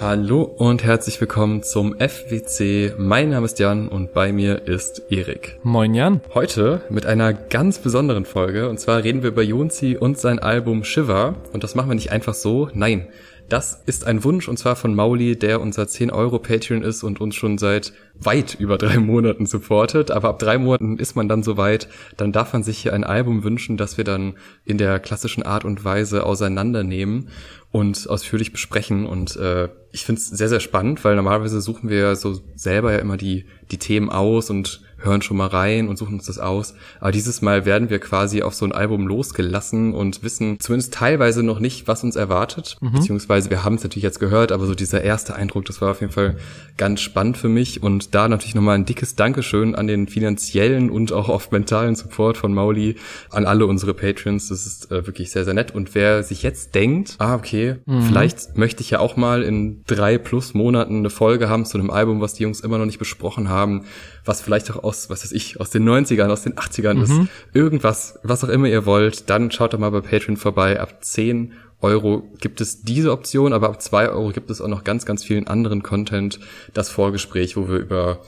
Hallo 0.00 0.42
und 0.42 0.82
herzlich 0.82 1.20
willkommen 1.20 1.62
zum 1.62 1.94
FWC. 1.98 2.94
Mein 2.96 3.28
Name 3.28 3.44
ist 3.44 3.58
Jan 3.58 3.88
und 3.88 4.14
bei 4.14 4.32
mir 4.32 4.66
ist 4.66 5.02
Erik. 5.10 5.58
Moin 5.62 5.92
Jan. 5.94 6.22
Heute 6.32 6.80
mit 6.88 7.04
einer 7.04 7.34
ganz 7.34 7.78
besonderen 7.78 8.24
Folge 8.24 8.70
und 8.70 8.80
zwar 8.80 9.04
reden 9.04 9.22
wir 9.22 9.28
über 9.28 9.42
Jonsi 9.42 9.96
und 9.98 10.18
sein 10.18 10.38
Album 10.38 10.82
Shiver 10.82 11.36
und 11.52 11.62
das 11.62 11.74
machen 11.74 11.90
wir 11.90 11.94
nicht 11.94 12.10
einfach 12.10 12.34
so, 12.34 12.70
nein. 12.72 13.08
Das 13.48 13.82
ist 13.84 14.06
ein 14.06 14.24
Wunsch 14.24 14.48
und 14.48 14.56
zwar 14.56 14.76
von 14.76 14.94
Mauli, 14.94 15.36
der 15.36 15.60
unser 15.60 15.86
10 15.86 16.10
Euro 16.10 16.38
Patreon 16.38 16.82
ist 16.82 17.02
und 17.02 17.20
uns 17.20 17.34
schon 17.34 17.58
seit 17.58 17.92
weit 18.14 18.54
über 18.58 18.78
drei 18.78 18.98
Monaten 18.98 19.44
supportet. 19.44 20.10
Aber 20.10 20.30
ab 20.30 20.38
drei 20.38 20.56
Monaten 20.56 20.96
ist 20.96 21.16
man 21.16 21.28
dann 21.28 21.42
so 21.42 21.58
weit, 21.58 21.88
dann 22.16 22.32
darf 22.32 22.54
man 22.54 22.62
sich 22.62 22.78
hier 22.78 22.94
ein 22.94 23.04
Album 23.04 23.44
wünschen, 23.44 23.76
das 23.76 23.98
wir 23.98 24.04
dann 24.04 24.38
in 24.64 24.78
der 24.78 24.98
klassischen 25.00 25.42
Art 25.42 25.66
und 25.66 25.84
Weise 25.84 26.24
auseinandernehmen 26.24 27.28
und 27.72 28.08
ausführlich 28.08 28.52
besprechen. 28.52 29.06
Und 29.06 29.34
äh, 29.36 29.68
ich 29.90 30.04
finde 30.04 30.20
es 30.20 30.28
sehr, 30.28 30.48
sehr 30.48 30.60
spannend, 30.60 31.04
weil 31.04 31.16
normalerweise 31.16 31.60
suchen 31.60 31.88
wir 31.88 32.14
so 32.16 32.40
selber 32.54 32.92
ja 32.92 32.98
immer 32.98 33.16
die, 33.16 33.46
die 33.70 33.78
Themen 33.78 34.10
aus 34.10 34.50
und 34.50 34.82
hören 35.04 35.22
schon 35.22 35.36
mal 35.36 35.48
rein 35.48 35.88
und 35.88 35.98
suchen 35.98 36.14
uns 36.14 36.26
das 36.26 36.38
aus. 36.38 36.74
Aber 37.00 37.12
dieses 37.12 37.42
Mal 37.42 37.64
werden 37.64 37.90
wir 37.90 37.98
quasi 37.98 38.42
auf 38.42 38.54
so 38.54 38.64
ein 38.64 38.72
Album 38.72 39.06
losgelassen 39.06 39.94
und 39.94 40.22
wissen 40.22 40.58
zumindest 40.60 40.94
teilweise 40.94 41.42
noch 41.42 41.58
nicht, 41.58 41.88
was 41.88 42.04
uns 42.04 42.16
erwartet. 42.16 42.76
Mhm. 42.80 42.92
Beziehungsweise 42.92 43.50
wir 43.50 43.64
haben 43.64 43.74
es 43.74 43.82
natürlich 43.82 44.04
jetzt 44.04 44.20
gehört, 44.20 44.52
aber 44.52 44.66
so 44.66 44.74
dieser 44.74 45.02
erste 45.02 45.34
Eindruck, 45.34 45.64
das 45.64 45.80
war 45.80 45.90
auf 45.90 46.00
jeden 46.00 46.12
Fall 46.12 46.36
ganz 46.76 47.00
spannend 47.00 47.36
für 47.36 47.48
mich. 47.48 47.82
Und 47.82 48.14
da 48.14 48.28
natürlich 48.28 48.54
nochmal 48.54 48.76
ein 48.76 48.84
dickes 48.84 49.14
Dankeschön 49.14 49.74
an 49.74 49.86
den 49.86 50.08
finanziellen 50.08 50.90
und 50.90 51.12
auch 51.12 51.28
auf 51.28 51.50
mentalen 51.50 51.94
Support 51.94 52.36
von 52.36 52.54
Mauli, 52.54 52.96
an 53.30 53.46
alle 53.46 53.66
unsere 53.66 53.94
Patrons. 53.94 54.48
Das 54.48 54.66
ist 54.66 54.90
äh, 54.90 55.06
wirklich 55.06 55.30
sehr, 55.30 55.44
sehr 55.44 55.54
nett. 55.54 55.74
Und 55.74 55.94
wer 55.94 56.22
sich 56.22 56.42
jetzt 56.42 56.74
denkt, 56.74 57.16
ah, 57.18 57.34
okay, 57.34 57.76
mhm. 57.86 58.02
vielleicht 58.02 58.56
möchte 58.56 58.82
ich 58.82 58.90
ja 58.90 59.00
auch 59.00 59.16
mal 59.16 59.42
in 59.42 59.82
drei 59.86 60.18
plus 60.18 60.54
Monaten 60.54 60.98
eine 60.98 61.10
Folge 61.10 61.48
haben 61.48 61.64
zu 61.64 61.78
einem 61.78 61.90
Album, 61.90 62.20
was 62.20 62.34
die 62.34 62.42
Jungs 62.44 62.60
immer 62.60 62.78
noch 62.78 62.86
nicht 62.86 62.98
besprochen 62.98 63.48
haben, 63.48 63.84
was 64.24 64.40
vielleicht 64.40 64.70
auch 64.70 64.84
aus, 64.84 65.10
was 65.10 65.24
weiß 65.24 65.32
ich, 65.32 65.60
aus 65.60 65.70
den 65.70 65.88
90ern, 65.88 66.28
aus 66.28 66.42
den 66.42 66.54
80ern 66.54 66.94
mhm. 66.94 67.02
ist, 67.02 67.12
irgendwas, 67.52 68.18
was 68.22 68.44
auch 68.44 68.48
immer 68.48 68.68
ihr 68.68 68.86
wollt, 68.86 69.28
dann 69.30 69.50
schaut 69.50 69.72
doch 69.72 69.78
mal 69.78 69.90
bei 69.90 70.00
Patreon 70.00 70.36
vorbei. 70.36 70.80
Ab 70.80 71.04
10 71.04 71.52
Euro 71.80 72.22
gibt 72.40 72.60
es 72.60 72.82
diese 72.82 73.12
Option, 73.12 73.52
aber 73.52 73.68
ab 73.68 73.82
2 73.82 74.10
Euro 74.10 74.30
gibt 74.30 74.50
es 74.50 74.60
auch 74.60 74.68
noch 74.68 74.84
ganz, 74.84 75.04
ganz 75.04 75.24
vielen 75.24 75.48
anderen 75.48 75.82
Content. 75.82 76.38
Das 76.74 76.88
Vorgespräch, 76.88 77.56
wo 77.56 77.68
wir 77.68 77.78
über 77.78 78.20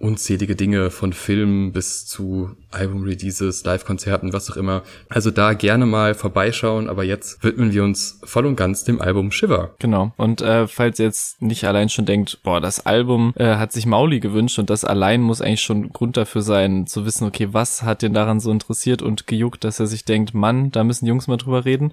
unzählige 0.00 0.56
Dinge 0.56 0.90
von 0.90 1.12
Filmen 1.12 1.72
bis 1.72 2.06
zu 2.06 2.56
Album-Releases, 2.70 3.64
Live-Konzerten, 3.64 4.32
was 4.32 4.50
auch 4.50 4.56
immer. 4.56 4.82
Also 5.10 5.30
da 5.30 5.52
gerne 5.52 5.84
mal 5.84 6.14
vorbeischauen, 6.14 6.88
aber 6.88 7.04
jetzt 7.04 7.44
widmen 7.44 7.72
wir 7.72 7.84
uns 7.84 8.18
voll 8.24 8.46
und 8.46 8.56
ganz 8.56 8.84
dem 8.84 9.00
Album 9.00 9.30
Shiver. 9.30 9.74
Genau. 9.78 10.12
Und 10.16 10.40
äh, 10.40 10.66
falls 10.66 10.98
ihr 10.98 11.04
jetzt 11.04 11.42
nicht 11.42 11.64
allein 11.64 11.90
schon 11.90 12.06
denkt, 12.06 12.40
boah, 12.42 12.60
das 12.60 12.86
Album 12.86 13.34
äh, 13.36 13.56
hat 13.56 13.72
sich 13.72 13.84
Mauli 13.84 14.20
gewünscht 14.20 14.58
und 14.58 14.70
das 14.70 14.84
allein 14.84 15.20
muss 15.20 15.42
eigentlich 15.42 15.62
schon 15.62 15.92
Grund 15.92 16.16
dafür 16.16 16.42
sein, 16.42 16.86
zu 16.86 17.04
wissen, 17.04 17.26
okay, 17.26 17.48
was 17.52 17.82
hat 17.82 18.00
den 18.00 18.14
daran 18.14 18.40
so 18.40 18.50
interessiert 18.50 19.02
und 19.02 19.26
gejuckt, 19.26 19.64
dass 19.64 19.80
er 19.80 19.86
sich 19.86 20.06
denkt, 20.06 20.32
Mann, 20.32 20.70
da 20.70 20.82
müssen 20.82 21.06
Jungs 21.06 21.26
mal 21.26 21.36
drüber 21.36 21.66
reden. 21.66 21.92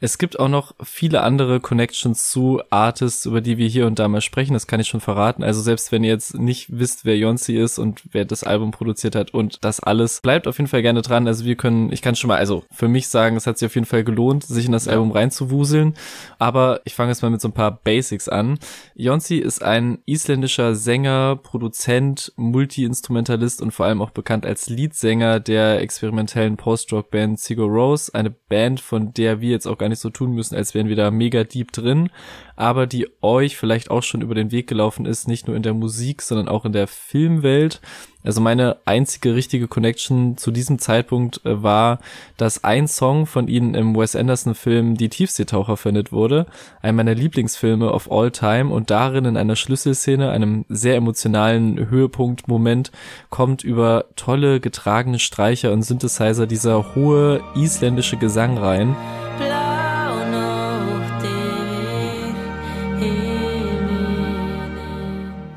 Es 0.00 0.18
gibt 0.18 0.38
auch 0.38 0.48
noch 0.48 0.74
viele 0.82 1.22
andere 1.22 1.60
Connections 1.60 2.30
zu 2.30 2.60
Artists, 2.70 3.26
über 3.26 3.40
die 3.40 3.56
wir 3.56 3.68
hier 3.68 3.86
und 3.86 3.98
da 3.98 4.08
mal 4.08 4.20
sprechen, 4.20 4.52
das 4.52 4.66
kann 4.66 4.80
ich 4.80 4.88
schon 4.88 5.00
verraten. 5.00 5.42
Also 5.42 5.62
selbst 5.62 5.92
wenn 5.92 6.04
ihr 6.04 6.10
jetzt 6.10 6.38
nicht 6.38 6.78
wisst, 6.78 7.04
wer 7.04 7.16
Jonsi 7.16 7.56
ist 7.56 7.78
und 7.78 8.02
wer 8.12 8.24
das 8.24 8.44
Album 8.44 8.70
produziert 8.70 9.14
hat 9.14 9.32
und 9.32 9.64
das 9.64 9.80
alles 9.80 10.20
bleibt 10.20 10.46
auf 10.46 10.58
jeden 10.58 10.68
Fall 10.68 10.82
gerne 10.82 11.02
dran. 11.02 11.26
Also 11.26 11.44
wir 11.44 11.56
können, 11.56 11.92
ich 11.92 12.02
kann 12.02 12.14
schon 12.14 12.28
mal, 12.28 12.38
also 12.38 12.64
für 12.70 12.88
mich 12.88 13.08
sagen, 13.08 13.36
es 13.36 13.46
hat 13.46 13.58
sich 13.58 13.66
auf 13.66 13.74
jeden 13.74 13.86
Fall 13.86 14.04
gelohnt, 14.04 14.44
sich 14.44 14.66
in 14.66 14.72
das 14.72 14.84
ja. 14.84 14.92
Album 14.92 15.12
reinzuwuseln. 15.12 15.94
Aber 16.38 16.80
ich 16.84 16.94
fange 16.94 17.10
jetzt 17.10 17.22
mal 17.22 17.30
mit 17.30 17.40
so 17.40 17.48
ein 17.48 17.52
paar 17.52 17.70
Basics 17.70 18.28
an. 18.28 18.58
Jonsi 18.94 19.36
ist 19.36 19.62
ein 19.62 19.98
isländischer 20.06 20.74
Sänger, 20.74 21.36
Produzent, 21.36 22.32
Multi-Instrumentalist 22.36 23.62
und 23.62 23.70
vor 23.72 23.86
allem 23.86 24.02
auch 24.02 24.10
bekannt 24.10 24.44
als 24.44 24.68
Leadsänger 24.68 25.40
der 25.40 25.80
experimentellen 25.80 26.56
Post-Rock-Band 26.56 27.40
Sigur 27.40 27.68
Rose. 27.68 28.12
Eine 28.14 28.30
Band, 28.30 28.80
von 28.80 29.12
der 29.14 29.40
wir 29.40 29.50
jetzt 29.50 29.66
auch 29.66 29.78
gar 29.78 29.85
nicht 29.88 30.00
so 30.00 30.10
tun 30.10 30.32
müssen, 30.32 30.54
als 30.54 30.74
wären 30.74 30.88
wir 30.88 30.96
da 30.96 31.10
mega 31.10 31.44
deep 31.44 31.72
drin, 31.72 32.10
aber 32.56 32.86
die 32.86 33.08
euch 33.22 33.56
vielleicht 33.56 33.90
auch 33.90 34.02
schon 34.02 34.22
über 34.22 34.34
den 34.34 34.50
Weg 34.50 34.66
gelaufen 34.66 35.06
ist, 35.06 35.28
nicht 35.28 35.46
nur 35.46 35.56
in 35.56 35.62
der 35.62 35.74
Musik, 35.74 36.22
sondern 36.22 36.48
auch 36.48 36.64
in 36.64 36.72
der 36.72 36.86
Filmwelt. 36.86 37.80
Also 38.26 38.40
meine 38.40 38.78
einzige 38.84 39.36
richtige 39.36 39.68
Connection 39.68 40.36
zu 40.36 40.50
diesem 40.50 40.80
Zeitpunkt 40.80 41.46
äh, 41.46 41.62
war, 41.62 42.00
dass 42.36 42.64
ein 42.64 42.88
Song 42.88 43.24
von 43.26 43.46
ihnen 43.46 43.74
im 43.74 43.96
Wes 43.96 44.16
Anderson 44.16 44.56
Film 44.56 44.96
Die 44.96 45.08
Tiefseetaucher 45.08 45.76
verwendet 45.76 46.10
wurde, 46.10 46.46
einer 46.82 46.94
meiner 46.94 47.14
Lieblingsfilme 47.14 47.92
of 47.92 48.10
all 48.10 48.32
time 48.32 48.72
und 48.72 48.90
darin 48.90 49.26
in 49.26 49.36
einer 49.36 49.54
Schlüsselszene, 49.54 50.30
einem 50.30 50.64
sehr 50.68 50.96
emotionalen 50.96 51.88
Höhepunkt-Moment, 51.88 52.90
kommt 53.30 53.62
über 53.62 54.06
tolle 54.16 54.58
getragene 54.58 55.20
Streicher 55.20 55.72
und 55.72 55.82
Synthesizer 55.82 56.48
dieser 56.48 56.96
hohe 56.96 57.40
isländische 57.54 58.16
Gesang 58.16 58.58
rein. 58.58 58.96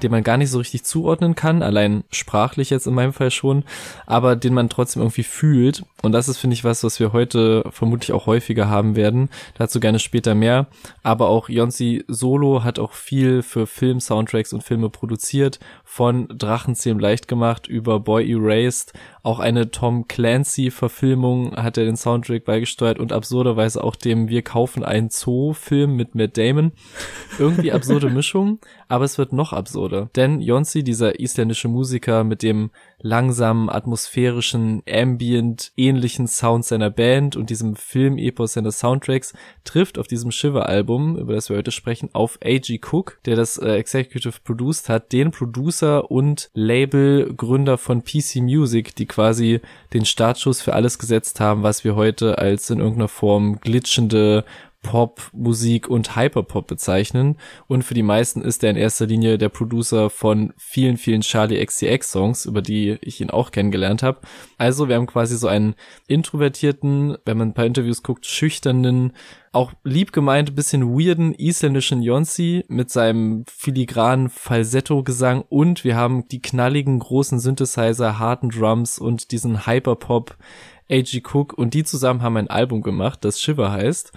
Den 0.04 0.12
man 0.12 0.24
gar 0.24 0.38
nicht 0.38 0.50
so 0.50 0.58
richtig 0.60 0.84
zuordnen 0.84 1.36
kann, 1.36 1.62
allein 1.62 2.04
sprachlich 2.12 2.70
jetzt 2.70 2.88
in 2.88 2.94
meinem 2.94 3.14
Fall 3.14 3.32
schon, 3.32 3.64
aber 4.06 4.36
den 4.36 4.54
man 4.54 4.70
trotzdem 4.70 5.02
irgendwie 5.02 5.24
fühlt. 5.24 5.84
Und 6.02 6.14
das 6.14 6.30
ist, 6.30 6.38
finde 6.38 6.54
ich, 6.54 6.64
was, 6.64 6.84
was 6.84 7.00
wir 7.00 7.14
heute 7.14 7.64
vermutlich 7.72 8.14
auch 8.14 8.26
häufiger 8.26 8.70
haben 8.70 8.96
werden. 8.96 9.30
Dazu 9.58 9.80
gerne 9.80 10.00
später 10.00 10.34
mehr. 10.34 10.68
Aber 11.04 11.28
auch 11.28 11.50
Jonsi 11.50 12.06
Solo 12.08 12.64
hat 12.64 12.80
auch 12.80 12.94
viel 12.94 13.42
für 13.42 13.68
Film-Soundtracks 13.68 14.54
und 14.54 14.64
Filme 14.64 14.90
produziert, 14.90 15.60
von 15.84 16.28
Drachenzähm 16.30 17.00
leicht 17.00 17.28
gemacht 17.28 17.68
über 17.68 18.00
Boy 18.00 18.32
Erased. 18.32 18.94
Auch 19.22 19.40
eine 19.40 19.70
Tom 19.70 20.08
Clancy-Verfilmung 20.08 21.56
hat 21.56 21.78
er 21.78 21.86
den 21.86 21.98
Soundtrack 21.98 22.46
beigesteuert 22.46 23.00
und 23.00 23.12
absurderweise 23.12 23.84
auch 23.84 23.96
dem 23.96 24.30
Wir 24.30 24.42
kaufen 24.42 24.84
einen 24.84 25.10
Zoo-Film 25.10 25.96
mit 25.96 26.16
Matt 26.16 26.38
Damon. 26.38 26.72
Irgendwie 27.38 27.72
absurde 27.72 28.10
Mischung, 28.10 28.60
aber 28.88 29.04
es 29.06 29.18
wird 29.18 29.34
noch 29.34 29.52
absurder. 29.52 30.10
Denn 30.16 30.42
Jonsi, 30.42 30.84
dieser 30.84 31.20
isländische 31.20 31.68
Musiker 31.68 32.24
mit 32.24 32.44
dem 32.44 32.72
langsamen, 33.02 33.70
atmosphärischen, 33.70 34.84
ambient, 34.90 35.72
ähnlichen 35.78 36.28
Sound 36.28 36.66
seiner 36.66 36.90
Band 36.90 37.36
und 37.36 37.50
diesem 37.50 37.76
Film-Epos 37.76 38.54
seiner 38.54 38.72
Soundtracks 38.72 39.34
trifft 39.64 39.98
auf 39.98 40.08
diesem 40.08 40.32
Shiver-Album, 40.32 41.18
über 41.18 41.34
das 41.34 41.50
wir 41.50 41.58
heute 41.58 41.72
sprechen, 41.72 42.10
auf 42.14 42.38
A.G. 42.44 42.80
Cook, 42.92 43.20
der 43.26 43.36
das 43.36 43.58
äh, 43.58 43.74
Executive 43.76 44.40
produced 44.44 44.90
hat, 44.90 45.12
den 45.14 45.32
Producer 45.32 46.12
und 46.12 46.50
Label-Gründer 46.54 47.78
von 47.78 48.04
PC 48.04 48.38
Music, 48.38 48.96
die 48.96 49.06
quasi 49.06 49.62
den 49.94 50.06
Startschuss 50.06 50.62
für 50.62 50.74
alles 50.74 51.00
gesetzt 51.00 51.40
haben, 51.40 51.64
was 51.64 51.84
wir 51.84 51.96
heute 51.96 52.38
als 52.38 52.70
in 52.70 52.80
irgendeiner 52.80 53.08
Form 53.08 53.60
glitschende 53.62 54.44
Pop, 54.82 55.30
Musik 55.34 55.90
und 55.90 56.16
Hyperpop 56.16 56.68
bezeichnen. 56.68 57.38
Und 57.68 57.84
für 57.84 57.94
die 57.94 58.04
meisten 58.04 58.42
ist 58.42 58.64
er 58.64 58.72
in 58.72 58.78
erster 58.78 59.06
Linie 59.06 59.38
der 59.38 59.50
Producer 59.50 60.10
von 60.10 60.54
vielen, 60.58 60.98
vielen 60.98 61.22
Charlie 61.22 61.64
XCX 61.64 62.12
Songs, 62.12 62.46
über 62.46 62.62
die 62.62 62.98
ich 63.02 63.20
ihn 63.20 63.30
auch 63.30 63.52
kennengelernt 63.52 64.04
habe. 64.04 64.22
Also 64.58 64.88
wir 64.88 64.96
haben 64.96 65.08
quasi 65.08 65.38
so 65.38 65.48
einen 65.48 65.76
introvertierten, 66.08 67.18
wenn 67.26 67.38
man 67.38 67.50
ein 67.50 67.54
paar 67.54 67.66
Interviews 67.66 68.04
guckt, 68.04 68.26
schüchternen, 68.26 69.14
auch 69.52 69.74
lieb 69.84 70.14
gemeint, 70.14 70.56
bisschen 70.56 70.98
weirden 70.98 71.34
isländischen 71.34 72.02
Jonsi 72.02 72.64
mit 72.68 72.90
seinem 72.90 73.46
filigranen 73.48 74.30
Falsetto-Gesang 74.30 75.44
und 75.50 75.84
wir 75.84 75.96
haben 75.96 76.28
die 76.28 76.42
knalligen 76.42 77.00
großen 77.00 77.40
Synthesizer, 77.40 78.20
harten 78.20 78.50
Drums 78.50 79.00
und 79.00 79.32
diesen 79.32 79.66
Hyperpop 79.66 80.38
A.G. 80.92 81.22
Cook 81.24 81.54
und 81.54 81.74
die 81.74 81.84
zusammen 81.84 82.22
haben 82.22 82.38
ein 82.38 82.50
Album 82.50 82.82
gemacht, 82.82 83.24
das 83.24 83.42
Shiver 83.42 83.72
heißt. 83.72 84.12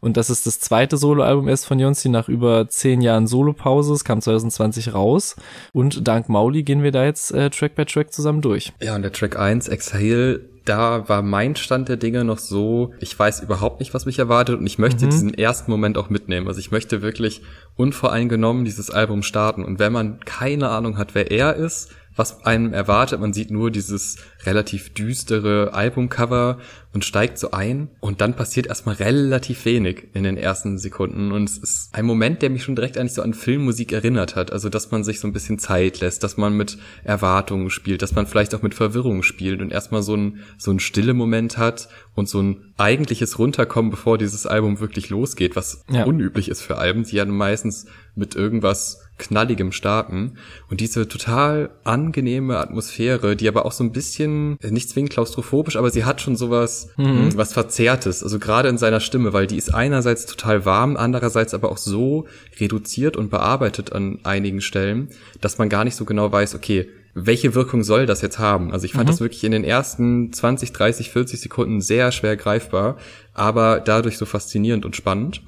Und 0.00 0.16
das 0.16 0.30
ist 0.30 0.46
das 0.46 0.60
zweite 0.60 0.96
Soloalbum 0.96 1.48
erst 1.48 1.66
von 1.66 1.78
Jonsi 1.78 2.08
nach 2.08 2.28
über 2.28 2.68
zehn 2.68 3.00
Jahren 3.00 3.26
Solopause. 3.26 3.94
Es 3.94 4.04
kam 4.04 4.20
2020 4.20 4.94
raus. 4.94 5.36
Und 5.72 6.06
dank 6.06 6.28
Mauli 6.28 6.62
gehen 6.62 6.82
wir 6.82 6.92
da 6.92 7.04
jetzt 7.04 7.32
äh, 7.32 7.50
Track 7.50 7.74
by 7.74 7.84
Track 7.84 8.12
zusammen 8.12 8.40
durch. 8.40 8.72
Ja, 8.80 8.94
und 8.94 9.02
der 9.02 9.12
Track 9.12 9.38
1, 9.38 9.68
Exhale, 9.68 10.52
da 10.64 11.08
war 11.08 11.22
mein 11.22 11.56
Stand 11.56 11.88
der 11.88 11.96
Dinge 11.96 12.24
noch 12.24 12.38
so, 12.38 12.92
ich 13.00 13.18
weiß 13.18 13.42
überhaupt 13.42 13.80
nicht, 13.80 13.94
was 13.94 14.06
mich 14.06 14.18
erwartet 14.18 14.58
und 14.58 14.66
ich 14.66 14.78
möchte 14.78 15.06
mhm. 15.06 15.10
diesen 15.10 15.34
ersten 15.34 15.70
Moment 15.70 15.98
auch 15.98 16.08
mitnehmen. 16.10 16.46
Also 16.46 16.60
ich 16.60 16.70
möchte 16.70 17.02
wirklich 17.02 17.42
unvoreingenommen 17.76 18.64
dieses 18.64 18.90
Album 18.90 19.22
starten. 19.22 19.64
Und 19.64 19.78
wenn 19.78 19.92
man 19.92 20.20
keine 20.20 20.68
Ahnung 20.68 20.98
hat, 20.98 21.14
wer 21.14 21.30
er 21.30 21.56
ist, 21.56 21.90
was 22.16 22.44
einem 22.44 22.72
erwartet. 22.72 23.20
Man 23.20 23.32
sieht 23.32 23.50
nur 23.50 23.70
dieses 23.70 24.16
relativ 24.44 24.92
düstere 24.92 25.72
Albumcover 25.72 26.58
und 26.92 27.04
steigt 27.04 27.38
so 27.38 27.52
ein 27.52 27.88
und 28.00 28.20
dann 28.20 28.36
passiert 28.36 28.66
erstmal 28.66 28.96
relativ 28.96 29.64
wenig 29.64 30.08
in 30.12 30.24
den 30.24 30.36
ersten 30.36 30.78
Sekunden 30.78 31.32
und 31.32 31.48
es 31.48 31.56
ist 31.56 31.94
ein 31.94 32.04
Moment, 32.04 32.42
der 32.42 32.50
mich 32.50 32.64
schon 32.64 32.76
direkt 32.76 32.98
eigentlich 32.98 33.14
so 33.14 33.22
an 33.22 33.32
Filmmusik 33.32 33.92
erinnert 33.92 34.36
hat, 34.36 34.52
also 34.52 34.68
dass 34.68 34.90
man 34.90 35.02
sich 35.02 35.18
so 35.18 35.26
ein 35.26 35.32
bisschen 35.32 35.58
Zeit 35.58 36.00
lässt, 36.00 36.22
dass 36.22 36.36
man 36.36 36.54
mit 36.54 36.76
Erwartungen 37.04 37.70
spielt, 37.70 38.02
dass 38.02 38.14
man 38.14 38.26
vielleicht 38.26 38.54
auch 38.54 38.62
mit 38.62 38.74
Verwirrung 38.74 39.22
spielt 39.22 39.62
und 39.62 39.72
erstmal 39.72 40.02
so 40.02 40.14
ein 40.14 40.40
so 40.58 40.70
ein 40.70 40.80
stille 40.80 41.14
Moment 41.14 41.56
hat 41.56 41.88
und 42.14 42.28
so 42.28 42.42
ein 42.42 42.72
eigentliches 42.76 43.38
Runterkommen, 43.38 43.90
bevor 43.90 44.18
dieses 44.18 44.46
Album 44.46 44.80
wirklich 44.80 45.08
losgeht, 45.08 45.56
was 45.56 45.84
ja. 45.90 46.04
unüblich 46.04 46.48
ist 46.48 46.60
für 46.60 46.76
Alben, 46.76 47.04
die 47.04 47.16
ja 47.16 47.24
meistens 47.24 47.86
mit 48.14 48.34
irgendwas 48.34 49.00
knalligem 49.22 49.72
starten 49.72 50.32
und 50.68 50.80
diese 50.80 51.08
total 51.08 51.70
angenehme 51.84 52.58
Atmosphäre, 52.58 53.36
die 53.36 53.48
aber 53.48 53.64
auch 53.64 53.72
so 53.72 53.84
ein 53.84 53.92
bisschen 53.92 54.58
äh, 54.60 54.70
nicht 54.70 54.90
zwingend 54.90 55.12
klaustrophobisch, 55.12 55.76
aber 55.76 55.90
sie 55.90 56.04
hat 56.04 56.20
schon 56.20 56.36
sowas 56.36 56.90
mhm. 56.96 57.12
Hm, 57.12 57.36
was 57.36 57.52
verzerrtes, 57.52 58.22
also 58.22 58.38
gerade 58.38 58.68
in 58.68 58.78
seiner 58.78 59.00
Stimme, 59.00 59.32
weil 59.32 59.46
die 59.46 59.56
ist 59.56 59.72
einerseits 59.72 60.26
total 60.26 60.64
warm, 60.64 60.96
andererseits 60.96 61.54
aber 61.54 61.70
auch 61.70 61.78
so 61.78 62.26
reduziert 62.60 63.16
und 63.16 63.30
bearbeitet 63.30 63.92
an 63.92 64.18
einigen 64.24 64.60
Stellen, 64.60 65.08
dass 65.40 65.58
man 65.58 65.68
gar 65.68 65.84
nicht 65.84 65.96
so 65.96 66.04
genau 66.04 66.30
weiß, 66.30 66.54
okay, 66.54 66.88
welche 67.14 67.54
Wirkung 67.54 67.82
soll 67.84 68.06
das 68.06 68.22
jetzt 68.22 68.38
haben? 68.38 68.72
Also 68.72 68.86
ich 68.86 68.92
fand 68.92 69.04
mhm. 69.04 69.12
das 69.12 69.20
wirklich 69.20 69.44
in 69.44 69.52
den 69.52 69.64
ersten 69.64 70.32
20, 70.32 70.72
30, 70.72 71.10
40 71.10 71.40
Sekunden 71.40 71.80
sehr 71.80 72.10
schwer 72.10 72.36
greifbar, 72.36 72.96
aber 73.34 73.80
dadurch 73.80 74.16
so 74.16 74.24
faszinierend 74.24 74.86
und 74.86 74.96
spannend. 74.96 75.42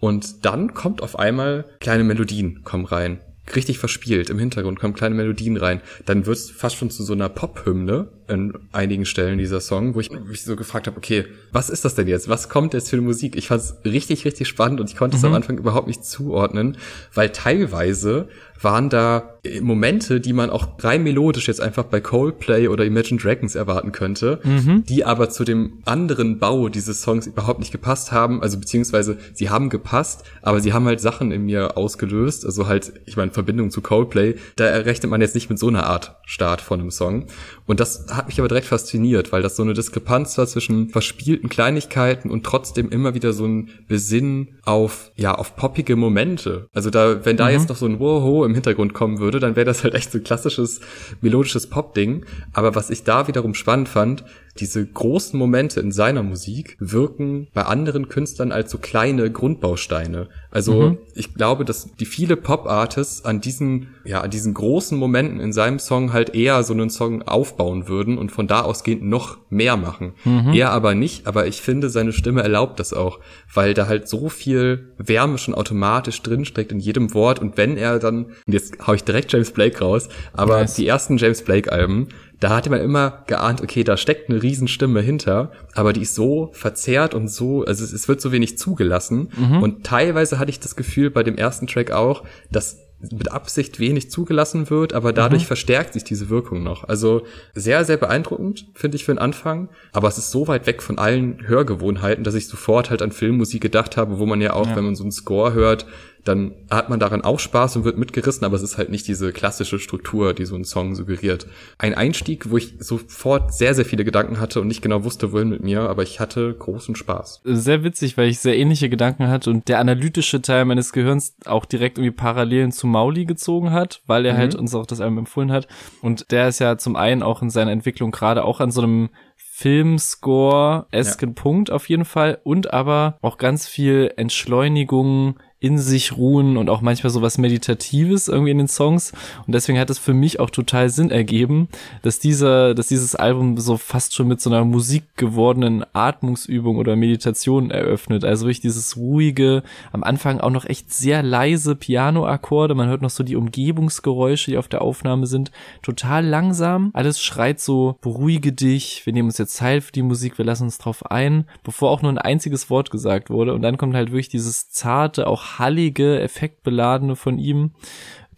Und 0.00 0.44
dann 0.44 0.74
kommt 0.74 1.02
auf 1.02 1.18
einmal 1.18 1.66
kleine 1.78 2.04
Melodien 2.04 2.62
kommen 2.64 2.86
rein. 2.86 3.20
Richtig 3.54 3.78
verspielt. 3.78 4.30
Im 4.30 4.38
Hintergrund 4.38 4.78
kommen 4.78 4.94
kleine 4.94 5.14
Melodien 5.14 5.56
rein. 5.56 5.80
Dann 6.06 6.26
wird 6.26 6.36
es 6.36 6.50
fast 6.50 6.76
schon 6.76 6.90
zu 6.90 7.02
so 7.02 7.12
einer 7.12 7.28
Pop-Hymne 7.28 8.08
in 8.30 8.54
einigen 8.72 9.04
Stellen 9.04 9.38
dieser 9.38 9.60
Song, 9.60 9.94
wo 9.94 10.00
ich 10.00 10.10
mich 10.10 10.42
so 10.42 10.56
gefragt 10.56 10.86
habe, 10.86 10.96
okay, 10.96 11.26
was 11.52 11.68
ist 11.68 11.84
das 11.84 11.94
denn 11.94 12.06
jetzt? 12.06 12.28
Was 12.28 12.48
kommt 12.48 12.74
jetzt 12.74 12.88
für 12.88 12.96
eine 12.96 13.04
Musik? 13.04 13.36
Ich 13.36 13.48
fand 13.48 13.60
es 13.60 13.76
richtig, 13.84 14.24
richtig 14.24 14.48
spannend 14.48 14.80
und 14.80 14.88
ich 14.88 14.96
konnte 14.96 15.16
es 15.16 15.24
am 15.24 15.30
mhm. 15.30 15.36
Anfang 15.36 15.58
überhaupt 15.58 15.88
nicht 15.88 16.04
zuordnen, 16.04 16.76
weil 17.12 17.30
teilweise 17.30 18.28
waren 18.62 18.90
da 18.90 19.38
Momente, 19.62 20.20
die 20.20 20.32
man 20.32 20.50
auch 20.50 20.68
rein 20.80 21.02
melodisch 21.02 21.48
jetzt 21.48 21.60
einfach 21.60 21.84
bei 21.84 22.00
Coldplay 22.00 22.68
oder 22.68 22.84
Imagine 22.84 23.18
Dragons 23.18 23.54
erwarten 23.54 23.92
könnte, 23.92 24.40
mhm. 24.44 24.84
die 24.84 25.04
aber 25.04 25.30
zu 25.30 25.44
dem 25.44 25.78
anderen 25.86 26.38
Bau 26.38 26.68
dieses 26.68 27.00
Songs 27.00 27.26
überhaupt 27.26 27.60
nicht 27.60 27.72
gepasst 27.72 28.12
haben, 28.12 28.42
also 28.42 28.58
beziehungsweise 28.58 29.16
sie 29.32 29.48
haben 29.48 29.70
gepasst, 29.70 30.24
aber 30.42 30.60
sie 30.60 30.72
haben 30.72 30.84
halt 30.84 31.00
Sachen 31.00 31.32
in 31.32 31.46
mir 31.46 31.78
ausgelöst, 31.78 32.44
also 32.44 32.66
halt, 32.66 32.92
ich 33.06 33.16
meine, 33.16 33.30
Verbindung 33.30 33.70
zu 33.70 33.80
Coldplay, 33.80 34.34
da 34.56 34.66
rechnet 34.66 35.10
man 35.10 35.22
jetzt 35.22 35.34
nicht 35.34 35.48
mit 35.48 35.58
so 35.58 35.68
einer 35.68 35.86
Art 35.86 36.16
Start 36.26 36.60
von 36.60 36.80
einem 36.80 36.90
Song. 36.90 37.26
Und 37.70 37.78
das 37.78 38.06
hat 38.10 38.26
mich 38.26 38.40
aber 38.40 38.48
direkt 38.48 38.66
fasziniert, 38.66 39.30
weil 39.30 39.42
das 39.42 39.54
so 39.54 39.62
eine 39.62 39.74
Diskrepanz 39.74 40.36
war 40.36 40.48
zwischen 40.48 40.88
verspielten 40.88 41.48
Kleinigkeiten 41.48 42.28
und 42.28 42.44
trotzdem 42.44 42.88
immer 42.90 43.14
wieder 43.14 43.32
so 43.32 43.46
ein 43.46 43.68
Besinn 43.86 44.56
auf, 44.64 45.12
ja, 45.14 45.36
auf 45.36 45.54
poppige 45.54 45.94
Momente. 45.94 46.66
Also 46.72 46.90
da, 46.90 47.24
wenn 47.24 47.36
da 47.36 47.46
mhm. 47.46 47.52
jetzt 47.52 47.68
noch 47.68 47.76
so 47.76 47.86
ein 47.86 48.00
Woho 48.00 48.44
im 48.44 48.54
Hintergrund 48.54 48.92
kommen 48.92 49.20
würde, 49.20 49.38
dann 49.38 49.54
wäre 49.54 49.66
das 49.66 49.84
halt 49.84 49.94
echt 49.94 50.10
so 50.10 50.18
ein 50.18 50.24
klassisches 50.24 50.80
melodisches 51.20 51.68
Pop-Ding. 51.68 52.26
Aber 52.52 52.74
was 52.74 52.90
ich 52.90 53.04
da 53.04 53.28
wiederum 53.28 53.54
spannend 53.54 53.88
fand, 53.88 54.24
diese 54.58 54.84
großen 54.84 55.38
Momente 55.38 55.80
in 55.80 55.92
seiner 55.92 56.22
Musik 56.22 56.76
wirken 56.80 57.48
bei 57.54 57.62
anderen 57.62 58.08
Künstlern 58.08 58.52
als 58.52 58.70
so 58.70 58.78
kleine 58.78 59.30
Grundbausteine. 59.30 60.28
Also 60.50 60.90
mhm. 60.90 60.98
ich 61.14 61.34
glaube, 61.34 61.64
dass 61.64 61.94
die 61.94 62.04
viele 62.04 62.36
Pop-Artists 62.36 63.24
an 63.24 63.40
diesen, 63.40 63.88
ja, 64.04 64.20
an 64.20 64.30
diesen 64.30 64.54
großen 64.54 64.98
Momenten 64.98 65.40
in 65.40 65.52
seinem 65.52 65.78
Song 65.78 66.12
halt 66.12 66.34
eher 66.34 66.62
so 66.64 66.72
einen 66.72 66.90
Song 66.90 67.22
aufbauen 67.22 67.88
würden 67.88 68.18
und 68.18 68.32
von 68.32 68.48
da 68.48 68.62
ausgehend 68.62 69.04
noch 69.04 69.38
mehr 69.48 69.76
machen. 69.76 70.12
Mhm. 70.24 70.52
Er 70.52 70.70
aber 70.70 70.94
nicht, 70.94 71.26
aber 71.26 71.46
ich 71.46 71.60
finde, 71.60 71.88
seine 71.88 72.12
Stimme 72.12 72.42
erlaubt 72.42 72.80
das 72.80 72.92
auch, 72.92 73.20
weil 73.52 73.74
da 73.74 73.86
halt 73.86 74.08
so 74.08 74.28
viel 74.28 74.92
Wärme 74.98 75.38
schon 75.38 75.54
automatisch 75.54 76.20
drinsteckt 76.22 76.72
in 76.72 76.80
jedem 76.80 77.14
Wort 77.14 77.38
und 77.38 77.56
wenn 77.56 77.76
er 77.76 77.98
dann, 77.98 78.26
jetzt 78.46 78.86
hau 78.86 78.94
ich 78.94 79.04
direkt 79.04 79.32
James 79.32 79.52
Blake 79.52 79.78
raus, 79.78 80.08
aber 80.32 80.60
nice. 80.60 80.74
die 80.74 80.86
ersten 80.86 81.16
James 81.16 81.42
Blake 81.42 81.70
Alben, 81.70 82.08
da 82.40 82.56
hatte 82.56 82.70
man 82.70 82.80
immer 82.80 83.22
geahnt, 83.26 83.62
okay, 83.62 83.84
da 83.84 83.96
steckt 83.96 84.30
eine 84.30 84.42
Riesenstimme 84.42 85.00
hinter, 85.00 85.52
aber 85.74 85.92
die 85.92 86.02
ist 86.02 86.14
so 86.14 86.50
verzerrt 86.52 87.14
und 87.14 87.28
so, 87.28 87.64
also 87.64 87.84
es, 87.84 87.92
es 87.92 88.08
wird 88.08 88.20
so 88.20 88.32
wenig 88.32 88.58
zugelassen. 88.58 89.30
Mhm. 89.36 89.62
Und 89.62 89.84
teilweise 89.84 90.38
hatte 90.38 90.50
ich 90.50 90.58
das 90.58 90.74
Gefühl 90.74 91.10
bei 91.10 91.22
dem 91.22 91.36
ersten 91.36 91.66
Track 91.66 91.90
auch, 91.90 92.24
dass 92.50 92.78
mit 93.10 93.32
Absicht 93.32 93.80
wenig 93.80 94.10
zugelassen 94.10 94.68
wird, 94.68 94.92
aber 94.92 95.12
dadurch 95.12 95.44
mhm. 95.44 95.46
verstärkt 95.46 95.94
sich 95.94 96.04
diese 96.04 96.28
Wirkung 96.28 96.62
noch. 96.62 96.84
Also 96.84 97.22
sehr, 97.54 97.84
sehr 97.84 97.96
beeindruckend, 97.96 98.66
finde 98.74 98.96
ich 98.96 99.04
für 99.04 99.14
den 99.14 99.18
Anfang. 99.18 99.70
Aber 99.92 100.08
es 100.08 100.18
ist 100.18 100.30
so 100.30 100.48
weit 100.48 100.66
weg 100.66 100.82
von 100.82 100.98
allen 100.98 101.46
Hörgewohnheiten, 101.46 102.24
dass 102.24 102.34
ich 102.34 102.46
sofort 102.46 102.90
halt 102.90 103.00
an 103.00 103.12
Filmmusik 103.12 103.62
gedacht 103.62 103.96
habe, 103.96 104.18
wo 104.18 104.26
man 104.26 104.40
ja 104.40 104.52
auch, 104.52 104.66
ja. 104.66 104.76
wenn 104.76 104.84
man 104.84 104.96
so 104.96 105.04
einen 105.04 105.12
Score 105.12 105.54
hört, 105.54 105.86
dann 106.24 106.52
hat 106.70 106.88
man 106.88 107.00
daran 107.00 107.22
auch 107.22 107.40
Spaß 107.40 107.76
und 107.76 107.84
wird 107.84 107.98
mitgerissen, 107.98 108.44
aber 108.44 108.56
es 108.56 108.62
ist 108.62 108.78
halt 108.78 108.90
nicht 108.90 109.08
diese 109.08 109.32
klassische 109.32 109.78
Struktur, 109.78 110.34
die 110.34 110.44
so 110.44 110.56
ein 110.56 110.64
Song 110.64 110.94
suggeriert. 110.94 111.46
Ein 111.78 111.94
Einstieg, 111.94 112.50
wo 112.50 112.56
ich 112.56 112.74
sofort 112.78 113.54
sehr, 113.54 113.74
sehr 113.74 113.84
viele 113.84 114.04
Gedanken 114.04 114.40
hatte 114.40 114.60
und 114.60 114.66
nicht 114.66 114.82
genau 114.82 115.04
wusste, 115.04 115.32
wohin 115.32 115.48
mit 115.48 115.62
mir, 115.62 115.82
aber 115.82 116.02
ich 116.02 116.20
hatte 116.20 116.54
großen 116.54 116.96
Spaß. 116.96 117.40
Sehr 117.44 117.84
witzig, 117.84 118.16
weil 118.16 118.28
ich 118.28 118.40
sehr 118.40 118.56
ähnliche 118.58 118.88
Gedanken 118.88 119.28
hatte 119.28 119.50
und 119.50 119.68
der 119.68 119.78
analytische 119.78 120.42
Teil 120.42 120.64
meines 120.64 120.92
Gehirns 120.92 121.36
auch 121.46 121.64
direkt 121.64 121.98
irgendwie 121.98 122.16
Parallelen 122.16 122.72
zu 122.72 122.86
Mauli 122.86 123.24
gezogen 123.24 123.72
hat, 123.72 124.02
weil 124.06 124.26
er 124.26 124.36
halt 124.36 124.38
mhm. 124.38 124.40
halt 124.40 124.54
uns 124.56 124.74
auch 124.74 124.86
das 124.86 125.00
Album 125.00 125.18
empfohlen 125.18 125.52
hat. 125.52 125.68
Und 126.02 126.30
der 126.30 126.48
ist 126.48 126.58
ja 126.58 126.78
zum 126.78 126.96
einen 126.96 127.22
auch 127.22 127.42
in 127.42 127.50
seiner 127.50 127.72
Entwicklung 127.72 128.10
gerade 128.10 128.44
auch 128.44 128.60
an 128.60 128.70
so 128.70 128.82
einem 128.82 129.10
Filmscore-esken 129.36 131.30
ja. 131.30 131.34
Punkt 131.34 131.70
auf 131.70 131.88
jeden 131.90 132.06
Fall 132.06 132.38
und 132.44 132.72
aber 132.72 133.18
auch 133.20 133.36
ganz 133.36 133.68
viel 133.68 134.10
Entschleunigung, 134.16 135.38
in 135.60 135.78
sich 135.78 136.16
ruhen 136.16 136.56
und 136.56 136.70
auch 136.70 136.80
manchmal 136.80 137.10
so 137.10 137.20
was 137.20 137.36
Meditatives 137.36 138.28
irgendwie 138.28 138.50
in 138.50 138.58
den 138.58 138.68
Songs. 138.68 139.12
Und 139.46 139.54
deswegen 139.54 139.78
hat 139.78 139.90
es 139.90 139.98
für 139.98 140.14
mich 140.14 140.40
auch 140.40 140.48
total 140.48 140.88
Sinn 140.88 141.10
ergeben, 141.10 141.68
dass 142.00 142.18
dieser, 142.18 142.74
dass 142.74 142.88
dieses 142.88 143.14
Album 143.14 143.58
so 143.58 143.76
fast 143.76 144.14
schon 144.14 144.26
mit 144.26 144.40
so 144.40 144.48
einer 144.48 144.64
Musik 144.64 145.04
gewordenen 145.16 145.84
Atmungsübung 145.92 146.78
oder 146.78 146.96
Meditation 146.96 147.70
eröffnet. 147.70 148.24
Also 148.24 148.46
wirklich 148.46 148.60
dieses 148.60 148.96
ruhige, 148.96 149.62
am 149.92 150.02
Anfang 150.02 150.40
auch 150.40 150.50
noch 150.50 150.64
echt 150.64 150.90
sehr 150.94 151.22
leise 151.22 151.76
Pianoakkorde. 151.76 152.74
Man 152.74 152.88
hört 152.88 153.02
noch 153.02 153.10
so 153.10 153.22
die 153.22 153.36
Umgebungsgeräusche, 153.36 154.52
die 154.52 154.58
auf 154.58 154.68
der 154.68 154.80
Aufnahme 154.80 155.26
sind. 155.26 155.50
Total 155.82 156.24
langsam. 156.24 156.90
Alles 156.94 157.20
schreit 157.20 157.60
so, 157.60 157.98
beruhige 158.00 158.54
dich. 158.54 159.04
Wir 159.04 159.12
nehmen 159.12 159.28
uns 159.28 159.36
jetzt 159.36 159.56
Zeit 159.56 159.84
für 159.84 159.92
die 159.92 160.02
Musik. 160.02 160.38
Wir 160.38 160.46
lassen 160.46 160.64
uns 160.64 160.78
drauf 160.78 161.10
ein, 161.10 161.44
bevor 161.64 161.90
auch 161.90 162.00
nur 162.00 162.10
ein 162.10 162.18
einziges 162.18 162.70
Wort 162.70 162.90
gesagt 162.90 163.28
wurde. 163.28 163.52
Und 163.52 163.60
dann 163.60 163.76
kommt 163.76 163.94
halt 163.94 164.10
wirklich 164.10 164.30
dieses 164.30 164.70
zarte, 164.70 165.26
auch 165.26 165.49
hallige, 165.58 166.20
effektbeladene 166.20 167.16
von 167.16 167.38
ihm, 167.38 167.72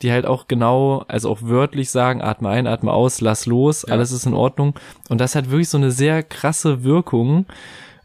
die 0.03 0.11
halt 0.11 0.27
auch 0.27 0.49
genau, 0.49 1.05
also 1.09 1.31
auch 1.31 1.39
wörtlich 1.43 1.91
sagen, 1.91 2.23
atme 2.23 2.49
ein, 2.49 2.67
atme 2.67 2.93
aus, 2.93 3.21
lass 3.21 3.47
los, 3.47 3.85
ja. 3.87 3.95
alles 3.95 4.13
ist 4.13 4.27
in 4.27 4.35
Ordnung. 4.35 4.75
Und 5.09 5.21
das 5.21 5.35
hat 5.35 5.51
wirklich 5.51 5.69
so 5.69 5.79
eine 5.79 5.91
sehr 5.91 6.23
krasse 6.23 6.85
Wirkung. 6.85 7.47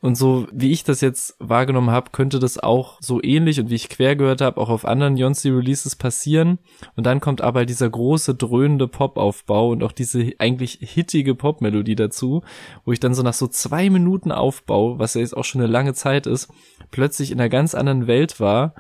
Und 0.01 0.15
so 0.15 0.47
wie 0.51 0.71
ich 0.71 0.83
das 0.83 1.01
jetzt 1.01 1.35
wahrgenommen 1.39 1.89
habe, 1.89 2.11
könnte 2.11 2.39
das 2.39 2.59
auch 2.59 2.97
so 3.01 3.21
ähnlich 3.21 3.59
und 3.59 3.69
wie 3.69 3.75
ich 3.75 3.89
quer 3.89 4.15
gehört 4.15 4.41
habe, 4.41 4.59
auch 4.61 4.69
auf 4.69 4.85
anderen 4.85 5.17
Beyoncé 5.17 5.55
Releases 5.55 5.95
passieren. 5.95 6.59
Und 6.95 7.05
dann 7.05 7.19
kommt 7.19 7.41
aber 7.41 7.65
dieser 7.65 7.89
große 7.89 8.35
dröhnende 8.35 8.87
Popaufbau 8.87 9.69
und 9.69 9.83
auch 9.83 9.91
diese 9.91 10.33
eigentlich 10.37 10.79
hittige 10.81 11.35
Popmelodie 11.35 11.95
dazu, 11.95 12.43
wo 12.85 12.91
ich 12.91 12.99
dann 12.99 13.15
so 13.15 13.23
nach 13.23 13.33
so 13.33 13.47
zwei 13.47 13.89
Minuten 13.89 14.31
Aufbau, 14.31 14.99
was 14.99 15.15
ja 15.15 15.21
jetzt 15.21 15.35
auch 15.35 15.45
schon 15.45 15.61
eine 15.61 15.71
lange 15.71 15.93
Zeit 15.93 16.27
ist, 16.27 16.49
plötzlich 16.91 17.31
in 17.31 17.39
einer 17.39 17.49
ganz 17.49 17.73
anderen 17.73 18.07
Welt 18.07 18.39
war 18.39 18.75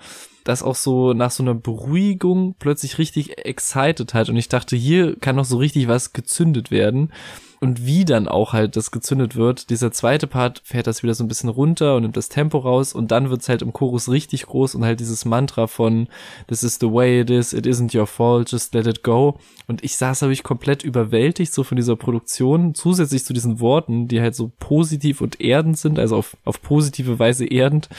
das 0.47 0.63
auch 0.63 0.75
so 0.75 1.11
nach 1.11 1.31
so 1.31 1.43
einer 1.43 1.55
Beruhigung 1.55 2.55
plötzlich 2.57 2.97
richtig 2.99 3.45
excited 3.45 4.13
hat 4.13 4.29
und 4.29 4.37
ich 4.37 4.47
dachte, 4.47 4.77
hier 4.77 5.17
kann 5.19 5.35
noch 5.35 5.43
so 5.43 5.57
richtig 5.57 5.89
was 5.89 6.13
gezündet 6.13 6.71
werden 6.71 7.11
und 7.59 7.85
wie 7.85 8.05
dann 8.05 8.27
auch 8.27 8.53
halt 8.53 8.75
das 8.75 8.91
gezündet 8.91 9.35
wird. 9.35 9.69
Dieser 9.69 9.91
zweite 9.91 10.27
Part 10.27 10.61
fährt 10.63 10.87
das 10.87 11.03
wieder 11.03 11.13
so 11.13 11.23
ein 11.23 11.27
bisschen 11.27 11.49
runter 11.49 11.95
und 11.95 12.03
nimmt 12.03 12.17
das 12.17 12.29
Tempo 12.29 12.59
raus 12.59 12.93
und 12.93 13.11
dann 13.11 13.29
wird's 13.29 13.49
halt 13.49 13.61
im 13.61 13.73
Chorus 13.73 14.09
richtig 14.09 14.45
groß 14.45 14.75
und 14.75 14.85
halt 14.85 14.99
dieses 14.99 15.25
Mantra 15.25 15.67
von 15.67 16.07
This 16.47 16.63
is 16.63 16.77
the 16.79 16.91
way 16.91 17.21
it 17.21 17.29
is, 17.29 17.53
it 17.53 17.65
isn't 17.65 17.97
your 17.97 18.07
fault, 18.07 18.51
just 18.51 18.73
let 18.73 18.85
it 18.87 19.03
go. 19.03 19.39
Und 19.67 19.83
ich 19.83 19.97
saß 19.97 20.21
habe 20.21 20.33
ich 20.33 20.43
komplett 20.43 20.83
überwältigt 20.83 21.51
so 21.51 21.63
von 21.63 21.75
dieser 21.75 21.95
Produktion, 21.95 22.75
zusätzlich 22.75 23.25
zu 23.25 23.33
diesen 23.33 23.59
Worten, 23.59 24.07
die 24.07 24.21
halt 24.21 24.35
so 24.35 24.51
positiv 24.59 25.21
und 25.21 25.41
erdend 25.41 25.77
sind, 25.77 25.99
also 25.99 26.15
auf, 26.15 26.37
auf 26.45 26.61
positive 26.61 27.19
Weise 27.19 27.45
erdend. 27.45 27.89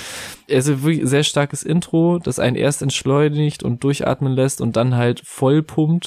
Also 0.51 0.83
wirklich 0.83 1.07
sehr 1.09 1.25
starkes 1.25 1.63
Intro, 1.63 2.19
das 2.19 2.39
einen 2.39 2.57
erst 2.57 2.81
entschleunigt 2.81 3.63
und 3.63 3.85
durchatmen 3.85 4.33
lässt 4.33 4.61
und 4.61 4.77
dann 4.77 4.97
halt 4.97 5.21
voll 5.25 5.65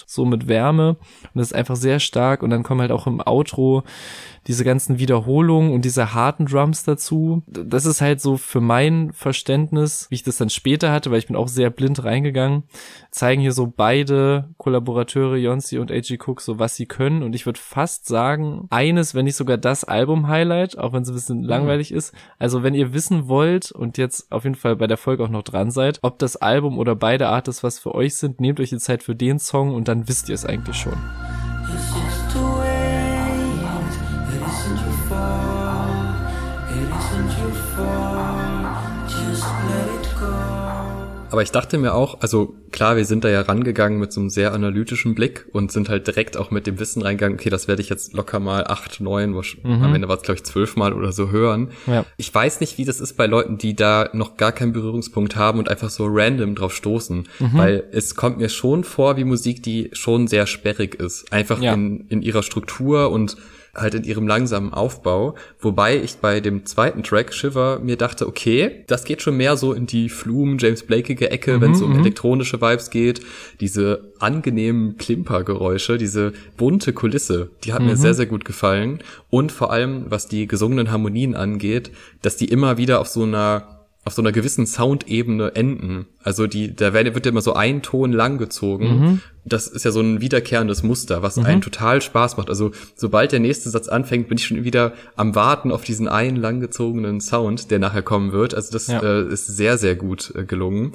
so 0.08 0.25
mit 0.25 0.48
Wärme. 0.48 0.91
Und 0.91 1.36
das 1.36 1.48
ist 1.48 1.53
einfach 1.53 1.75
sehr 1.75 2.00
stark 2.00 2.41
und 2.41 2.50
dann 2.50 2.63
kommen 2.63 2.81
halt 2.81 2.91
auch 2.91 3.05
im 3.08 3.22
Auto 3.22 3.40
Outro 3.41 3.83
diese 4.48 4.63
ganzen 4.63 4.98
Wiederholungen 4.98 5.71
und 5.71 5.86
diese 5.86 6.13
harten 6.13 6.48
Drums 6.48 6.83
dazu. 6.83 7.43
Das 7.45 7.86
ist 7.86 8.01
halt 8.01 8.21
so 8.21 8.38
für 8.38 8.60
mein 8.60 9.12
Verständnis, 9.13 10.07
wie 10.10 10.15
ich 10.15 10.24
das 10.24 10.38
dann 10.38 10.50
später 10.50 10.91
hatte, 10.91 11.12
weil 11.12 11.19
ich 11.19 11.27
bin 11.27 11.36
auch 11.36 11.48
sehr 11.48 11.69
blind 11.69 12.03
reingegangen, 12.03 12.63
zeigen 13.12 13.41
hier 13.41 13.51
so 13.51 13.67
beide 13.67 14.50
Kollaborateure, 14.57 15.36
Jonsi 15.36 15.77
und 15.77 15.91
A.G. 15.91 16.17
Cook, 16.17 16.41
so 16.41 16.57
was 16.57 16.75
sie 16.75 16.88
können. 16.88 17.21
Und 17.21 17.36
ich 17.36 17.45
würde 17.45 17.60
fast 17.60 18.07
sagen, 18.07 18.65
eines, 18.71 19.13
wenn 19.13 19.25
nicht 19.25 19.36
sogar 19.36 19.57
das 19.57 19.83
Album-Highlight, 19.83 20.77
auch 20.77 20.91
wenn 20.93 21.03
es 21.03 21.10
ein 21.10 21.15
bisschen 21.15 21.41
mhm. 21.41 21.48
langweilig 21.48 21.91
ist. 21.91 22.13
Also 22.39 22.63
wenn 22.63 22.74
ihr 22.74 22.93
wissen 22.93 23.27
wollt 23.27 23.71
und 23.71 24.00
jetzt 24.00 24.31
auf 24.31 24.43
jeden 24.43 24.55
Fall 24.55 24.75
bei 24.75 24.88
der 24.88 24.98
Folge 24.98 25.24
auch 25.24 25.29
noch 25.29 25.43
dran 25.43 25.69
seid, 25.69 26.00
ob 26.01 26.17
das 26.17 26.36
Album 26.36 26.79
oder 26.79 26.95
beide 26.95 27.27
Artists 27.27 27.63
was 27.63 27.77
für 27.77 27.93
euch 27.93 28.15
sind, 28.15 28.41
nehmt 28.41 28.60
euch 28.60 28.69
die 28.69 28.77
Zeit 28.79 29.03
für 29.03 29.15
den 29.15 29.38
Song 29.38 29.75
und 29.75 29.88
dann 29.88 30.07
wisst 30.07 30.29
ihr 30.29 30.36
es 30.36 30.45
eigentlich 30.45 30.77
schon. 30.77 30.98
Aber 41.31 41.41
ich 41.41 41.51
dachte 41.51 41.77
mir 41.77 41.93
auch, 41.93 42.19
also 42.19 42.55
klar, 42.71 42.97
wir 42.97 43.05
sind 43.05 43.23
da 43.23 43.29
ja 43.29 43.41
rangegangen 43.41 44.00
mit 44.00 44.11
so 44.11 44.19
einem 44.19 44.29
sehr 44.29 44.53
analytischen 44.53 45.15
Blick 45.15 45.45
und 45.53 45.71
sind 45.71 45.88
halt 45.88 46.05
direkt 46.05 46.35
auch 46.35 46.51
mit 46.51 46.67
dem 46.67 46.77
Wissen 46.77 47.01
reingegangen, 47.01 47.39
okay, 47.39 47.50
das 47.50 47.69
werde 47.69 47.81
ich 47.81 47.88
jetzt 47.89 48.13
locker 48.13 48.41
mal 48.41 48.67
acht, 48.67 49.00
neun, 49.00 49.31
mhm. 49.31 49.63
am 49.63 49.95
Ende 49.95 50.09
war 50.09 50.17
es 50.17 50.23
glaube 50.23 50.35
ich 50.38 50.43
zwölf 50.43 50.75
Mal 50.75 50.91
oder 50.91 51.13
so 51.13 51.31
hören. 51.31 51.71
Ja. 51.88 52.05
Ich 52.17 52.33
weiß 52.33 52.59
nicht, 52.59 52.77
wie 52.77 52.83
das 52.83 53.00
ist 53.00 53.15
bei 53.15 53.27
Leuten, 53.27 53.57
die 53.57 53.75
da 53.75 54.09
noch 54.11 54.35
gar 54.35 54.51
keinen 54.51 54.73
Berührungspunkt 54.73 55.38
haben 55.38 55.59
und 55.59 55.69
einfach 55.69 55.89
so 55.89 56.05
random 56.09 56.53
drauf 56.53 56.75
stoßen, 56.75 57.27
mhm. 57.39 57.50
weil 57.53 57.83
es 57.91 58.15
kommt 58.15 58.38
mir 58.38 58.50
schon 58.50 58.83
vor 58.83 59.15
wie 59.15 59.23
Musik, 59.23 59.63
die 59.63 59.89
schon 59.93 60.27
sehr 60.27 60.47
sperrig 60.47 60.95
ist, 60.95 61.31
einfach 61.31 61.61
ja. 61.61 61.73
in, 61.73 62.07
in 62.09 62.21
ihrer 62.21 62.43
Struktur 62.43 63.09
und 63.09 63.38
halt 63.75 63.93
in 63.93 64.03
ihrem 64.03 64.27
langsamen 64.27 64.73
Aufbau. 64.73 65.35
Wobei 65.59 65.97
ich 65.97 66.17
bei 66.17 66.39
dem 66.39 66.65
zweiten 66.65 67.03
Track, 67.03 67.33
Shiver, 67.33 67.79
mir 67.79 67.97
dachte, 67.97 68.27
okay, 68.27 68.83
das 68.87 69.03
geht 69.03 69.21
schon 69.21 69.37
mehr 69.37 69.57
so 69.57 69.73
in 69.73 69.85
die 69.85 70.09
Flume, 70.09 70.57
James 70.59 70.83
Blakeige 70.83 71.31
Ecke, 71.31 71.57
mhm, 71.57 71.61
wenn 71.61 71.71
es 71.71 71.81
um 71.81 71.93
mhm. 71.93 71.99
elektronische 71.99 72.61
Vibes 72.61 72.89
geht. 72.89 73.21
Diese 73.59 74.11
angenehmen 74.19 74.97
Klimpergeräusche, 74.97 75.97
diese 75.97 76.33
bunte 76.57 76.93
Kulisse, 76.93 77.49
die 77.63 77.73
hat 77.73 77.81
mhm. 77.81 77.87
mir 77.87 77.97
sehr, 77.97 78.13
sehr 78.13 78.25
gut 78.25 78.45
gefallen. 78.45 78.99
Und 79.29 79.51
vor 79.51 79.71
allem, 79.71 80.05
was 80.09 80.27
die 80.27 80.47
gesungenen 80.47 80.91
Harmonien 80.91 81.35
angeht, 81.35 81.91
dass 82.21 82.37
die 82.37 82.45
immer 82.45 82.77
wieder 82.77 82.99
auf 82.99 83.07
so 83.07 83.23
einer 83.23 83.80
auf 84.03 84.13
so 84.13 84.22
einer 84.22 84.31
gewissen 84.31 84.65
Soundebene 84.65 85.53
enden. 85.53 86.08
Also 86.24 86.48
die, 86.48 86.75
da 86.75 86.93
wird 86.93 87.25
ja 87.25 87.31
immer 87.31 87.41
so 87.41 87.53
ein 87.53 87.84
Ton 87.84 88.12
lang 88.12 88.39
gezogen. 88.39 88.86
Mhm. 88.86 89.22
Das 89.46 89.67
ist 89.67 89.86
ja 89.86 89.91
so 89.91 90.01
ein 90.01 90.22
wiederkehrendes 90.22 90.81
Muster, 90.81 91.22
was 91.22 91.38
mhm. 91.38 91.46
einen 91.46 91.62
total 91.62 92.01
Spaß 92.01 92.38
macht. 92.38 92.50
Also 92.50 92.72
sobald 92.96 93.31
der 93.31 93.39
nächste 93.39 93.70
Satz 93.70 93.88
anfängt, 93.88 94.27
bin 94.27 94.39
ich 94.39 94.46
schon 94.46 94.63
wieder 94.63 94.93
am 95.15 95.36
Warten 95.36 95.72
auf 95.72 95.84
diesen 95.84 96.08
einen 96.08 96.36
langgezogenen 96.36 97.22
Sound, 97.22 97.70
der 97.70 97.77
nachher 97.77 98.01
kommen 98.01 98.31
wird. 98.31 98.55
Also 98.55 98.72
das 98.72 98.88
ja. 98.88 99.01
äh, 99.01 99.31
ist 99.31 99.46
sehr, 99.46 99.77
sehr 99.77 99.96
gut 99.96 100.34
äh, 100.36 100.46
gelungen. 100.46 100.93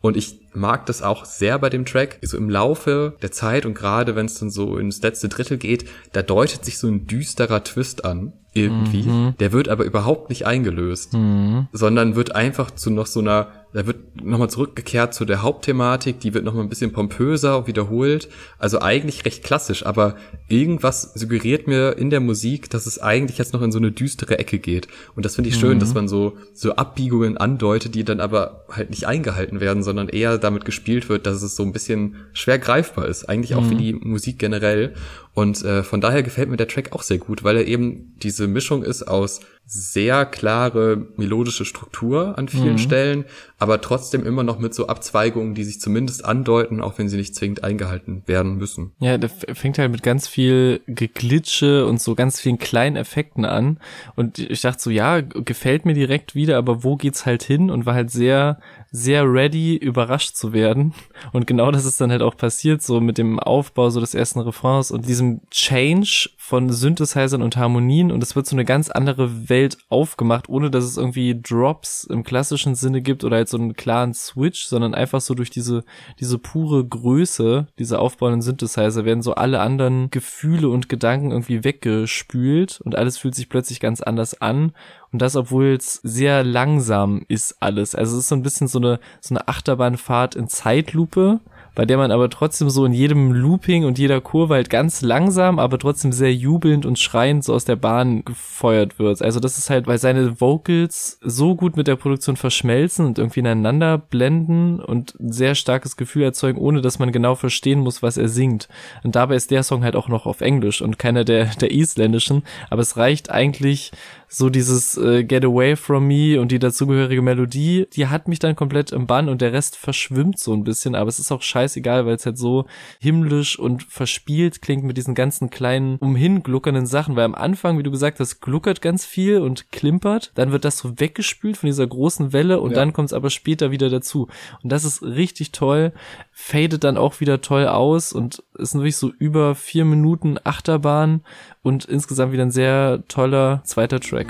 Und 0.00 0.16
ich 0.16 0.38
mag 0.52 0.86
das 0.86 1.02
auch 1.02 1.24
sehr 1.24 1.58
bei 1.58 1.70
dem 1.70 1.84
Track. 1.84 2.18
So 2.22 2.36
im 2.36 2.50
Laufe 2.50 3.14
der 3.22 3.32
Zeit 3.32 3.66
und 3.66 3.74
gerade 3.74 4.16
wenn 4.16 4.26
es 4.26 4.38
dann 4.38 4.50
so 4.50 4.76
ins 4.76 5.02
letzte 5.02 5.28
Drittel 5.28 5.58
geht, 5.58 5.88
da 6.12 6.22
deutet 6.22 6.64
sich 6.64 6.78
so 6.78 6.88
ein 6.88 7.06
düsterer 7.06 7.64
Twist 7.64 8.04
an 8.04 8.32
irgendwie. 8.54 9.02
Mhm. 9.02 9.34
Der 9.38 9.52
wird 9.52 9.68
aber 9.68 9.84
überhaupt 9.84 10.30
nicht 10.30 10.46
eingelöst, 10.46 11.12
mhm. 11.12 11.68
sondern 11.72 12.16
wird 12.16 12.34
einfach 12.34 12.70
zu 12.70 12.90
noch 12.90 13.06
so 13.06 13.20
einer 13.20 13.48
da 13.72 13.86
wird 13.86 14.24
nochmal 14.24 14.48
zurückgekehrt 14.48 15.12
zu 15.12 15.26
der 15.26 15.42
Hauptthematik, 15.42 16.20
die 16.20 16.32
wird 16.32 16.44
nochmal 16.44 16.62
ein 16.62 16.70
bisschen 16.70 16.92
pompöser 16.92 17.66
wiederholt. 17.66 18.28
Also 18.58 18.80
eigentlich 18.80 19.26
recht 19.26 19.44
klassisch, 19.44 19.84
aber 19.84 20.16
irgendwas 20.48 21.12
suggeriert 21.14 21.66
mir 21.66 21.98
in 21.98 22.08
der 22.08 22.20
Musik, 22.20 22.70
dass 22.70 22.86
es 22.86 22.98
eigentlich 22.98 23.36
jetzt 23.36 23.52
noch 23.52 23.60
in 23.60 23.70
so 23.70 23.78
eine 23.78 23.92
düstere 23.92 24.38
Ecke 24.38 24.58
geht. 24.58 24.88
Und 25.14 25.26
das 25.26 25.34
finde 25.34 25.50
ich 25.50 25.56
schön, 25.56 25.74
mhm. 25.74 25.80
dass 25.80 25.92
man 25.92 26.08
so, 26.08 26.38
so 26.54 26.76
Abbiegungen 26.76 27.36
andeutet, 27.36 27.94
die 27.94 28.04
dann 28.04 28.20
aber 28.20 28.64
halt 28.70 28.88
nicht 28.88 29.06
eingehalten 29.06 29.60
werden, 29.60 29.82
sondern 29.82 30.08
eher 30.08 30.38
damit 30.48 30.64
gespielt 30.64 31.08
wird, 31.08 31.26
dass 31.26 31.42
es 31.42 31.56
so 31.56 31.62
ein 31.62 31.72
bisschen 31.72 32.16
schwer 32.32 32.58
greifbar 32.58 33.06
ist. 33.06 33.28
Eigentlich 33.28 33.54
auch 33.54 33.62
mhm. 33.62 33.68
für 33.68 33.74
die 33.74 33.92
Musik 33.92 34.38
generell. 34.38 34.94
Und 35.38 35.64
äh, 35.64 35.84
von 35.84 36.00
daher 36.00 36.24
gefällt 36.24 36.48
mir 36.48 36.56
der 36.56 36.66
Track 36.66 36.90
auch 36.90 37.02
sehr 37.02 37.18
gut, 37.18 37.44
weil 37.44 37.58
er 37.58 37.64
eben 37.64 38.12
diese 38.20 38.48
Mischung 38.48 38.82
ist 38.82 39.04
aus 39.04 39.38
sehr 39.66 40.26
klare 40.26 41.06
melodische 41.16 41.64
Struktur 41.64 42.36
an 42.36 42.48
vielen 42.48 42.72
mhm. 42.72 42.78
Stellen, 42.78 43.24
aber 43.58 43.80
trotzdem 43.80 44.26
immer 44.26 44.42
noch 44.42 44.58
mit 44.58 44.74
so 44.74 44.88
Abzweigungen, 44.88 45.54
die 45.54 45.62
sich 45.62 45.80
zumindest 45.80 46.24
andeuten, 46.24 46.80
auch 46.80 46.98
wenn 46.98 47.08
sie 47.08 47.18
nicht 47.18 47.36
zwingend 47.36 47.62
eingehalten 47.62 48.22
werden 48.26 48.56
müssen. 48.56 48.92
Ja, 48.98 49.16
der 49.16 49.28
fängt 49.28 49.78
halt 49.78 49.92
mit 49.92 50.02
ganz 50.02 50.26
viel 50.26 50.80
Geglitsche 50.88 51.86
und 51.86 52.00
so 52.00 52.16
ganz 52.16 52.40
vielen 52.40 52.58
kleinen 52.58 52.96
Effekten 52.96 53.44
an. 53.44 53.78
Und 54.16 54.40
ich 54.40 54.62
dachte 54.62 54.82
so, 54.82 54.90
ja, 54.90 55.20
gefällt 55.20 55.84
mir 55.84 55.94
direkt 55.94 56.34
wieder, 56.34 56.56
aber 56.56 56.82
wo 56.82 56.96
geht's 56.96 57.26
halt 57.26 57.44
hin? 57.44 57.70
Und 57.70 57.86
war 57.86 57.94
halt 57.94 58.10
sehr 58.10 58.58
sehr 58.90 59.30
ready, 59.30 59.76
überrascht 59.76 60.34
zu 60.34 60.52
werden. 60.52 60.94
Und 61.32 61.46
genau 61.46 61.70
das 61.70 61.84
ist 61.84 62.00
dann 62.00 62.10
halt 62.10 62.22
auch 62.22 62.36
passiert, 62.36 62.82
so 62.82 63.00
mit 63.00 63.18
dem 63.18 63.38
Aufbau 63.38 63.90
so 63.90 64.00
des 64.00 64.14
ersten 64.14 64.40
Refrains 64.40 64.90
und 64.90 65.06
diesem 65.06 65.27
Change 65.50 66.30
von 66.36 66.70
Synthesizern 66.72 67.42
und 67.42 67.56
Harmonien 67.56 68.10
und 68.10 68.22
es 68.22 68.34
wird 68.34 68.46
so 68.46 68.56
eine 68.56 68.64
ganz 68.64 68.90
andere 68.90 69.48
Welt 69.48 69.76
aufgemacht, 69.88 70.48
ohne 70.48 70.70
dass 70.70 70.84
es 70.84 70.96
irgendwie 70.96 71.38
Drops 71.40 72.04
im 72.04 72.24
klassischen 72.24 72.74
Sinne 72.74 73.02
gibt 73.02 73.22
oder 73.22 73.36
halt 73.36 73.48
so 73.48 73.58
einen 73.58 73.74
klaren 73.74 74.14
Switch, 74.14 74.64
sondern 74.64 74.94
einfach 74.94 75.20
so 75.20 75.34
durch 75.34 75.50
diese, 75.50 75.84
diese 76.20 76.38
pure 76.38 76.86
Größe, 76.86 77.66
diese 77.78 77.98
aufbauenden 77.98 78.42
Synthesizer 78.42 79.04
werden 79.04 79.22
so 79.22 79.34
alle 79.34 79.60
anderen 79.60 80.10
Gefühle 80.10 80.68
und 80.70 80.88
Gedanken 80.88 81.32
irgendwie 81.32 81.64
weggespült 81.64 82.80
und 82.82 82.96
alles 82.96 83.18
fühlt 83.18 83.34
sich 83.34 83.48
plötzlich 83.48 83.80
ganz 83.80 84.00
anders 84.00 84.40
an 84.40 84.72
und 85.12 85.22
das, 85.22 85.36
obwohl 85.36 85.76
es 85.78 86.00
sehr 86.02 86.44
langsam 86.44 87.24
ist 87.28 87.56
alles. 87.60 87.94
Also 87.94 88.16
es 88.16 88.24
ist 88.24 88.28
so 88.28 88.34
ein 88.34 88.42
bisschen 88.42 88.68
so 88.68 88.78
eine, 88.78 89.00
so 89.20 89.34
eine 89.34 89.48
Achterbahnfahrt 89.48 90.34
in 90.34 90.48
Zeitlupe 90.48 91.40
bei 91.78 91.86
der 91.86 91.96
man 91.96 92.10
aber 92.10 92.28
trotzdem 92.28 92.70
so 92.70 92.84
in 92.84 92.92
jedem 92.92 93.30
Looping 93.30 93.84
und 93.84 94.00
jeder 94.00 94.20
Kurve 94.20 94.54
halt 94.54 94.68
ganz 94.68 95.00
langsam, 95.00 95.60
aber 95.60 95.78
trotzdem 95.78 96.10
sehr 96.10 96.34
jubelnd 96.34 96.84
und 96.84 96.98
schreiend 96.98 97.44
so 97.44 97.54
aus 97.54 97.66
der 97.66 97.76
Bahn 97.76 98.24
gefeuert 98.24 98.98
wird. 98.98 99.22
Also 99.22 99.38
das 99.38 99.58
ist 99.58 99.70
halt, 99.70 99.86
weil 99.86 99.98
seine 99.98 100.40
Vocals 100.40 101.20
so 101.22 101.54
gut 101.54 101.76
mit 101.76 101.86
der 101.86 101.94
Produktion 101.94 102.34
verschmelzen 102.34 103.06
und 103.06 103.18
irgendwie 103.20 103.38
ineinander 103.38 103.96
blenden 103.96 104.80
und 104.80 105.14
ein 105.20 105.30
sehr 105.30 105.54
starkes 105.54 105.96
Gefühl 105.96 106.24
erzeugen, 106.24 106.58
ohne 106.58 106.80
dass 106.80 106.98
man 106.98 107.12
genau 107.12 107.36
verstehen 107.36 107.78
muss, 107.78 108.02
was 108.02 108.16
er 108.16 108.28
singt. 108.28 108.68
Und 109.04 109.14
dabei 109.14 109.36
ist 109.36 109.52
der 109.52 109.62
Song 109.62 109.84
halt 109.84 109.94
auch 109.94 110.08
noch 110.08 110.26
auf 110.26 110.40
Englisch 110.40 110.82
und 110.82 110.98
keiner 110.98 111.22
der, 111.22 111.44
der 111.44 111.70
isländischen, 111.70 112.42
aber 112.70 112.82
es 112.82 112.96
reicht 112.96 113.30
eigentlich 113.30 113.92
so 114.28 114.50
dieses 114.50 114.96
äh, 114.96 115.24
Get 115.24 115.44
Away 115.44 115.74
From 115.76 116.06
Me 116.06 116.40
und 116.40 116.52
die 116.52 116.58
dazugehörige 116.58 117.22
Melodie, 117.22 117.86
die 117.92 118.06
hat 118.06 118.28
mich 118.28 118.38
dann 118.38 118.56
komplett 118.56 118.92
im 118.92 119.06
Bann 119.06 119.28
und 119.28 119.40
der 119.40 119.52
Rest 119.52 119.76
verschwimmt 119.76 120.38
so 120.38 120.52
ein 120.52 120.64
bisschen, 120.64 120.94
aber 120.94 121.08
es 121.08 121.18
ist 121.18 121.32
auch 121.32 121.42
scheißegal, 121.42 122.06
weil 122.06 122.16
es 122.16 122.26
halt 122.26 122.38
so 122.38 122.66
himmlisch 123.00 123.58
und 123.58 123.82
verspielt 123.84 124.60
klingt 124.62 124.84
mit 124.84 124.96
diesen 124.96 125.14
ganzen 125.14 125.50
kleinen 125.50 125.96
umhingluckernden 125.96 126.86
Sachen, 126.86 127.16
weil 127.16 127.24
am 127.24 127.34
Anfang, 127.34 127.78
wie 127.78 127.82
du 127.82 127.90
gesagt 127.90 128.20
hast, 128.20 128.40
gluckert 128.40 128.82
ganz 128.82 129.06
viel 129.06 129.38
und 129.40 129.72
klimpert, 129.72 130.32
dann 130.34 130.52
wird 130.52 130.64
das 130.64 130.78
so 130.78 131.00
weggespült 131.00 131.56
von 131.56 131.68
dieser 131.68 131.86
großen 131.86 132.32
Welle 132.32 132.60
und 132.60 132.72
ja. 132.72 132.76
dann 132.76 132.92
kommt 132.92 133.06
es 133.06 133.12
aber 133.14 133.30
später 133.30 133.70
wieder 133.70 133.88
dazu 133.88 134.28
und 134.62 134.70
das 134.70 134.84
ist 134.84 135.02
richtig 135.02 135.52
toll, 135.52 135.92
fadet 136.40 136.84
dann 136.84 136.96
auch 136.96 137.18
wieder 137.18 137.40
toll 137.40 137.66
aus 137.66 138.12
und 138.12 138.44
ist 138.54 138.74
wirklich 138.74 138.96
so 138.96 139.10
über 139.18 139.56
vier 139.56 139.84
Minuten 139.84 140.38
Achterbahn 140.44 141.22
und 141.62 141.84
insgesamt 141.84 142.32
wieder 142.32 142.44
ein 142.44 142.52
sehr 142.52 143.02
toller 143.08 143.60
zweiter 143.64 143.98
Track. 143.98 144.28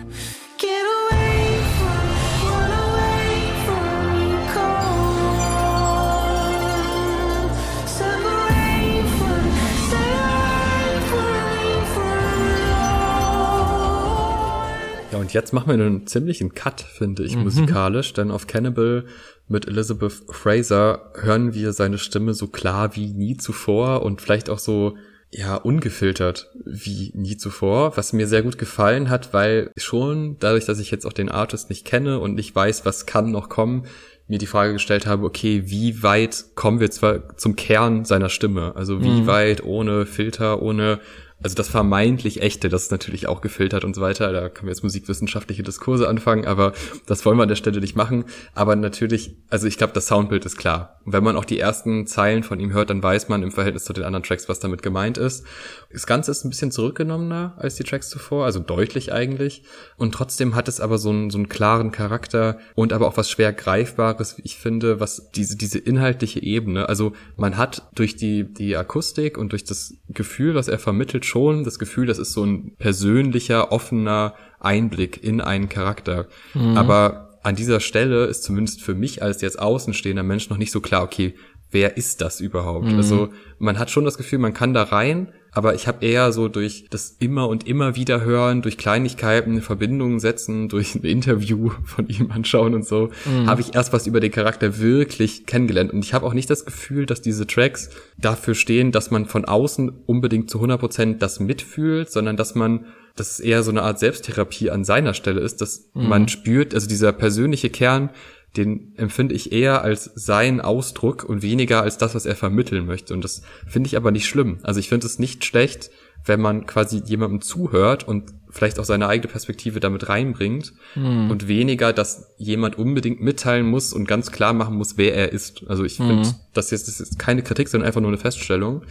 Ja, 15.11 15.19
und 15.19 15.33
jetzt 15.33 15.53
machen 15.53 15.69
wir 15.69 15.75
einen 15.75 16.07
ziemlichen 16.07 16.55
Cut, 16.55 16.81
finde 16.81 17.25
ich, 17.25 17.37
mhm. 17.37 17.45
musikalisch, 17.45 18.13
denn 18.13 18.31
auf 18.31 18.47
Cannibal 18.47 19.05
mit 19.49 19.67
Elizabeth 19.67 20.13
Fraser 20.31 21.13
hören 21.15 21.55
wir 21.55 21.73
seine 21.73 21.99
Stimme 21.99 22.35
so 22.35 22.49
klar 22.49 22.95
wie 22.95 23.07
nie 23.07 23.37
zuvor 23.37 24.03
und 24.03 24.21
vielleicht 24.21 24.51
auch 24.51 24.59
so 24.59 24.97
ja, 25.31 25.57
ungefiltert 25.57 26.51
wie 26.65 27.13
nie 27.15 27.37
zuvor, 27.37 27.97
was 27.97 28.13
mir 28.13 28.27
sehr 28.27 28.43
gut 28.43 28.57
gefallen 28.57 29.11
hat, 29.11 29.35
weil 29.35 29.71
schon 29.77 30.37
dadurch, 30.39 30.65
dass 30.65 30.79
ich 30.79 30.91
jetzt 30.91 31.05
auch 31.05 31.13
den 31.13 31.29
Artist 31.29 31.69
nicht 31.69 31.85
kenne 31.85 32.19
und 32.19 32.35
nicht 32.35 32.55
weiß, 32.55 32.87
was 32.87 33.05
kann 33.05 33.31
noch 33.31 33.49
kommen, 33.49 33.85
mir 34.27 34.39
die 34.39 34.47
Frage 34.47 34.75
gestellt 34.75 35.07
habe, 35.07 35.25
okay, 35.25 35.65
wie 35.67 36.03
weit 36.03 36.45
kommen 36.55 36.81
wir 36.81 36.91
zwar 36.91 37.37
zum 37.37 37.57
Kern 37.57 38.05
seiner 38.05 38.29
Stimme? 38.29 38.75
Also 38.77 39.03
wie 39.03 39.23
mhm. 39.23 39.27
weit 39.27 39.65
ohne 39.65 40.07
Filter, 40.07 40.63
ohne 40.63 41.01
also 41.41 41.55
das 41.55 41.69
vermeintlich 41.69 42.43
echte, 42.43 42.69
das 42.69 42.85
ist 42.85 42.91
natürlich 42.91 43.29
auch 43.29 43.41
gefiltert 43.41 43.85
und 43.85 43.95
so 43.95 44.01
weiter. 44.01 44.33
Da 44.33 44.49
können 44.49 44.67
wir 44.67 44.73
jetzt 44.73 44.83
musikwissenschaftliche 44.83 45.63
Diskurse 45.63 46.09
anfangen, 46.09 46.47
aber 46.47 46.73
das 47.07 47.25
wollen 47.25 47.39
wir 47.39 47.45
an 47.45 47.49
der 47.49 47.57
Stelle 47.57 47.81
nicht 47.81 47.95
machen. 47.95 48.25
Aber 48.55 48.75
natürlich, 48.75 49.37
also 49.49 49.69
ich 49.69 49.79
glaube, 49.79 49.93
das 49.93 50.09
Soundbild 50.09 50.45
ist 50.47 50.57
klar. 50.57 51.01
Und 51.05 51.13
wenn 51.13 51.23
man 51.23 51.37
auch 51.37 51.45
die 51.45 51.61
ersten 51.61 52.07
Zeilen 52.07 52.43
von 52.43 52.59
ihm 52.59 52.73
hört, 52.73 52.91
dann 52.91 53.03
weiß 53.03 53.29
man 53.29 53.45
im 53.45 53.53
Verhältnis 53.53 53.85
zu 53.85 53.93
den 53.93 54.05
anderen 54.05 54.25
Tracks, 54.25 54.49
was 54.49 54.59
damit 54.59 54.83
gemeint 54.83 55.17
ist. 55.17 55.47
Das 55.93 56.07
Ganze 56.07 56.33
ist 56.33 56.45
ein 56.45 56.51
bisschen 56.51 56.73
zurückgenommener 56.73 57.55
als 57.57 57.77
die 57.77 57.85
Tracks 57.85 58.11
zuvor, 58.11 58.45
also 58.45 58.59
deutlich 58.59 59.13
eigentlich. 59.13 59.63
Und 59.97 60.13
trotzdem 60.13 60.57
hat 60.57 60.67
es 60.67 60.81
aber 60.81 60.99
so 60.99 61.11
einen, 61.11 61.31
so 61.31 61.39
einen 61.39 61.49
klaren 61.49 61.93
Charakter 61.93 62.59
und 62.75 62.93
aber 62.93 63.07
auch 63.07 63.17
was 63.17 63.31
schwer 63.31 63.53
Greifbares, 63.53 64.39
wie 64.39 64.43
ich 64.45 64.57
finde, 64.57 64.99
was 64.99 65.31
diese, 65.31 65.57
diese 65.57 65.79
inhaltliche 65.79 66.43
Ebene, 66.43 66.89
also 66.89 67.13
man 67.37 67.57
hat 67.57 67.89
durch 67.95 68.17
die, 68.17 68.45
die 68.53 68.77
Akustik 68.77 69.39
und 69.39 69.53
durch 69.53 69.65
das 69.65 69.95
Gefühl, 70.09 70.55
was 70.55 70.67
er 70.67 70.79
vermittelt, 70.79 71.28
schon 71.29 71.65
das 71.65 71.79
Gefühl, 71.79 72.07
das 72.07 72.19
ist 72.19 72.33
so 72.33 72.45
ein 72.45 72.73
persönlicher, 72.79 73.71
offener 73.71 74.35
Einblick 74.59 75.23
in 75.23 75.41
einen 75.41 75.69
Charakter. 75.69 76.27
Mhm. 76.55 76.77
Aber 76.77 77.39
an 77.43 77.55
dieser 77.55 77.81
Stelle 77.81 78.25
ist 78.25 78.43
zumindest 78.43 78.83
für 78.83 78.95
mich 78.95 79.23
als 79.23 79.41
jetzt 79.41 79.59
außenstehender 79.59 80.23
Mensch 80.23 80.51
noch 80.51 80.57
nicht 80.57 80.73
so 80.73 80.81
klar, 80.81 81.03
okay, 81.03 81.35
wer 81.71 81.97
ist 81.97 82.21
das 82.21 82.41
überhaupt? 82.41 82.87
Mhm. 82.87 82.97
Also 82.97 83.29
man 83.59 83.79
hat 83.79 83.91
schon 83.91 84.05
das 84.05 84.17
Gefühl, 84.17 84.39
man 84.39 84.55
kann 84.55 84.75
da 84.75 84.85
rein, 84.85 85.29
aber 85.53 85.75
ich 85.75 85.87
habe 85.87 86.05
eher 86.05 86.33
so 86.33 86.49
durch 86.49 86.87
das 86.91 87.17
immer 87.19 87.49
und 87.49 87.67
immer 87.67 87.97
wieder 87.97 88.25
hören, 88.25 88.63
durch 88.63 88.79
Kleinigkeiten 88.79 89.63
Verbindungen 89.63 90.21
setzen, 90.21 90.69
durch 90.69 90.95
ein 90.95 91.05
Interview 91.05 91.71
von 91.85 92.09
ihm 92.09 92.31
anschauen 92.31 92.75
und 92.75 92.87
so, 92.87 93.11
mhm. 93.25 93.47
habe 93.47 93.61
ich 93.61 93.75
erst 93.75 93.93
was 93.93 94.07
über 94.07 94.21
den 94.21 94.31
Charakter 94.31 94.79
wirklich 94.79 95.47
kennengelernt. 95.47 95.93
Und 95.93 96.05
ich 96.05 96.15
habe 96.15 96.27
auch 96.27 96.35
nicht 96.35 96.51
das 96.51 96.65
Gefühl, 96.65 97.07
dass 97.07 97.23
diese 97.23 97.47
Tracks 97.47 97.91
dafür 98.19 98.55
stehen, 98.55 98.93
dass 98.93 99.11
man 99.11 99.27
von 99.27 99.45
außen 99.45 99.91
unbedingt 100.07 100.51
zu 100.51 100.59
100 100.59 100.81
Prozent 100.81 101.23
das 101.23 101.41
mitfühlt, 101.41 102.11
sondern 102.11 102.37
dass 102.37 102.55
man 102.55 102.87
dass 103.19 103.33
es 103.33 103.41
eher 103.41 103.65
so 103.65 103.73
eine 103.73 103.83
Art 103.83 103.99
Selbsttherapie 103.99 104.71
an 104.71 104.85
seiner 104.85 105.13
Stelle 105.13 105.41
ist, 105.41 105.61
dass 105.61 105.91
mhm. 105.95 106.09
man 106.09 106.29
spürt, 106.29 106.73
also 106.73 106.87
dieser 106.87 107.13
persönliche 107.13 107.69
Kern, 107.69 108.11
den 108.57 108.95
empfinde 108.97 109.35
ich 109.35 109.53
eher 109.53 109.83
als 109.83 110.11
sein 110.15 110.61
Ausdruck 110.61 111.25
und 111.25 111.43
weniger 111.43 111.83
als 111.83 111.99
das, 111.99 112.15
was 112.15 112.27
er 112.27 112.35
vermitteln 112.35 112.87
möchte. 112.87 113.15
Und 113.15 113.23
das 113.23 113.43
finde 113.67 113.89
ich 113.89 113.97
aber 113.97 114.11
nicht 114.11 114.27
schlimm. 114.27 114.59
Also 114.63 114.81
ich 114.81 114.89
finde 114.89 115.07
es 115.07 115.19
nicht 115.19 115.45
schlecht, 115.45 115.91
wenn 116.25 116.41
man 116.41 116.67
quasi 116.67 117.03
jemandem 117.05 117.41
zuhört 117.41 118.07
und 118.07 118.33
vielleicht 118.51 118.79
auch 118.79 118.85
seine 118.85 119.09
eigene 119.09 119.31
Perspektive 119.31 119.81
damit 119.81 120.09
reinbringt 120.09 120.73
mhm. 120.95 121.31
und 121.31 121.49
weniger, 121.49 121.93
dass 121.93 122.35
jemand 122.39 122.79
unbedingt 122.79 123.21
mitteilen 123.21 123.67
muss 123.67 123.93
und 123.93 124.09
ganz 124.09 124.33
klar 124.33 124.53
machen 124.53 124.77
muss, 124.77 124.97
wer 124.97 125.15
er 125.15 125.33
ist. 125.33 125.65
Also 125.69 125.85
ich 125.85 125.97
finde, 125.97 126.15
mhm. 126.15 126.35
das, 126.55 126.71
jetzt, 126.71 126.89
das 126.89 127.01
ist 127.01 127.19
keine 127.19 127.43
Kritik, 127.43 127.69
sondern 127.69 127.87
einfach 127.87 128.01
nur 128.01 128.11
eine 128.11 128.19
Feststellung. 128.19 128.83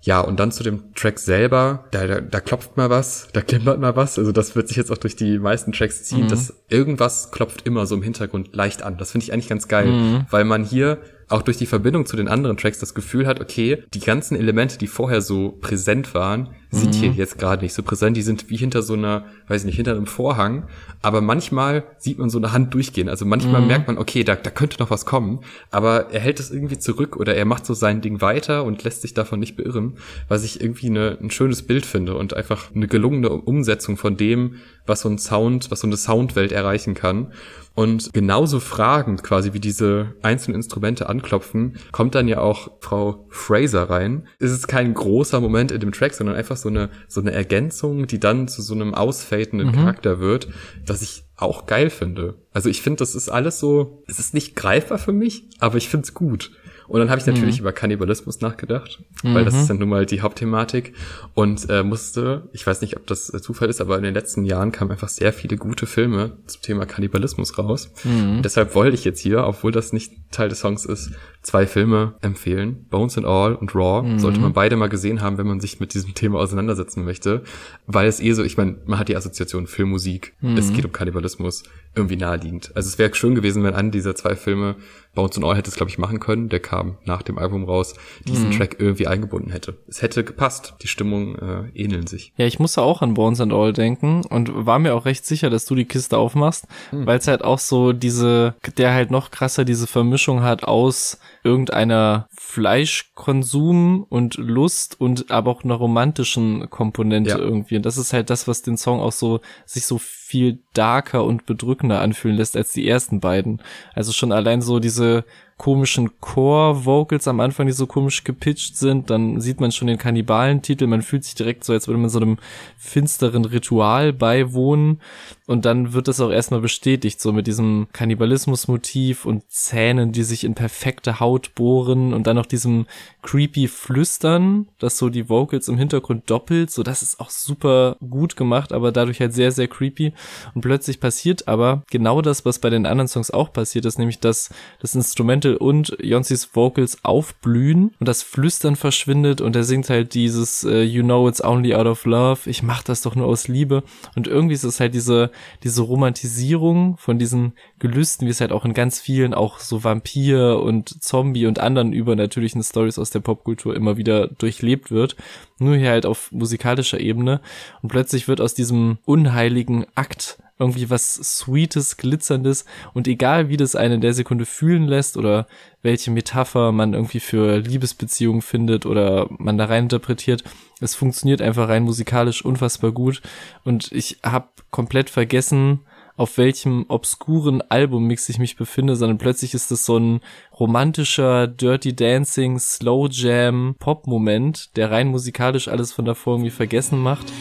Ja, 0.00 0.20
und 0.20 0.38
dann 0.38 0.52
zu 0.52 0.62
dem 0.62 0.94
Track 0.94 1.18
selber, 1.18 1.86
da, 1.90 2.06
da, 2.06 2.20
da 2.20 2.40
klopft 2.40 2.76
mal 2.76 2.90
was, 2.90 3.28
da 3.32 3.40
klimpert 3.40 3.80
mal 3.80 3.96
was. 3.96 4.18
Also 4.18 4.32
das 4.32 4.54
wird 4.54 4.68
sich 4.68 4.76
jetzt 4.76 4.92
auch 4.92 4.98
durch 4.98 5.16
die 5.16 5.38
meisten 5.38 5.72
Tracks 5.72 6.04
ziehen. 6.04 6.24
Mhm. 6.24 6.28
dass 6.28 6.54
irgendwas 6.74 7.30
klopft 7.30 7.66
immer 7.66 7.86
so 7.86 7.94
im 7.94 8.02
Hintergrund 8.02 8.54
leicht 8.54 8.82
an. 8.82 8.98
Das 8.98 9.12
finde 9.12 9.24
ich 9.24 9.32
eigentlich 9.32 9.48
ganz 9.48 9.68
geil, 9.68 9.86
mhm. 9.86 10.26
weil 10.30 10.44
man 10.44 10.64
hier 10.64 10.98
auch 11.28 11.42
durch 11.42 11.56
die 11.56 11.66
Verbindung 11.66 12.06
zu 12.06 12.16
den 12.16 12.28
anderen 12.28 12.56
Tracks 12.56 12.78
das 12.78 12.94
Gefühl 12.94 13.26
hat, 13.26 13.40
okay, 13.40 13.82
die 13.94 14.00
ganzen 14.00 14.36
Elemente, 14.36 14.78
die 14.78 14.86
vorher 14.86 15.22
so 15.22 15.56
präsent 15.60 16.14
waren, 16.14 16.50
sind 16.70 16.94
mhm. 16.94 17.00
hier 17.00 17.10
jetzt 17.12 17.38
gerade 17.38 17.62
nicht 17.62 17.72
so 17.72 17.82
präsent. 17.82 18.16
Die 18.16 18.22
sind 18.22 18.50
wie 18.50 18.56
hinter 18.56 18.82
so 18.82 18.94
einer, 18.94 19.24
weiß 19.48 19.62
ich 19.62 19.66
nicht, 19.66 19.76
hinter 19.76 19.92
einem 19.92 20.06
Vorhang. 20.06 20.66
Aber 21.02 21.20
manchmal 21.20 21.84
sieht 21.98 22.18
man 22.18 22.30
so 22.30 22.38
eine 22.38 22.52
Hand 22.52 22.74
durchgehen. 22.74 23.08
Also 23.08 23.24
manchmal 23.24 23.60
mhm. 23.60 23.68
merkt 23.68 23.86
man, 23.86 23.96
okay, 23.96 24.24
da, 24.24 24.34
da 24.34 24.50
könnte 24.50 24.78
noch 24.80 24.90
was 24.90 25.06
kommen. 25.06 25.40
Aber 25.70 26.10
er 26.10 26.20
hält 26.20 26.40
es 26.40 26.50
irgendwie 26.50 26.78
zurück 26.78 27.16
oder 27.16 27.34
er 27.34 27.44
macht 27.44 27.64
so 27.64 27.74
sein 27.74 28.00
Ding 28.00 28.20
weiter 28.20 28.64
und 28.64 28.82
lässt 28.84 29.02
sich 29.02 29.14
davon 29.14 29.40
nicht 29.40 29.56
beirren, 29.56 29.94
was 30.28 30.44
ich 30.44 30.60
irgendwie 30.60 30.88
eine, 30.88 31.18
ein 31.20 31.30
schönes 31.30 31.62
Bild 31.62 31.86
finde 31.86 32.16
und 32.16 32.34
einfach 32.34 32.74
eine 32.74 32.88
gelungene 32.88 33.30
Umsetzung 33.30 33.96
von 33.96 34.16
dem, 34.16 34.56
was 34.86 35.00
so 35.00 35.08
ein 35.08 35.18
Sound, 35.18 35.70
was 35.70 35.80
so 35.80 35.86
eine 35.86 35.96
Soundwelt 35.96 36.52
erreichen 36.52 36.94
kann. 36.94 37.32
Und 37.74 38.12
genauso 38.12 38.60
fragend 38.60 39.24
quasi 39.24 39.52
wie 39.52 39.60
diese 39.60 40.14
einzelnen 40.22 40.56
Instrumente 40.56 41.08
anklopfen, 41.08 41.76
kommt 41.90 42.14
dann 42.14 42.28
ja 42.28 42.38
auch 42.38 42.70
Frau 42.80 43.26
Fraser 43.30 43.90
rein. 43.90 44.28
Es 44.38 44.52
ist 44.52 44.68
kein 44.68 44.94
großer 44.94 45.40
Moment 45.40 45.72
in 45.72 45.80
dem 45.80 45.90
Track, 45.90 46.14
sondern 46.14 46.36
einfach 46.36 46.56
so 46.56 46.68
eine, 46.68 46.90
so 47.08 47.20
eine 47.20 47.32
Ergänzung, 47.32 48.06
die 48.06 48.20
dann 48.20 48.46
zu 48.46 48.62
so 48.62 48.74
einem 48.74 48.94
ausfadenden 48.94 49.68
mhm. 49.68 49.72
Charakter 49.72 50.20
wird, 50.20 50.48
was 50.86 51.02
ich 51.02 51.24
auch 51.36 51.66
geil 51.66 51.90
finde. 51.90 52.36
Also 52.52 52.68
ich 52.68 52.80
finde, 52.80 52.98
das 52.98 53.16
ist 53.16 53.28
alles 53.28 53.58
so, 53.58 54.04
es 54.06 54.20
ist 54.20 54.34
nicht 54.34 54.54
greifbar 54.54 54.98
für 54.98 55.12
mich, 55.12 55.48
aber 55.58 55.76
ich 55.76 55.88
finde 55.88 56.04
es 56.04 56.14
gut. 56.14 56.52
Und 56.86 57.00
dann 57.00 57.10
habe 57.10 57.20
ich 57.20 57.26
natürlich 57.26 57.56
mhm. 57.56 57.62
über 57.62 57.72
Kannibalismus 57.72 58.40
nachgedacht, 58.40 59.00
weil 59.22 59.42
mhm. 59.42 59.44
das 59.46 59.54
ist 59.54 59.70
dann 59.70 59.78
nun 59.78 59.88
mal 59.88 60.06
die 60.06 60.20
Hauptthematik 60.20 60.94
und 61.34 61.68
äh, 61.70 61.82
musste, 61.82 62.48
ich 62.52 62.66
weiß 62.66 62.80
nicht, 62.80 62.96
ob 62.96 63.06
das 63.06 63.32
äh, 63.32 63.40
Zufall 63.40 63.68
ist, 63.68 63.80
aber 63.80 63.96
in 63.96 64.02
den 64.02 64.14
letzten 64.14 64.44
Jahren 64.44 64.72
kamen 64.72 64.90
einfach 64.90 65.08
sehr 65.08 65.32
viele 65.32 65.56
gute 65.56 65.86
Filme 65.86 66.36
zum 66.46 66.62
Thema 66.62 66.86
Kannibalismus 66.86 67.58
raus. 67.58 67.90
Mhm. 68.04 68.42
deshalb 68.42 68.74
wollte 68.74 68.94
ich 68.94 69.04
jetzt 69.04 69.20
hier, 69.20 69.44
obwohl 69.44 69.72
das 69.72 69.92
nicht 69.92 70.12
Teil 70.30 70.48
des 70.48 70.60
Songs 70.60 70.84
ist, 70.84 71.12
zwei 71.44 71.66
Filme 71.66 72.14
empfehlen. 72.22 72.86
Bones 72.90 73.16
and 73.16 73.26
All 73.26 73.54
und 73.54 73.74
Raw 73.74 74.02
mhm. 74.02 74.18
sollte 74.18 74.40
man 74.40 74.52
beide 74.52 74.76
mal 74.76 74.88
gesehen 74.88 75.20
haben, 75.20 75.38
wenn 75.38 75.46
man 75.46 75.60
sich 75.60 75.78
mit 75.78 75.94
diesem 75.94 76.14
Thema 76.14 76.40
auseinandersetzen 76.40 77.04
möchte, 77.04 77.44
weil 77.86 78.08
es 78.08 78.18
eh 78.18 78.32
so, 78.32 78.42
ich 78.42 78.56
meine, 78.56 78.78
man 78.86 78.98
hat 78.98 79.08
die 79.08 79.16
Assoziation 79.16 79.66
Filmmusik, 79.66 80.34
es 80.56 80.70
mhm. 80.70 80.74
geht 80.74 80.84
um 80.84 80.92
Kannibalismus, 80.92 81.62
irgendwie 81.94 82.16
naheliegend. 82.16 82.72
Also 82.74 82.88
es 82.88 82.98
wäre 82.98 83.14
schön 83.14 83.34
gewesen, 83.34 83.62
wenn 83.62 83.74
an 83.74 83.90
dieser 83.90 84.16
zwei 84.16 84.34
Filme 84.34 84.76
Bones 85.14 85.36
and 85.36 85.46
All 85.46 85.56
hätte 85.56 85.70
es, 85.70 85.76
glaube 85.76 85.90
ich, 85.90 85.98
machen 85.98 86.18
können. 86.20 86.48
Der 86.48 86.60
kam 86.60 86.98
nach 87.04 87.22
dem 87.22 87.38
Album 87.38 87.64
raus, 87.64 87.94
diesen 88.26 88.48
mhm. 88.48 88.52
Track 88.52 88.76
irgendwie 88.78 89.06
eingebunden 89.06 89.50
hätte. 89.50 89.78
Es 89.86 90.02
hätte 90.02 90.24
gepasst. 90.24 90.74
Die 90.82 90.88
Stimmung 90.88 91.36
äh, 91.36 91.68
ähneln 91.74 92.06
sich. 92.06 92.32
Ja, 92.36 92.46
ich 92.46 92.58
musste 92.58 92.82
auch 92.82 93.00
an 93.00 93.14
Bones 93.14 93.40
and 93.40 93.52
All 93.52 93.72
denken 93.72 94.24
und 94.28 94.66
war 94.66 94.78
mir 94.78 94.94
auch 94.94 95.04
recht 95.04 95.24
sicher, 95.24 95.50
dass 95.50 95.66
du 95.66 95.74
die 95.74 95.84
Kiste 95.84 96.18
aufmachst, 96.18 96.66
mhm. 96.90 97.06
weil 97.06 97.18
es 97.18 97.28
halt 97.28 97.44
auch 97.44 97.58
so 97.58 97.92
diese, 97.92 98.54
der 98.76 98.92
halt 98.92 99.10
noch 99.10 99.30
krasser 99.30 99.64
diese 99.64 99.86
Vermischung 99.86 100.42
hat 100.42 100.64
aus 100.64 101.18
irgendeiner 101.44 102.26
Fleischkonsum 102.32 104.04
und 104.08 104.36
Lust 104.36 104.98
und 104.98 105.30
aber 105.30 105.50
auch 105.50 105.62
einer 105.62 105.74
romantischen 105.74 106.70
Komponente 106.70 107.30
ja. 107.30 107.38
irgendwie. 107.38 107.76
Und 107.76 107.84
das 107.84 107.98
ist 107.98 108.14
halt 108.14 108.30
das, 108.30 108.48
was 108.48 108.62
den 108.62 108.78
Song 108.78 109.00
auch 109.00 109.12
so 109.12 109.40
sich 109.66 109.86
so 109.86 109.98
viel 109.98 110.60
darker 110.72 111.24
und 111.24 111.44
bedrückender 111.44 112.00
anfühlen 112.00 112.38
lässt 112.38 112.56
als 112.56 112.72
die 112.72 112.88
ersten 112.88 113.20
beiden. 113.20 113.60
Also 113.92 114.12
schon 114.12 114.32
allein 114.32 114.62
so 114.62 114.80
diese 114.80 115.24
komischen 115.64 116.20
Core-Vocals 116.20 117.26
am 117.26 117.40
Anfang, 117.40 117.66
die 117.66 117.72
so 117.72 117.86
komisch 117.86 118.22
gepitcht 118.22 118.76
sind. 118.76 119.08
Dann 119.08 119.40
sieht 119.40 119.60
man 119.60 119.72
schon 119.72 119.88
den 119.88 119.96
Kannibalen-Titel. 119.96 120.86
Man 120.86 121.00
fühlt 121.00 121.24
sich 121.24 121.36
direkt 121.36 121.64
so, 121.64 121.72
als 121.72 121.88
würde 121.88 121.98
man 121.98 122.10
so 122.10 122.20
einem 122.20 122.36
finsteren 122.76 123.46
Ritual 123.46 124.12
beiwohnen. 124.12 125.00
Und 125.46 125.64
dann 125.64 125.94
wird 125.94 126.08
das 126.08 126.20
auch 126.20 126.30
erstmal 126.30 126.60
bestätigt, 126.60 127.18
so 127.18 127.32
mit 127.32 127.46
diesem 127.46 127.86
Kannibalismus-Motiv 127.94 129.24
und 129.24 129.42
Zähnen, 129.48 130.12
die 130.12 130.22
sich 130.22 130.44
in 130.44 130.54
perfekte 130.54 131.18
Haut 131.18 131.54
bohren 131.54 132.12
und 132.12 132.26
dann 132.26 132.36
noch 132.36 132.46
diesem 132.46 132.86
creepy 133.22 133.68
Flüstern, 133.68 134.68
das 134.78 134.98
so 134.98 135.08
die 135.08 135.28
Vocals 135.30 135.68
im 135.68 135.78
Hintergrund 135.78 136.30
doppelt. 136.30 136.70
So, 136.70 136.82
das 136.82 137.00
ist 137.00 137.20
auch 137.20 137.30
super 137.30 137.96
gut 138.06 138.36
gemacht, 138.36 138.72
aber 138.72 138.92
dadurch 138.92 139.20
halt 139.20 139.32
sehr, 139.32 139.50
sehr 139.50 139.68
creepy. 139.68 140.12
Und 140.54 140.60
plötzlich 140.60 141.00
passiert 141.00 141.48
aber 141.48 141.84
genau 141.90 142.20
das, 142.20 142.44
was 142.44 142.58
bei 142.58 142.68
den 142.68 142.84
anderen 142.84 143.08
Songs 143.08 143.30
auch 143.30 143.52
passiert 143.52 143.86
ist, 143.86 143.98
nämlich 143.98 144.20
dass 144.20 144.50
das 144.80 144.94
Instrumental 144.94 145.53
und 145.56 145.96
Jonsis 146.00 146.54
Vocals 146.54 147.04
aufblühen 147.04 147.94
und 147.98 148.08
das 148.08 148.22
Flüstern 148.22 148.76
verschwindet 148.76 149.40
und 149.40 149.56
er 149.56 149.64
singt 149.64 149.90
halt 149.90 150.14
dieses 150.14 150.64
uh, 150.64 150.80
You 150.80 151.02
know 151.02 151.28
it's 151.28 151.42
only 151.42 151.74
out 151.74 151.86
of 151.86 152.04
love, 152.04 152.48
ich 152.48 152.62
mach 152.62 152.82
das 152.82 153.02
doch 153.02 153.14
nur 153.14 153.26
aus 153.26 153.48
Liebe. 153.48 153.82
Und 154.16 154.26
irgendwie 154.26 154.54
ist 154.54 154.64
es 154.64 154.80
halt 154.80 154.94
diese 154.94 155.30
diese 155.62 155.82
Romantisierung 155.82 156.96
von 156.96 157.18
diesen 157.18 157.52
Gelüsten, 157.78 158.26
wie 158.26 158.30
es 158.30 158.40
halt 158.40 158.52
auch 158.52 158.64
in 158.64 158.74
ganz 158.74 159.00
vielen 159.00 159.34
auch 159.34 159.58
so 159.58 159.84
Vampir 159.84 160.60
und 160.60 161.02
Zombie 161.02 161.46
und 161.46 161.58
anderen 161.58 161.92
übernatürlichen 161.92 162.62
Stories 162.62 162.98
aus 162.98 163.10
der 163.10 163.20
Popkultur 163.20 163.74
immer 163.74 163.96
wieder 163.96 164.28
durchlebt 164.28 164.90
wird. 164.90 165.16
Nur 165.58 165.76
hier 165.76 165.90
halt 165.90 166.06
auf 166.06 166.32
musikalischer 166.32 167.00
Ebene. 167.00 167.40
Und 167.82 167.90
plötzlich 167.90 168.28
wird 168.28 168.40
aus 168.40 168.54
diesem 168.54 168.98
unheiligen 169.04 169.86
Akt 169.94 170.38
irgendwie 170.58 170.88
was 170.90 171.14
Sweetes, 171.14 171.96
Glitzerndes 171.96 172.64
und 172.92 173.08
egal 173.08 173.48
wie 173.48 173.56
das 173.56 173.74
einen 173.74 173.94
in 173.94 174.00
der 174.00 174.14
Sekunde 174.14 174.46
fühlen 174.46 174.86
lässt 174.86 175.16
oder 175.16 175.46
welche 175.82 176.10
Metapher 176.10 176.72
man 176.72 176.94
irgendwie 176.94 177.20
für 177.20 177.58
Liebesbeziehungen 177.58 178.42
findet 178.42 178.86
oder 178.86 179.28
man 179.38 179.58
da 179.58 179.66
rein 179.66 179.84
interpretiert, 179.84 180.44
es 180.80 180.94
funktioniert 180.94 181.42
einfach 181.42 181.68
rein 181.68 181.82
musikalisch 181.82 182.44
unfassbar 182.44 182.92
gut 182.92 183.20
und 183.64 183.90
ich 183.92 184.18
habe 184.22 184.48
komplett 184.70 185.10
vergessen, 185.10 185.80
auf 186.16 186.38
welchem 186.38 186.84
obskuren 186.88 187.62
Albummix 187.70 188.28
ich 188.28 188.38
mich 188.38 188.56
befinde, 188.56 188.94
sondern 188.96 189.18
plötzlich 189.18 189.54
ist 189.54 189.72
es 189.72 189.84
so 189.84 189.98
ein 189.98 190.20
romantischer 190.58 191.48
Dirty 191.48 191.94
Dancing 191.94 192.58
Slow 192.58 193.08
Jam 193.10 193.74
Pop 193.78 194.06
Moment, 194.06 194.76
der 194.76 194.90
rein 194.90 195.08
musikalisch 195.08 195.68
alles 195.68 195.92
von 195.92 196.04
davor 196.04 196.34
irgendwie 196.34 196.50
vergessen 196.50 197.00
macht. 197.00 197.32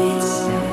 You 0.00 0.69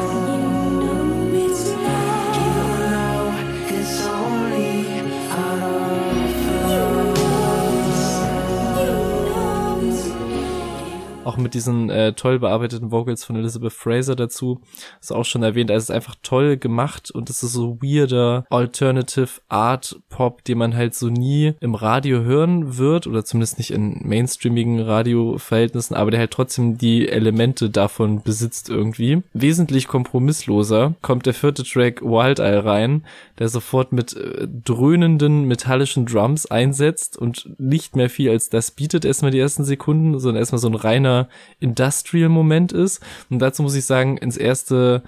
auch 11.28 11.38
mit 11.38 11.54
diesen 11.54 11.90
äh, 11.90 12.14
toll 12.14 12.40
bearbeiteten 12.40 12.92
Vocals 12.92 13.26
von 13.26 13.36
Elizabeth 13.36 13.74
Fraser 13.74 14.16
dazu. 14.16 14.62
ist 15.02 15.12
auch 15.12 15.26
schon 15.26 15.44
erwähnt, 15.44 15.70
also 15.70 15.84
es 15.84 15.90
ist 15.90 15.96
einfach 15.96 16.16
toll 16.24 16.58
gemacht 16.58 17.12
und 17.12 17.30
es 17.30 17.44
ist 17.44 17.54
so 17.54 17.78
weirder 17.82 18.46
Alternative 18.50 19.30
Art 19.50 20.00
Pop, 20.10 20.44
den 20.46 20.58
man 20.58 20.76
halt 20.76 20.96
so 20.96 21.10
nie 21.10 21.54
im 21.60 21.76
Radio 21.76 22.22
hören 22.22 22.78
wird 22.78 23.08
oder 23.08 23.26
zumindest 23.26 23.58
nicht 23.58 23.72
in 23.72 24.08
mainstreamigen 24.08 24.80
Radioverhältnissen, 24.80 25.96
aber 25.96 26.12
der 26.12 26.22
halt 26.22 26.32
trotzdem 26.32 26.78
die 26.78 27.10
Elemente 27.10 27.70
davon 27.70 28.22
besitzt 28.24 28.70
irgendwie. 28.70 29.22
Wesentlich 29.34 29.88
kompromissloser 29.88 30.96
kommt 31.02 31.26
der 31.26 31.34
vierte 31.34 31.64
Track 31.64 32.02
Wild 32.02 32.40
Eye 32.40 32.64
rein, 32.64 33.06
der 33.38 33.50
sofort 33.50 33.92
mit 33.92 34.16
äh, 34.16 34.48
dröhnenden 34.48 35.46
metallischen 35.46 36.06
Drums 36.06 36.46
einsetzt 36.46 37.18
und 37.18 37.50
nicht 37.58 37.98
mehr 37.98 38.10
viel 38.10 38.30
als 38.30 38.50
das 38.50 38.72
bietet 38.72 39.04
erstmal 39.04 39.32
die 39.32 39.40
ersten 39.40 39.66
Sekunden, 39.66 40.20
sondern 40.20 40.40
erstmal 40.40 40.60
so 40.60 40.70
ein 40.70 40.76
reiner 40.76 41.17
Industrial-Moment 41.60 42.72
ist. 42.72 43.02
Und 43.30 43.40
dazu 43.40 43.64
muss 43.64 43.76
ich 43.76 43.86
sagen, 43.86 44.18
ins 44.18 44.38
erste 44.38 45.04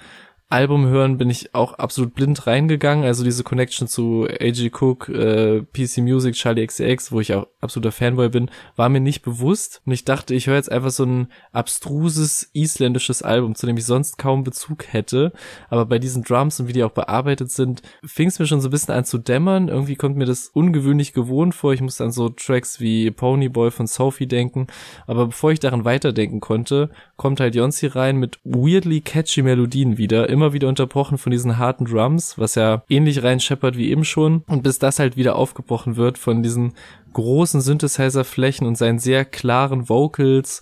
Album 0.51 0.87
hören 0.87 1.19
bin 1.19 1.29
ich 1.29 1.53
auch 1.53 1.73
absolut 1.73 2.15
blind 2.15 2.47
reingegangen. 2.47 3.05
Also 3.05 3.23
diese 3.23 3.43
Connection 3.43 3.87
zu 3.87 4.27
A.G. 4.27 4.71
Cook, 4.73 5.07
äh, 5.07 5.61
PC 5.61 5.99
Music, 5.99 6.33
Charlie 6.33 6.65
XCX, 6.65 7.11
wo 7.11 7.19
ich 7.19 7.35
auch 7.35 7.45
absoluter 7.61 7.91
Fanboy 7.91 8.29
bin, 8.29 8.49
war 8.75 8.89
mir 8.89 8.99
nicht 8.99 9.21
bewusst. 9.21 9.83
Und 9.85 9.93
ich 9.93 10.05
dachte, 10.05 10.33
ich 10.33 10.47
höre 10.47 10.55
jetzt 10.55 10.71
einfach 10.71 10.89
so 10.89 11.03
ein 11.03 11.27
abstruses 11.51 12.49
isländisches 12.53 13.21
Album, 13.21 13.53
zu 13.53 13.67
dem 13.67 13.77
ich 13.77 13.85
sonst 13.85 14.17
kaum 14.17 14.43
Bezug 14.43 14.91
hätte. 14.91 15.33
Aber 15.69 15.85
bei 15.85 15.99
diesen 15.99 16.23
Drums 16.23 16.59
und 16.59 16.67
wie 16.67 16.73
die 16.73 16.83
auch 16.83 16.93
bearbeitet 16.93 17.51
sind, 17.51 17.83
fing 18.03 18.29
es 18.29 18.39
mir 18.39 18.47
schon 18.47 18.61
so 18.61 18.69
ein 18.69 18.71
bisschen 18.71 18.95
an 18.95 19.05
zu 19.05 19.19
dämmern. 19.19 19.67
Irgendwie 19.67 19.97
kommt 19.97 20.17
mir 20.17 20.25
das 20.25 20.47
ungewöhnlich 20.47 21.13
gewohnt 21.13 21.53
vor. 21.53 21.73
Ich 21.73 21.81
musste 21.81 22.05
an 22.05 22.11
so 22.11 22.27
Tracks 22.27 22.79
wie 22.79 23.11
Ponyboy 23.11 23.69
von 23.69 23.85
Sophie 23.85 24.25
denken. 24.25 24.65
Aber 25.05 25.27
bevor 25.27 25.51
ich 25.51 25.59
daran 25.59 25.85
weiterdenken 25.85 26.39
konnte, 26.39 26.89
kommt 27.17 27.39
halt 27.39 27.53
Jonsi 27.53 27.85
rein 27.85 28.17
mit 28.17 28.39
weirdly 28.43 29.01
catchy 29.01 29.43
Melodien 29.43 29.99
wieder 29.99 30.27
immer 30.39 30.53
wieder 30.53 30.69
unterbrochen 30.69 31.17
von 31.17 31.31
diesen 31.31 31.57
harten 31.57 31.83
Drums, 31.83 32.37
was 32.37 32.55
ja 32.55 32.83
ähnlich 32.87 33.23
rein 33.23 33.41
scheppert 33.41 33.75
wie 33.75 33.89
eben 33.89 34.05
schon. 34.05 34.43
Und 34.47 34.63
bis 34.63 34.79
das 34.79 34.97
halt 34.97 35.17
wieder 35.17 35.35
aufgebrochen 35.35 35.97
wird 35.97 36.17
von 36.17 36.41
diesen 36.41 36.75
großen 37.11 37.59
Synthesizer-Flächen 37.59 38.65
und 38.65 38.77
seinen 38.77 38.99
sehr 38.99 39.25
klaren 39.25 39.89
Vocals, 39.89 40.61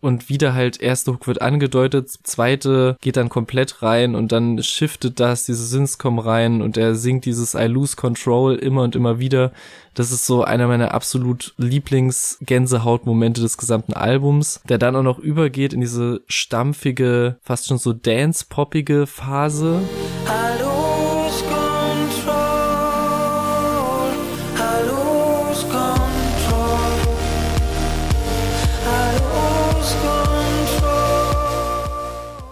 und 0.00 0.28
wieder 0.28 0.54
halt 0.54 0.80
erste 0.80 1.12
Hook 1.12 1.26
wird 1.26 1.42
angedeutet, 1.42 2.10
zweite 2.22 2.96
geht 3.00 3.16
dann 3.16 3.28
komplett 3.28 3.82
rein 3.82 4.14
und 4.14 4.32
dann 4.32 4.62
shiftet 4.62 5.20
das, 5.20 5.44
diese 5.44 5.64
Synths 5.64 5.98
kommen 5.98 6.18
rein 6.18 6.62
und 6.62 6.76
er 6.76 6.94
singt 6.94 7.24
dieses 7.24 7.54
I 7.54 7.66
lose 7.66 7.96
control 7.96 8.54
immer 8.54 8.82
und 8.82 8.94
immer 8.94 9.18
wieder. 9.18 9.52
Das 9.94 10.12
ist 10.12 10.26
so 10.26 10.44
einer 10.44 10.68
meiner 10.68 10.94
absolut 10.94 11.54
Lieblings-Gänsehaut-Momente 11.56 13.40
des 13.40 13.58
gesamten 13.58 13.94
Albums, 13.94 14.60
der 14.68 14.78
dann 14.78 14.94
auch 14.94 15.02
noch 15.02 15.18
übergeht 15.18 15.72
in 15.72 15.80
diese 15.80 16.20
stampfige, 16.28 17.38
fast 17.42 17.66
schon 17.66 17.78
so 17.78 17.92
dance-poppige 17.92 19.06
Phase. 19.06 19.80
Hallo. 20.26 20.67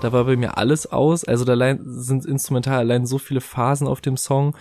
Da 0.07 0.13
war 0.13 0.23
bei 0.23 0.37
mir 0.37 0.57
alles 0.57 0.87
aus. 0.87 1.25
Also 1.25 1.45
da 1.45 1.77
sind 1.83 2.27
instrumental 2.27 2.79
allein 2.79 3.07
so 3.07 3.19
viele 3.19 3.41
Phasen 3.41 3.89
auf 3.89 4.01
dem 4.01 4.17
Song. 4.17 4.57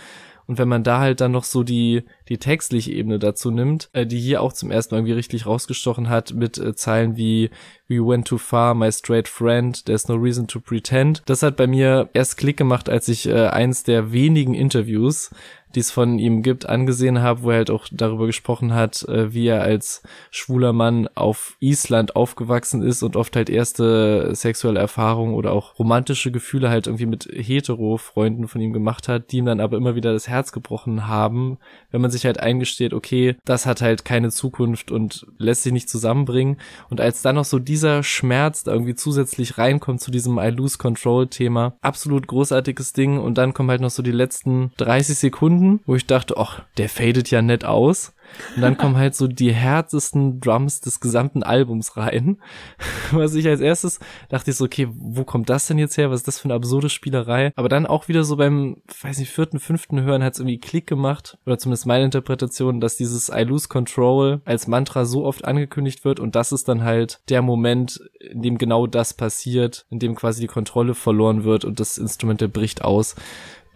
Und 0.48 0.58
wenn 0.58 0.66
man 0.66 0.82
da 0.82 0.98
halt 0.98 1.20
dann 1.20 1.30
noch 1.30 1.44
so 1.44 1.62
die, 1.62 2.02
die 2.28 2.38
textliche 2.38 2.90
Ebene 2.90 3.20
dazu 3.20 3.52
nimmt, 3.52 3.88
äh, 3.92 4.06
die 4.06 4.18
hier 4.18 4.42
auch 4.42 4.52
zum 4.52 4.72
ersten 4.72 4.92
Mal 4.92 4.98
irgendwie 4.98 5.12
richtig 5.12 5.46
rausgestochen 5.46 6.08
hat 6.08 6.34
mit 6.34 6.58
äh, 6.58 6.74
Zeilen 6.74 7.16
wie 7.16 7.50
We 7.86 8.04
went 8.04 8.26
too 8.26 8.38
far, 8.38 8.74
my 8.74 8.90
straight 8.90 9.28
friend, 9.28 9.84
there's 9.84 10.08
no 10.08 10.16
reason 10.16 10.48
to 10.48 10.58
pretend. 10.58 11.22
Das 11.26 11.44
hat 11.44 11.56
bei 11.56 11.68
mir 11.68 12.08
erst 12.12 12.38
Klick 12.38 12.56
gemacht, 12.56 12.88
als 12.88 13.06
ich 13.06 13.28
äh, 13.28 13.46
eins 13.46 13.84
der 13.84 14.10
wenigen 14.10 14.54
Interviews 14.54 15.30
die 15.76 15.80
es 15.80 15.90
von 15.90 16.18
ihm 16.18 16.42
gibt, 16.42 16.66
angesehen 16.66 17.20
habe, 17.20 17.42
wo 17.42 17.50
er 17.50 17.58
halt 17.58 17.70
auch 17.70 17.86
darüber 17.92 18.26
gesprochen 18.26 18.74
hat, 18.74 19.02
äh, 19.08 19.32
wie 19.34 19.46
er 19.46 19.62
als 19.62 20.02
schwuler 20.30 20.72
Mann 20.72 21.06
auf 21.14 21.56
Island 21.60 22.16
aufgewachsen 22.16 22.82
ist 22.82 23.02
und 23.02 23.14
oft 23.14 23.36
halt 23.36 23.50
erste 23.50 24.34
sexuelle 24.34 24.80
Erfahrungen 24.80 25.34
oder 25.34 25.52
auch 25.52 25.78
romantische 25.78 26.32
Gefühle 26.32 26.70
halt 26.70 26.86
irgendwie 26.86 27.04
mit 27.04 27.28
Hetero-Freunden 27.30 28.48
von 28.48 28.60
ihm 28.60 28.72
gemacht 28.72 29.06
hat, 29.06 29.30
die 29.30 29.36
ihm 29.38 29.44
dann 29.44 29.60
aber 29.60 29.76
immer 29.76 29.94
wieder 29.94 30.14
das 30.14 30.28
Herz 30.28 30.50
gebrochen 30.50 31.06
haben, 31.06 31.58
wenn 31.90 32.00
man 32.00 32.10
sich 32.10 32.24
halt 32.24 32.40
eingesteht, 32.40 32.94
okay, 32.94 33.36
das 33.44 33.66
hat 33.66 33.82
halt 33.82 34.06
keine 34.06 34.30
Zukunft 34.30 34.90
und 34.90 35.26
lässt 35.36 35.62
sich 35.62 35.74
nicht 35.74 35.90
zusammenbringen. 35.90 36.56
Und 36.88 37.02
als 37.02 37.20
dann 37.20 37.34
noch 37.34 37.44
so 37.44 37.58
dieser 37.58 38.02
Schmerz 38.02 38.64
da 38.64 38.72
irgendwie 38.72 38.94
zusätzlich 38.94 39.58
reinkommt 39.58 40.00
zu 40.00 40.10
diesem 40.10 40.38
I 40.38 40.48
lose 40.48 40.78
control 40.78 41.26
Thema, 41.26 41.76
absolut 41.82 42.26
großartiges 42.26 42.94
Ding 42.94 43.18
und 43.18 43.36
dann 43.36 43.52
kommen 43.52 43.68
halt 43.68 43.82
noch 43.82 43.90
so 43.90 44.02
die 44.02 44.10
letzten 44.10 44.70
30 44.78 45.18
Sekunden 45.18 45.65
Sekunden, 45.66 45.80
wo 45.86 45.94
ich 45.94 46.06
dachte, 46.06 46.36
ach, 46.36 46.62
der 46.78 46.88
fadet 46.88 47.30
ja 47.30 47.42
nett 47.42 47.64
aus. 47.64 48.12
Und 48.56 48.62
dann 48.62 48.76
kommen 48.76 48.96
halt 48.96 49.14
so 49.14 49.28
die 49.28 49.52
härtesten 49.52 50.40
Drums 50.40 50.80
des 50.80 50.98
gesamten 50.98 51.44
Albums 51.44 51.96
rein. 51.96 52.38
Was 53.12 53.36
ich 53.36 53.46
als 53.46 53.60
erstes 53.60 54.00
dachte 54.28 54.50
ich 54.50 54.56
so, 54.56 54.64
okay, 54.64 54.88
wo 54.90 55.22
kommt 55.22 55.48
das 55.48 55.68
denn 55.68 55.78
jetzt 55.78 55.96
her? 55.96 56.10
Was 56.10 56.20
ist 56.20 56.28
das 56.28 56.40
für 56.40 56.46
eine 56.46 56.54
absurde 56.54 56.88
Spielerei? 56.88 57.52
Aber 57.54 57.68
dann 57.68 57.86
auch 57.86 58.08
wieder 58.08 58.24
so 58.24 58.36
beim, 58.36 58.82
weiß 59.00 59.18
nicht, 59.18 59.30
vierten, 59.30 59.60
fünften 59.60 60.02
Hören 60.02 60.24
hat 60.24 60.32
es 60.32 60.40
irgendwie 60.40 60.58
Klick 60.58 60.88
gemacht. 60.88 61.38
Oder 61.46 61.56
zumindest 61.56 61.86
meine 61.86 62.04
Interpretation, 62.04 62.80
dass 62.80 62.96
dieses 62.96 63.28
I 63.28 63.42
lose 63.42 63.68
control 63.68 64.40
als 64.44 64.66
Mantra 64.66 65.04
so 65.04 65.24
oft 65.24 65.44
angekündigt 65.44 66.04
wird. 66.04 66.18
Und 66.18 66.34
das 66.34 66.50
ist 66.50 66.66
dann 66.66 66.82
halt 66.82 67.20
der 67.28 67.42
Moment, 67.42 68.00
in 68.18 68.42
dem 68.42 68.58
genau 68.58 68.88
das 68.88 69.14
passiert, 69.14 69.86
in 69.88 70.00
dem 70.00 70.16
quasi 70.16 70.40
die 70.40 70.48
Kontrolle 70.48 70.94
verloren 70.94 71.44
wird 71.44 71.64
und 71.64 71.78
das 71.78 71.96
Instrument 71.96 72.52
bricht 72.52 72.82
aus 72.82 73.14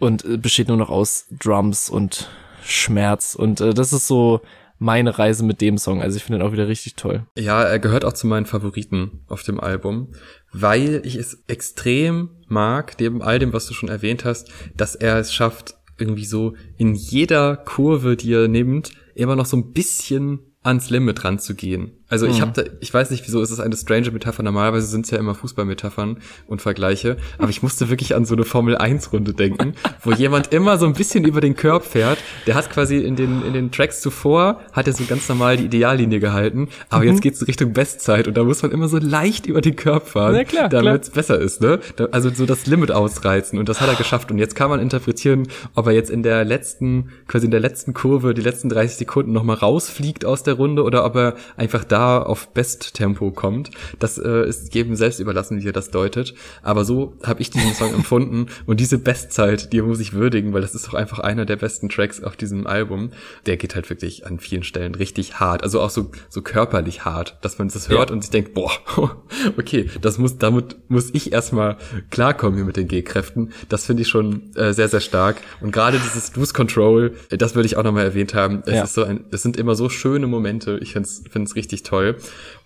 und 0.01 0.25
äh, 0.25 0.37
besteht 0.37 0.67
nur 0.67 0.77
noch 0.77 0.89
aus 0.89 1.27
Drums 1.31 1.89
und 1.89 2.29
Schmerz. 2.63 3.35
Und 3.35 3.61
äh, 3.61 3.73
das 3.73 3.93
ist 3.93 4.07
so 4.07 4.41
meine 4.79 5.19
Reise 5.19 5.45
mit 5.45 5.61
dem 5.61 5.77
Song. 5.77 6.01
Also 6.01 6.17
ich 6.17 6.23
finde 6.23 6.39
ihn 6.39 6.47
auch 6.47 6.53
wieder 6.53 6.67
richtig 6.67 6.95
toll. 6.95 7.27
Ja, 7.37 7.61
er 7.61 7.77
gehört 7.77 8.03
auch 8.03 8.13
zu 8.13 8.25
meinen 8.25 8.47
Favoriten 8.47 9.21
auf 9.27 9.43
dem 9.43 9.59
Album, 9.59 10.09
weil 10.51 11.03
ich 11.05 11.15
es 11.15 11.43
extrem 11.47 12.31
mag, 12.47 12.95
neben 12.99 13.21
all 13.21 13.37
dem, 13.37 13.53
was 13.53 13.67
du 13.67 13.75
schon 13.75 13.89
erwähnt 13.89 14.25
hast, 14.25 14.51
dass 14.75 14.95
er 14.95 15.17
es 15.17 15.33
schafft, 15.33 15.75
irgendwie 15.99 16.25
so 16.25 16.55
in 16.77 16.95
jeder 16.95 17.55
Kurve, 17.55 18.17
die 18.17 18.33
er 18.33 18.47
nimmt, 18.47 18.91
immer 19.13 19.35
noch 19.35 19.45
so 19.45 19.55
ein 19.55 19.71
bisschen 19.71 20.39
ans 20.63 20.89
Limit 20.89 21.23
ranzugehen. 21.23 21.91
Also 22.11 22.27
ich 22.27 22.37
mhm. 22.37 22.41
habe 22.41 22.51
da, 22.51 22.69
ich 22.81 22.93
weiß 22.93 23.09
nicht, 23.09 23.25
wieso 23.25 23.41
ist 23.41 23.51
es 23.51 23.61
eine 23.61 23.75
strange 23.75 24.11
Metapher. 24.11 24.43
Normalerweise 24.43 24.85
sind 24.85 25.05
es 25.05 25.11
ja 25.11 25.17
immer 25.17 25.33
Fußballmetaphern 25.33 26.17
und 26.45 26.61
Vergleiche. 26.61 27.15
Aber 27.37 27.49
ich 27.49 27.63
musste 27.63 27.89
wirklich 27.89 28.15
an 28.15 28.25
so 28.25 28.35
eine 28.35 28.43
Formel 28.43 28.77
1 28.77 29.13
Runde 29.13 29.33
denken, 29.33 29.75
wo 30.03 30.11
jemand 30.11 30.53
immer 30.53 30.77
so 30.77 30.85
ein 30.85 30.93
bisschen 30.93 31.23
über 31.23 31.39
den 31.39 31.55
Körb 31.55 31.85
fährt. 31.85 32.19
Der 32.47 32.55
hat 32.55 32.69
quasi 32.69 32.97
in 32.97 33.15
den, 33.15 33.45
in 33.45 33.53
den 33.53 33.71
Tracks 33.71 34.01
zuvor, 34.01 34.59
hat 34.73 34.87
er 34.87 34.93
so 34.93 35.05
ganz 35.05 35.29
normal 35.29 35.55
die 35.55 35.65
Ideallinie 35.65 36.19
gehalten. 36.19 36.67
Aber 36.89 37.03
mhm. 37.03 37.11
jetzt 37.11 37.21
geht's 37.21 37.47
Richtung 37.47 37.71
Bestzeit 37.71 38.27
und 38.27 38.35
da 38.35 38.43
muss 38.43 38.61
man 38.61 38.71
immer 38.71 38.89
so 38.89 38.97
leicht 38.97 39.45
über 39.45 39.61
den 39.61 39.77
Körb 39.77 40.09
fahren, 40.09 40.35
ja, 40.35 40.43
klar, 40.43 40.67
damit 40.67 41.03
es 41.03 41.09
besser 41.11 41.39
ist, 41.39 41.61
ne? 41.61 41.79
Also 42.11 42.29
so 42.29 42.45
das 42.45 42.65
Limit 42.65 42.91
ausreizen. 42.91 43.57
Und 43.57 43.69
das 43.69 43.79
hat 43.79 43.87
er 43.87 43.95
geschafft. 43.95 44.31
Und 44.31 44.37
jetzt 44.37 44.55
kann 44.55 44.69
man 44.69 44.81
interpretieren, 44.81 45.47
ob 45.75 45.87
er 45.87 45.93
jetzt 45.93 46.09
in 46.09 46.23
der 46.23 46.43
letzten, 46.43 47.11
quasi 47.27 47.45
in 47.45 47.51
der 47.51 47.61
letzten 47.61 47.93
Kurve, 47.93 48.33
die 48.33 48.41
letzten 48.41 48.67
30 48.67 48.97
Sekunden 48.97 49.31
nochmal 49.31 49.55
rausfliegt 49.55 50.25
aus 50.25 50.43
der 50.43 50.55
Runde 50.55 50.83
oder 50.83 51.05
ob 51.05 51.15
er 51.15 51.35
einfach 51.55 51.85
da 51.85 52.00
auf 52.01 52.49
Besttempo 52.49 53.31
kommt. 53.31 53.71
Das 53.99 54.17
äh, 54.17 54.47
ist 54.47 54.73
jedem 54.73 54.95
selbst 54.95 55.19
überlassen, 55.19 55.61
wie 55.61 55.67
er 55.67 55.73
das 55.73 55.91
deutet. 55.91 56.33
Aber 56.63 56.85
so 56.85 57.13
habe 57.23 57.41
ich 57.41 57.49
diesen 57.49 57.73
Song 57.73 57.93
empfunden 57.93 58.47
und 58.65 58.79
diese 58.79 58.97
Bestzeit, 58.97 59.73
die 59.73 59.81
muss 59.81 59.99
ich 59.99 60.13
würdigen, 60.13 60.53
weil 60.53 60.61
das 60.61 60.75
ist 60.75 60.87
doch 60.87 60.93
einfach 60.93 61.19
einer 61.19 61.45
der 61.45 61.55
besten 61.55 61.89
Tracks 61.89 62.21
auf 62.23 62.35
diesem 62.35 62.67
Album. 62.67 63.11
Der 63.45 63.57
geht 63.57 63.75
halt 63.75 63.89
wirklich 63.89 64.25
an 64.25 64.39
vielen 64.39 64.63
Stellen 64.63 64.95
richtig 64.95 65.39
hart, 65.39 65.63
also 65.63 65.81
auch 65.81 65.89
so 65.89 66.11
so 66.29 66.41
körperlich 66.41 67.05
hart, 67.05 67.37
dass 67.41 67.57
man 67.57 67.69
das 67.69 67.89
hört 67.89 68.09
ja. 68.09 68.15
und 68.15 68.21
sich 68.21 68.31
denkt, 68.31 68.53
boah, 68.53 68.71
okay, 69.57 69.89
das 70.01 70.17
muss 70.17 70.37
damit 70.37 70.77
muss 70.89 71.09
ich 71.13 71.31
erstmal 71.31 71.77
klarkommen 72.09 72.55
hier 72.55 72.65
mit 72.65 72.77
den 72.77 72.87
G-Kräften. 72.87 73.51
Das 73.69 73.85
finde 73.85 74.01
ich 74.03 74.09
schon 74.09 74.55
äh, 74.55 74.73
sehr 74.73 74.87
sehr 74.87 74.99
stark 74.99 75.37
und 75.61 75.71
gerade 75.71 75.99
dieses 75.99 76.35
Lose 76.35 76.53
Control, 76.53 77.13
das 77.29 77.55
würde 77.55 77.65
ich 77.65 77.77
auch 77.77 77.83
nochmal 77.83 78.05
erwähnt 78.05 78.33
haben. 78.33 78.63
Es 78.65 78.73
ja. 78.73 78.83
ist 78.83 78.93
so 78.93 79.03
ein, 79.03 79.25
es 79.31 79.41
sind 79.41 79.57
immer 79.57 79.75
so 79.75 79.89
schöne 79.89 80.27
Momente. 80.27 80.79
Ich 80.81 80.93
finde 80.93 81.07
es 81.43 81.55
richtig 81.55 81.83
toll. 81.83 81.90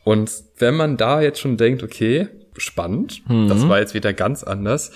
Und 0.03 0.31
wenn 0.57 0.75
man 0.75 0.97
da 0.97 1.21
jetzt 1.21 1.39
schon 1.39 1.57
denkt, 1.57 1.83
okay, 1.83 2.29
spannend, 2.57 3.21
mhm. 3.29 3.47
das 3.47 3.67
war 3.67 3.79
jetzt 3.79 3.93
wieder 3.93 4.13
ganz 4.13 4.43
anders, 4.43 4.91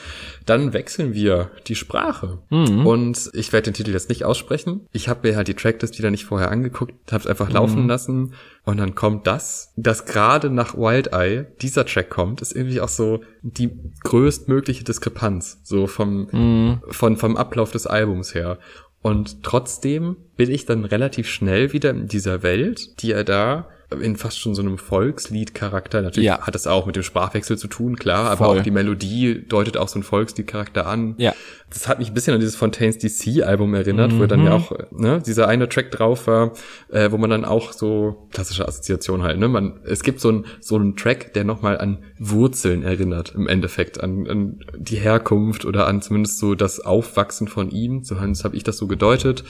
dann 0.45 0.73
wechseln 0.73 1.13
wir 1.13 1.51
die 1.67 1.75
Sprache. 1.75 2.39
Mhm. 2.49 2.85
Und 2.85 3.29
ich 3.33 3.51
werde 3.51 3.65
den 3.65 3.73
Titel 3.73 3.91
jetzt 3.91 4.09
nicht 4.09 4.23
aussprechen. 4.23 4.87
Ich 4.91 5.09
habe 5.09 5.27
mir 5.27 5.35
halt 5.35 5.47
die 5.47 5.53
Tracklist 5.53 5.97
wieder 5.97 6.11
nicht 6.11 6.25
vorher 6.25 6.51
angeguckt, 6.51 6.93
habe 7.11 7.21
es 7.21 7.27
einfach 7.27 7.49
mhm. 7.49 7.55
laufen 7.55 7.87
lassen 7.87 8.33
und 8.63 8.77
dann 8.77 8.95
kommt 8.95 9.27
das, 9.27 9.73
das 9.75 10.05
gerade 10.05 10.49
nach 10.49 10.75
Wild 10.75 11.07
Eye 11.13 11.47
dieser 11.61 11.85
Track 11.85 12.09
kommt, 12.09 12.41
ist 12.41 12.55
irgendwie 12.55 12.81
auch 12.81 12.89
so 12.89 13.21
die 13.41 13.71
größtmögliche 14.03 14.83
Diskrepanz, 14.83 15.59
so 15.63 15.87
vom, 15.87 16.27
mhm. 16.31 16.81
von, 16.89 17.17
vom 17.17 17.35
Ablauf 17.35 17.71
des 17.71 17.87
Albums 17.87 18.33
her. 18.35 18.59
Und 19.01 19.43
trotzdem 19.43 20.17
bin 20.35 20.51
ich 20.51 20.65
dann 20.65 20.83
relativ 20.83 21.29
schnell 21.29 21.71
wieder 21.71 21.91
in 21.91 22.07
dieser 22.07 22.43
Welt, 22.43 23.01
die 23.01 23.11
er 23.13 23.23
da 23.23 23.69
in 24.02 24.15
fast 24.17 24.39
schon 24.39 24.54
so 24.56 24.62
einem 24.62 24.78
Volkslied-Charakter. 24.78 26.02
Natürlich 26.02 26.28
Ja. 26.28 26.41
hat 26.41 26.56
das 26.56 26.67
auch 26.67 26.86
mit 26.86 26.95
dem 26.95 27.04
Sprachwechsel 27.04 27.58
zu 27.58 27.67
tun, 27.67 27.95
klar, 27.97 28.25
aber 28.32 28.45
Voll. 28.45 28.60
auch 28.60 28.63
die 28.63 28.71
Melodie 28.71 29.43
deutet 29.47 29.78
auch 29.78 29.88
so 29.88 29.95
einen 29.95 30.04
Volkslied-Charakter 30.04 30.86
an. 30.86 31.15
Ja. 31.17 31.34
Das 31.71 31.88
hat 31.88 31.99
mich 31.99 32.10
ein 32.10 32.13
bisschen 32.15 32.34
an 32.34 32.39
dieses 32.39 32.56
Fontaines 32.56 32.97
DC-Album 32.97 33.73
erinnert, 33.75 34.17
wo 34.17 34.25
dann 34.25 34.43
ja 34.43 34.54
auch 34.54 34.71
ne, 34.91 35.21
dieser 35.23 35.47
eine 35.47 35.69
Track 35.69 35.91
drauf 35.91 36.25
war, 36.25 36.54
äh, 36.89 37.12
wo 37.12 37.17
man 37.17 37.30
dann 37.30 37.45
auch 37.45 37.73
so 37.73 38.28
klassische 38.32 38.67
Assoziation 38.67 39.21
halt, 39.21 39.38
ne? 39.39 39.47
Man, 39.47 39.80
es 39.86 40.02
gibt 40.02 40.19
so 40.19 40.30
einen 40.30 40.45
so 40.62 40.75
einen 40.78 40.95
Track, 40.95 41.34
der 41.36 41.43
nochmal 41.43 41.78
an 41.78 41.99
Wurzeln 42.17 42.82
erinnert, 42.82 43.34
im 43.36 43.47
Endeffekt, 43.47 44.02
an, 44.02 44.28
an 44.28 44.60
die 44.78 44.95
Herkunft 44.97 45.63
oder 45.65 45.86
an 45.88 46.02
zumindest 46.02 46.39
so 46.39 46.56
das 46.56 46.80
Aufwachsen 46.80 47.47
von 47.47 47.69
ihm. 47.69 48.04
So 48.04 48.19
habe 48.19 48.56
ich 48.56 48.63
das 48.63 48.78
so 48.78 48.88
gedeutet. 48.88 49.43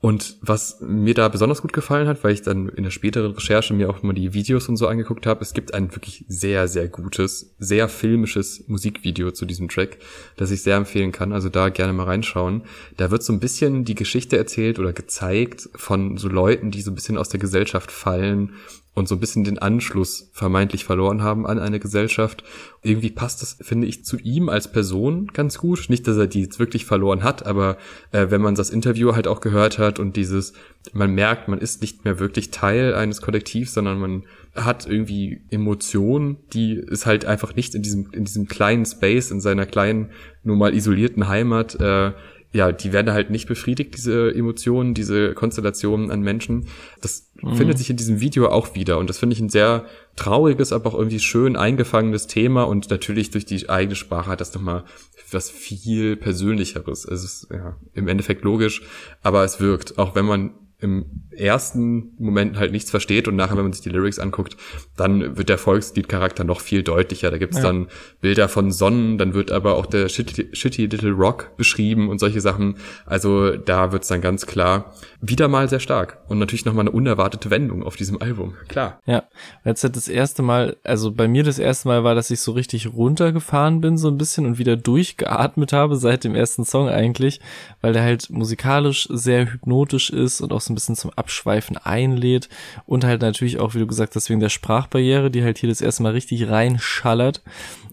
Und 0.00 0.36
was 0.42 0.78
mir 0.80 1.14
da 1.14 1.28
besonders 1.28 1.62
gut 1.62 1.72
gefallen 1.72 2.08
hat, 2.08 2.24
weil 2.24 2.32
ich 2.32 2.42
dann 2.42 2.68
in 2.68 2.82
der 2.82 2.90
späteren 2.90 3.30
Recherche 3.32 3.74
mir 3.80 3.90
auch 3.90 4.02
mal 4.02 4.12
die 4.12 4.32
Videos 4.34 4.68
und 4.68 4.76
so 4.76 4.86
angeguckt 4.86 5.26
habe, 5.26 5.42
es 5.42 5.52
gibt 5.52 5.74
ein 5.74 5.94
wirklich 5.94 6.24
sehr, 6.28 6.68
sehr 6.68 6.88
gutes, 6.88 7.54
sehr 7.58 7.88
filmisches 7.88 8.68
Musikvideo 8.68 9.32
zu 9.32 9.46
diesem 9.46 9.68
Track, 9.68 9.98
das 10.36 10.50
ich 10.50 10.62
sehr 10.62 10.76
empfehlen 10.76 11.12
kann. 11.12 11.32
Also 11.32 11.48
da 11.48 11.68
gerne 11.68 11.92
mal 11.92 12.04
reinschauen. 12.04 12.62
Da 12.96 13.10
wird 13.10 13.22
so 13.22 13.32
ein 13.32 13.40
bisschen 13.40 13.84
die 13.84 13.94
Geschichte 13.94 14.36
erzählt 14.36 14.78
oder 14.78 14.92
gezeigt 14.92 15.68
von 15.74 16.16
so 16.16 16.28
Leuten, 16.28 16.70
die 16.70 16.82
so 16.82 16.90
ein 16.90 16.94
bisschen 16.94 17.18
aus 17.18 17.28
der 17.28 17.40
Gesellschaft 17.40 17.90
fallen 17.90 18.52
und 18.92 19.08
so 19.08 19.14
ein 19.14 19.20
bisschen 19.20 19.44
den 19.44 19.58
Anschluss 19.58 20.30
vermeintlich 20.32 20.84
verloren 20.84 21.22
haben 21.22 21.46
an 21.46 21.60
eine 21.60 21.78
Gesellschaft. 21.78 22.42
Irgendwie 22.82 23.10
passt 23.10 23.40
das, 23.40 23.56
finde 23.60 23.86
ich, 23.86 24.04
zu 24.04 24.18
ihm 24.18 24.48
als 24.48 24.70
Person 24.72 25.28
ganz 25.32 25.58
gut. 25.58 25.86
Nicht, 25.88 26.08
dass 26.08 26.16
er 26.16 26.26
die 26.26 26.42
jetzt 26.42 26.58
wirklich 26.58 26.84
verloren 26.86 27.22
hat, 27.22 27.46
aber 27.46 27.78
äh, 28.10 28.26
wenn 28.30 28.42
man 28.42 28.56
das 28.56 28.70
Interview 28.70 29.14
halt 29.14 29.28
auch 29.28 29.40
gehört 29.40 29.78
hat 29.78 30.00
und 30.00 30.16
dieses, 30.16 30.54
man 30.92 31.14
merkt, 31.14 31.46
man 31.46 31.60
ist 31.60 31.82
nicht 31.82 32.04
mehr 32.04 32.18
wirklich 32.18 32.50
Teil 32.50 32.94
eines 32.94 33.22
Kollektivs, 33.22 33.74
sondern 33.74 34.00
man 34.00 34.24
hat 34.56 34.86
irgendwie 34.88 35.40
Emotionen, 35.50 36.38
die 36.52 36.74
ist 36.74 37.06
halt 37.06 37.24
einfach 37.24 37.54
nicht 37.54 37.76
in 37.76 37.82
diesem, 37.82 38.10
in 38.10 38.24
diesem 38.24 38.48
kleinen 38.48 38.84
Space, 38.84 39.30
in 39.30 39.40
seiner 39.40 39.66
kleinen, 39.66 40.10
nur 40.42 40.56
mal 40.56 40.74
isolierten 40.74 41.28
Heimat, 41.28 41.76
äh, 41.76 42.12
ja, 42.52 42.72
die 42.72 42.92
werden 42.92 43.12
halt 43.12 43.30
nicht 43.30 43.46
befriedigt, 43.46 43.96
diese 43.96 44.34
Emotionen, 44.34 44.92
diese 44.92 45.34
Konstellationen 45.34 46.10
an 46.10 46.20
Menschen. 46.20 46.66
Das 47.00 47.30
findet 47.54 47.78
sich 47.78 47.90
in 47.90 47.96
diesem 47.96 48.20
Video 48.20 48.48
auch 48.48 48.74
wieder. 48.74 48.98
Und 48.98 49.08
das 49.08 49.18
finde 49.18 49.34
ich 49.34 49.40
ein 49.40 49.50
sehr 49.50 49.84
trauriges, 50.16 50.72
aber 50.72 50.90
auch 50.90 50.98
irgendwie 50.98 51.20
schön 51.20 51.56
eingefangenes 51.56 52.26
Thema. 52.26 52.64
Und 52.64 52.90
natürlich 52.90 53.30
durch 53.30 53.44
die 53.44 53.68
eigene 53.68 53.94
Sprache 53.94 54.30
hat 54.30 54.40
das 54.40 54.52
nochmal 54.52 54.84
was 55.30 55.48
viel 55.48 56.16
Persönlicheres. 56.16 57.04
Es 57.04 57.22
ist 57.22 57.48
ja 57.52 57.76
im 57.94 58.08
Endeffekt 58.08 58.42
logisch, 58.42 58.82
aber 59.22 59.44
es 59.44 59.60
wirkt, 59.60 59.96
auch 59.98 60.16
wenn 60.16 60.24
man 60.24 60.50
im 60.80 61.04
ersten 61.30 62.12
Moment 62.18 62.58
halt 62.58 62.72
nichts 62.72 62.90
versteht 62.90 63.28
und 63.28 63.36
nachher, 63.36 63.56
wenn 63.56 63.62
man 63.64 63.72
sich 63.72 63.82
die 63.82 63.88
Lyrics 63.90 64.18
anguckt, 64.18 64.56
dann 64.96 65.36
wird 65.36 65.48
der 65.48 65.58
Volksliedcharakter 65.58 66.44
noch 66.44 66.60
viel 66.60 66.82
deutlicher. 66.82 67.30
Da 67.30 67.38
gibt's 67.38 67.58
Ja. 67.58 67.64
dann 67.64 67.88
Bilder 68.20 68.48
von 68.48 68.72
Sonnen, 68.72 69.18
dann 69.18 69.34
wird 69.34 69.50
aber 69.52 69.74
auch 69.76 69.86
der 69.86 70.08
Shitty, 70.08 70.48
Shitty 70.52 70.86
Little 70.86 71.12
Rock 71.12 71.56
beschrieben 71.56 72.08
und 72.08 72.18
solche 72.18 72.40
Sachen. 72.40 72.76
Also 73.06 73.56
da 73.56 73.92
wird's 73.92 74.08
dann 74.08 74.20
ganz 74.20 74.46
klar 74.46 74.92
wieder 75.20 75.48
mal 75.48 75.68
sehr 75.68 75.80
stark 75.80 76.18
und 76.28 76.38
natürlich 76.38 76.64
nochmal 76.64 76.84
eine 76.84 76.92
unerwartete 76.92 77.50
Wendung 77.50 77.82
auf 77.82 77.96
diesem 77.96 78.20
Album. 78.20 78.54
Klar. 78.68 79.00
Ja, 79.06 79.24
jetzt 79.64 79.84
hat 79.84 79.96
das 79.96 80.08
erste 80.08 80.42
Mal, 80.42 80.76
also 80.82 81.12
bei 81.12 81.28
mir 81.28 81.44
das 81.44 81.58
erste 81.58 81.88
Mal 81.88 82.04
war, 82.04 82.14
dass 82.14 82.30
ich 82.30 82.40
so 82.40 82.52
richtig 82.52 82.92
runtergefahren 82.92 83.80
bin, 83.80 83.98
so 83.98 84.08
ein 84.08 84.16
bisschen 84.18 84.46
und 84.46 84.58
wieder 84.58 84.76
durchgeatmet 84.76 85.72
habe 85.72 85.96
seit 85.96 86.24
dem 86.24 86.34
ersten 86.34 86.64
Song 86.64 86.88
eigentlich, 86.88 87.40
weil 87.82 87.92
der 87.92 88.02
halt 88.02 88.30
musikalisch 88.30 89.08
sehr 89.10 89.52
hypnotisch 89.52 90.10
ist 90.10 90.40
und 90.40 90.52
auch 90.52 90.60
so 90.60 90.69
ein 90.70 90.74
bisschen 90.74 90.96
zum 90.96 91.10
Abschweifen 91.14 91.76
einlädt 91.76 92.48
und 92.86 93.04
halt 93.04 93.20
natürlich 93.20 93.58
auch, 93.58 93.74
wie 93.74 93.80
du 93.80 93.86
gesagt 93.86 94.16
hast, 94.16 94.30
wegen 94.30 94.40
der 94.40 94.48
Sprachbarriere, 94.48 95.30
die 95.30 95.42
halt 95.42 95.58
hier 95.58 95.68
das 95.68 95.80
erste 95.80 96.02
Mal 96.02 96.12
richtig 96.12 96.48
reinschallert. 96.48 97.42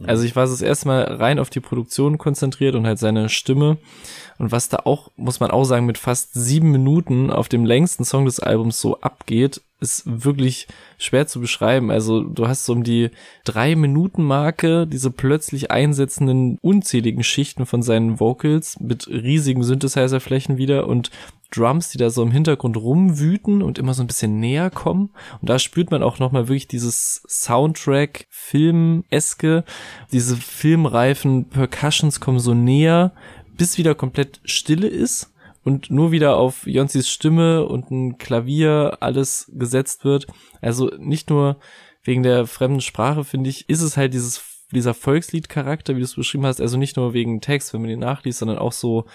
Also 0.05 0.23
ich 0.23 0.35
war 0.35 0.45
das 0.45 0.61
erste 0.61 0.87
Mal 0.87 1.03
rein 1.03 1.39
auf 1.39 1.49
die 1.49 1.59
Produktion 1.59 2.17
konzentriert 2.17 2.75
und 2.75 2.85
halt 2.85 2.99
seine 2.99 3.29
Stimme. 3.29 3.77
Und 4.37 4.51
was 4.51 4.69
da 4.69 4.81
auch, 4.85 5.09
muss 5.17 5.39
man 5.39 5.49
auch 5.49 5.63
sagen, 5.63 5.87
mit 5.87 5.97
fast 5.97 6.33
sieben 6.33 6.71
Minuten 6.71 7.31
auf 7.31 7.49
dem 7.49 7.65
längsten 7.65 8.05
Song 8.05 8.25
des 8.25 8.39
Albums 8.39 8.79
so 8.79 9.01
abgeht, 9.01 9.61
ist 9.79 10.03
wirklich 10.05 10.67
schwer 10.97 11.27
zu 11.27 11.39
beschreiben. 11.39 11.91
Also 11.91 12.21
du 12.21 12.47
hast 12.47 12.65
so 12.65 12.73
um 12.73 12.83
die 12.83 13.11
drei 13.45 13.75
Minuten 13.75 14.23
Marke 14.23 14.87
diese 14.87 15.11
plötzlich 15.11 15.69
einsetzenden 15.69 16.57
unzähligen 16.61 17.23
Schichten 17.23 17.65
von 17.65 17.83
seinen 17.83 18.19
Vocals 18.19 18.79
mit 18.79 19.07
riesigen 19.07 19.63
Synthesizer-Flächen 19.63 20.57
wieder 20.57 20.87
und 20.87 21.11
Drums, 21.51 21.89
die 21.89 21.97
da 21.97 22.09
so 22.09 22.23
im 22.23 22.31
Hintergrund 22.31 22.77
rumwüten 22.77 23.61
und 23.61 23.79
immer 23.79 23.93
so 23.93 24.03
ein 24.03 24.07
bisschen 24.07 24.39
näher 24.39 24.69
kommen. 24.69 25.11
Und 25.41 25.49
da 25.49 25.59
spürt 25.59 25.91
man 25.91 26.03
auch 26.03 26.19
nochmal 26.19 26.47
wirklich 26.47 26.67
dieses 26.67 27.23
Soundtrack, 27.27 28.27
Film-eske, 28.29 29.63
diese 30.11 30.35
filmreifen 30.35 31.49
Percussions 31.49 32.19
kommen 32.19 32.39
so 32.39 32.53
näher, 32.53 33.13
bis 33.55 33.77
wieder 33.77 33.95
komplett 33.95 34.39
Stille 34.43 34.87
ist 34.87 35.33
und 35.63 35.89
nur 35.89 36.11
wieder 36.11 36.37
auf 36.37 36.65
Jonsis 36.67 37.09
Stimme 37.09 37.65
und 37.65 37.91
ein 37.91 38.17
Klavier 38.17 38.97
alles 39.01 39.51
gesetzt 39.53 40.05
wird. 40.05 40.27
Also 40.61 40.91
nicht 40.97 41.29
nur 41.29 41.59
wegen 42.03 42.23
der 42.23 42.47
fremden 42.47 42.81
Sprache, 42.81 43.23
finde 43.23 43.49
ich, 43.49 43.67
ist 43.67 43.81
es 43.81 43.97
halt 43.97 44.13
dieses, 44.13 44.41
dieser 44.71 44.93
Volkslied-Charakter, 44.93 45.95
wie 45.95 45.99
du 45.99 46.05
es 46.05 46.15
beschrieben 46.15 46.45
hast, 46.45 46.61
also 46.61 46.77
nicht 46.77 46.95
nur 46.95 47.13
wegen 47.13 47.41
Text, 47.41 47.73
wenn 47.73 47.81
man 47.81 47.89
den 47.89 47.99
nachliest, 47.99 48.39
sondern 48.39 48.57
auch 48.59 48.71
so, 48.71 49.05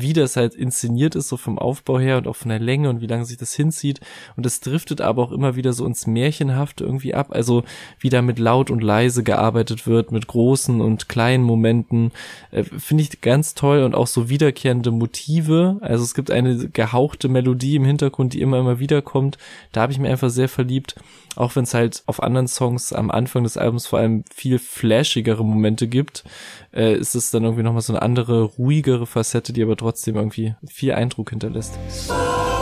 wie 0.00 0.12
das 0.12 0.36
halt 0.36 0.54
inszeniert 0.54 1.14
ist, 1.14 1.28
so 1.28 1.36
vom 1.36 1.58
Aufbau 1.58 1.98
her 1.98 2.18
und 2.18 2.26
auch 2.26 2.36
von 2.36 2.48
der 2.48 2.58
Länge 2.58 2.88
und 2.88 3.00
wie 3.00 3.06
lange 3.06 3.24
sich 3.24 3.36
das 3.36 3.54
hinzieht. 3.54 4.00
Und 4.36 4.46
es 4.46 4.60
driftet 4.60 5.00
aber 5.00 5.22
auch 5.22 5.32
immer 5.32 5.56
wieder 5.56 5.72
so 5.72 5.86
ins 5.86 6.06
Märchenhafte 6.06 6.84
irgendwie 6.84 7.14
ab. 7.14 7.28
Also 7.30 7.64
wie 7.98 8.08
da 8.08 8.22
mit 8.22 8.38
laut 8.38 8.70
und 8.70 8.82
leise 8.82 9.22
gearbeitet 9.22 9.86
wird, 9.86 10.12
mit 10.12 10.26
großen 10.26 10.80
und 10.80 11.08
kleinen 11.08 11.44
Momenten. 11.44 12.12
Äh, 12.50 12.64
Finde 12.64 13.02
ich 13.02 13.20
ganz 13.20 13.54
toll 13.54 13.82
und 13.82 13.94
auch 13.94 14.06
so 14.06 14.28
wiederkehrende 14.28 14.90
Motive. 14.90 15.78
Also 15.80 16.04
es 16.04 16.14
gibt 16.14 16.30
eine 16.30 16.68
gehauchte 16.68 17.28
Melodie 17.28 17.76
im 17.76 17.84
Hintergrund, 17.84 18.34
die 18.34 18.40
immer, 18.40 18.58
immer 18.58 18.78
wieder 18.78 19.02
kommt. 19.02 19.38
Da 19.72 19.82
habe 19.82 19.92
ich 19.92 19.98
mir 19.98 20.10
einfach 20.10 20.30
sehr 20.30 20.48
verliebt. 20.48 20.96
Auch 21.36 21.56
wenn 21.56 21.64
es 21.64 21.74
halt 21.74 22.02
auf 22.06 22.22
anderen 22.22 22.48
Songs 22.48 22.92
am 22.92 23.10
Anfang 23.10 23.44
des 23.44 23.56
Albums 23.56 23.86
vor 23.86 23.98
allem 23.98 24.24
viel 24.32 24.58
flashigere 24.58 25.44
Momente 25.44 25.88
gibt, 25.88 26.24
äh, 26.72 26.94
ist 26.94 27.14
es 27.14 27.30
dann 27.30 27.44
irgendwie 27.44 27.62
nochmal 27.62 27.82
so 27.82 27.92
eine 27.92 28.02
andere, 28.02 28.42
ruhigere 28.42 29.06
Facette, 29.06 29.52
die 29.52 29.62
aber 29.62 29.76
trotzdem 29.76 30.16
irgendwie 30.16 30.54
viel 30.66 30.92
Eindruck 30.92 31.30
hinterlässt. 31.30 31.78
Ja, 32.08 32.53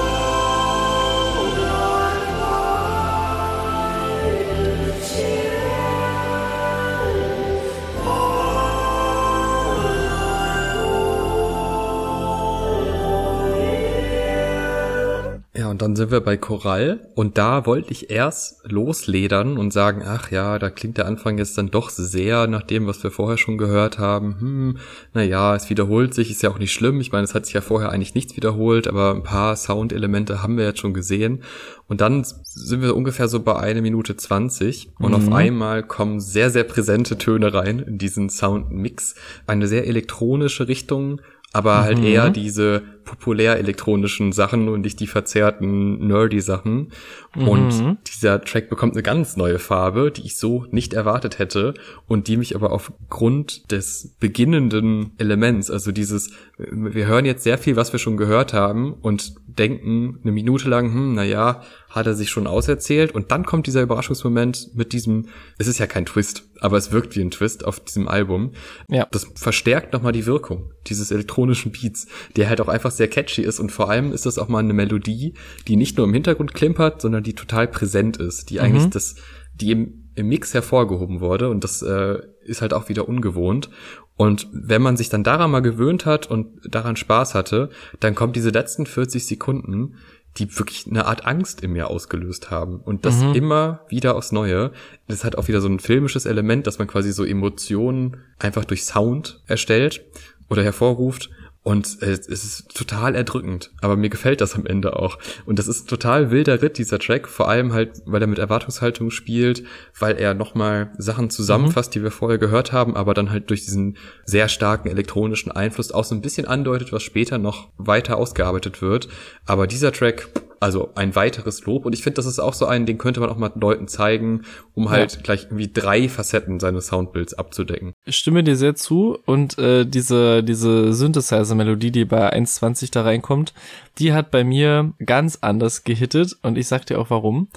dann 15.83 15.97
sind 15.97 16.11
wir 16.11 16.21
bei 16.21 16.37
Choral 16.37 17.01
und 17.15 17.37
da 17.37 17.67
wollte 17.67 17.91
ich 17.91 18.09
erst 18.09 18.61
losledern 18.71 19.59
und 19.59 19.73
sagen, 19.73 20.03
ach 20.07 20.31
ja, 20.31 20.59
da 20.59 20.71
klingt 20.71 20.97
der 20.97 21.07
Anfang 21.07 21.39
jetzt 21.39 21.59
dann 21.59 21.71
doch 21.71 21.91
sehr 21.91 22.47
nach 22.47 22.63
dem, 22.63 22.87
was 22.87 23.03
wir 23.03 23.11
vorher 23.11 23.37
schon 23.37 23.59
gehört 23.59 23.99
haben. 23.99 24.37
Hm, 24.41 24.77
naja, 25.13 25.55
es 25.57 25.69
wiederholt 25.69 26.15
sich, 26.15 26.31
ist 26.31 26.43
ja 26.43 26.51
auch 26.51 26.59
nicht 26.59 26.73
schlimm. 26.73 27.01
Ich 27.01 27.13
meine, 27.13 27.25
es 27.25 27.35
hat 27.35 27.47
sich 27.47 27.55
ja 27.55 27.61
vorher 27.61 27.91
eigentlich 27.91 28.15
nichts 28.15 28.37
wiederholt, 28.37 28.87
aber 28.87 29.13
ein 29.13 29.25
paar 29.25 29.57
Soundelemente 29.57 30.43
haben 30.43 30.57
wir 30.57 30.65
jetzt 30.65 30.81
schon 30.81 30.95
gesehen. 30.95 31.43
Und 31.89 32.01
dann 32.01 32.25
sind 32.25 32.81
wir 32.81 32.97
ungefähr 32.97 33.29
so 33.29 33.41
bei 33.41 33.57
eine 33.57 33.83
Minute 33.83 34.17
zwanzig 34.17 34.91
und 34.99 35.15
auf 35.15 35.31
einmal 35.33 35.83
kommen 35.83 36.21
sehr, 36.21 36.49
sehr 36.51 36.65
präsente 36.65 37.19
Töne 37.19 37.53
rein 37.53 37.81
in 37.81 37.99
diesen 37.99 38.31
Soundmix. 38.31 39.15
Eine 39.47 39.67
sehr 39.67 39.87
elektronische 39.87 40.69
Richtung, 40.69 41.21
aber 41.53 41.83
halt 41.83 41.99
eher 41.99 42.31
diese 42.31 42.83
populär 43.05 43.59
elektronischen 43.59 44.33
Sachen 44.33 44.69
und 44.69 44.83
nicht 44.83 45.01
die 45.01 45.07
verzerrten 45.07 46.07
nerdy 46.07 46.41
Sachen. 46.41 46.93
Und 47.35 47.99
dieser 48.07 48.41
Track 48.43 48.71
bekommt 48.71 48.95
eine 48.95 49.03
ganz 49.03 49.37
neue 49.37 49.59
Farbe, 49.59 50.11
die 50.11 50.23
ich 50.23 50.37
so 50.37 50.67
nicht 50.71 50.95
erwartet 50.95 51.39
hätte 51.39 51.75
und 52.07 52.29
die 52.29 52.37
mich 52.37 52.55
aber 52.55 52.73
aufgrund 52.73 53.71
des 53.71 54.15
beginnenden 54.19 55.13
Elements, 55.19 55.71
also 55.71 55.93
dieses, 55.93 56.31
wir 56.57 57.07
hören 57.07 57.25
jetzt 57.25 57.43
sehr 57.43 57.59
viel, 57.59 57.77
was 57.77 57.93
wir 57.93 57.99
schon 57.99 58.17
gehört 58.17 58.53
haben 58.53 58.95
und 58.95 59.35
denken 59.47 60.19
eine 60.23 60.33
Minute 60.33 60.69
lang, 60.69 60.93
hm, 60.93 61.15
na 61.15 61.25
ja, 61.25 61.63
hat 61.93 62.07
er 62.07 62.15
sich 62.15 62.31
schon 62.31 62.47
auserzählt 62.47 63.15
und 63.15 63.31
dann 63.31 63.45
kommt 63.45 63.67
dieser 63.67 63.83
Überraschungsmoment 63.83 64.75
mit 64.75 64.93
diesem, 64.93 65.27
es 65.59 65.67
ist 65.67 65.79
ja 65.79 65.87
kein 65.87 66.07
Twist, 66.07 66.45
aber 66.61 66.79
es 66.79 66.91
wirkt 66.91 67.15
wie 67.17 67.21
ein 67.21 67.31
Twist 67.31 67.65
auf 67.67 67.81
diesem 67.81 68.09
Album. 68.09 68.53
Ja. 68.89 69.07
Das 69.11 69.27
verstärkt 69.35 69.93
nochmal 69.93 70.13
die 70.13 70.27
Wirkung 70.27 70.73
dieses 70.87 71.11
elektronischen 71.11 71.71
Beats, 71.71 72.07
der 72.37 72.49
halt 72.49 72.61
auch 72.61 72.69
einfach 72.69 72.91
sehr 72.91 73.09
catchy 73.09 73.43
ist 73.43 73.61
und 73.61 73.71
vor 73.71 73.91
allem 73.91 74.13
ist 74.13 74.27
das 74.27 74.39
auch 74.39 74.49
mal 74.49 74.61
eine 74.61 74.73
Melodie, 74.73 75.35
die 75.69 75.77
nicht 75.77 75.99
nur 75.99 76.07
im 76.07 76.15
Hintergrund 76.15 76.55
klimpert, 76.55 77.03
sondern 77.03 77.23
die 77.23 77.35
total 77.35 77.69
präsent 77.69 78.17
ist, 78.17 78.49
die 78.49 78.61
eigentlich 78.61 78.89
das, 78.89 79.17
die 79.55 79.71
im, 79.71 80.11
im 80.15 80.29
Mix 80.29 80.55
hervorgehoben 80.55 81.21
wurde 81.21 81.51
und 81.51 81.63
das 81.63 81.83
äh, 81.83 82.19
ist 82.45 82.63
halt 82.63 82.73
auch 82.73 82.89
wieder 82.89 83.07
ungewohnt. 83.07 83.69
Und 84.17 84.49
wenn 84.53 84.83
man 84.83 84.97
sich 84.97 85.09
dann 85.09 85.25
daran 85.25 85.51
mal 85.51 85.61
gewöhnt 85.61 86.07
hat 86.07 86.31
und 86.31 86.61
daran 86.65 86.97
Spaß 86.97 87.35
hatte, 87.35 87.71
dann 88.01 88.15
kommt 88.15 88.37
diese 88.37 88.51
letzten 88.51 88.87
40 88.87 89.27
Sekunden, 89.27 89.97
die 90.39 90.59
wirklich 90.59 90.87
eine 90.89 91.07
Art 91.07 91.27
Angst 91.27 91.63
in 91.63 91.73
mir 91.73 91.89
ausgelöst 91.89 92.51
haben. 92.51 92.81
Und 92.81 93.05
das 93.05 93.17
Mhm. 93.23 93.35
immer 93.35 93.81
wieder 93.89 94.17
aufs 94.17 94.33
Neue. 94.33 94.73
Das 95.09 95.25
hat 95.25 95.37
auch 95.37 95.49
wieder 95.49 95.61
so 95.61 95.69
ein 95.69 95.79
filmisches 95.79 96.25
Element, 96.27 96.67
dass 96.67 96.79
man 96.79 96.89
quasi 96.89 97.13
so 97.13 97.25
Emotionen 97.25 98.17
einfach 98.39 98.65
durch 98.65 98.85
Sound 98.85 99.43
erstellt 99.47 100.05
oder 100.49 100.63
hervorruft. 100.63 101.31
Und 101.65 102.03
äh, 102.03 102.11
es 102.11 102.27
ist 102.29 102.75
total 102.75 103.15
erdrückend, 103.15 103.71
aber 103.81 103.97
mir 103.97 104.11
gefällt 104.11 104.41
das 104.41 104.57
am 104.57 104.67
Ende 104.67 104.97
auch. 104.97 105.19
Und 105.47 105.61
das 105.61 105.69
ist 105.69 105.85
ein 105.85 105.89
total 105.89 106.33
wilder 106.33 106.61
Ritt, 106.61 106.77
dieser 106.77 106.99
Track, 106.99 107.29
vor 107.29 107.49
allem 107.49 107.73
halt, 107.73 108.03
weil 108.05 108.21
er 108.21 108.27
mit 108.27 108.41
Erwartungshaltung 108.41 109.11
spielt, 109.11 109.63
weil 109.99 110.17
er 110.17 110.35
nochmal 110.35 110.93
Sachen 110.99 111.31
zusammenfasst, 111.31 111.95
die 111.95 112.03
wir 112.03 112.11
vorher 112.11 112.39
gehört 112.39 112.73
haben, 112.73 112.97
aber 112.97 113.15
dann 113.15 113.31
halt 113.31 113.49
durch 113.51 113.65
diesen 113.65 113.97
sehr 114.25 114.49
starken 114.49 114.89
elektronischen 114.89 115.53
Einfluss 115.53 115.93
auch 115.93 116.05
so 116.05 116.17
ein 116.17 116.21
bisschen 116.21 116.47
andeutet, 116.47 116.93
was 116.93 117.05
später 117.05 117.39
noch 117.39 117.69
weiter 117.77 118.17
ausgearbeitet 118.17 118.83
wird. 118.83 119.09
Aber 119.47 119.69
dieser 119.69 119.93
Track, 119.93 120.29
also 120.63 120.91
ein 120.95 121.17
weiteres 121.17 121.65
Lob. 121.67 121.85
Und 121.85 121.93
ich 121.93 122.03
finde, 122.03 122.17
das 122.17 122.27
ist 122.27 122.39
auch 122.39 122.55
so 122.55 122.67
ein, 122.67 122.87
den 122.87 122.97
könnte 122.97 123.19
man 123.19 123.29
auch 123.29 123.37
mal 123.37 123.51
Leuten 123.57 123.89
zeigen, 123.89 124.43
um 124.75 124.91
halt 124.91 125.25
gleich 125.25 125.45
irgendwie 125.45 125.71
drei 125.73 126.09
Facetten 126.09 126.61
seines 126.61 126.87
Soundbilds 126.87 127.35
abzudecken. 127.35 127.95
Ich 128.05 128.17
stimme 128.17 128.45
dir 128.45 128.57
sehr 128.57 128.77
zu 128.77 129.19
und 129.27 129.59
äh, 129.59 129.85
diese, 129.85 130.45
diese 130.45 130.93
Synthesizer-Melodie, 130.93 131.91
die 131.91 132.05
bei 132.05 132.33
1.20 132.33 132.93
da 132.93 133.03
reinkommt, 133.03 133.55
die 133.99 134.13
hat 134.13 134.31
bei 134.31 134.45
mir 134.45 134.95
ganz 135.05 135.39
anders 135.41 135.85
gehittet 135.85 136.37
und 136.43 136.57
ich 136.57 136.69
sag 136.69 136.87
dir 136.87 136.99
auch 136.99 137.11
warum. 137.11 137.49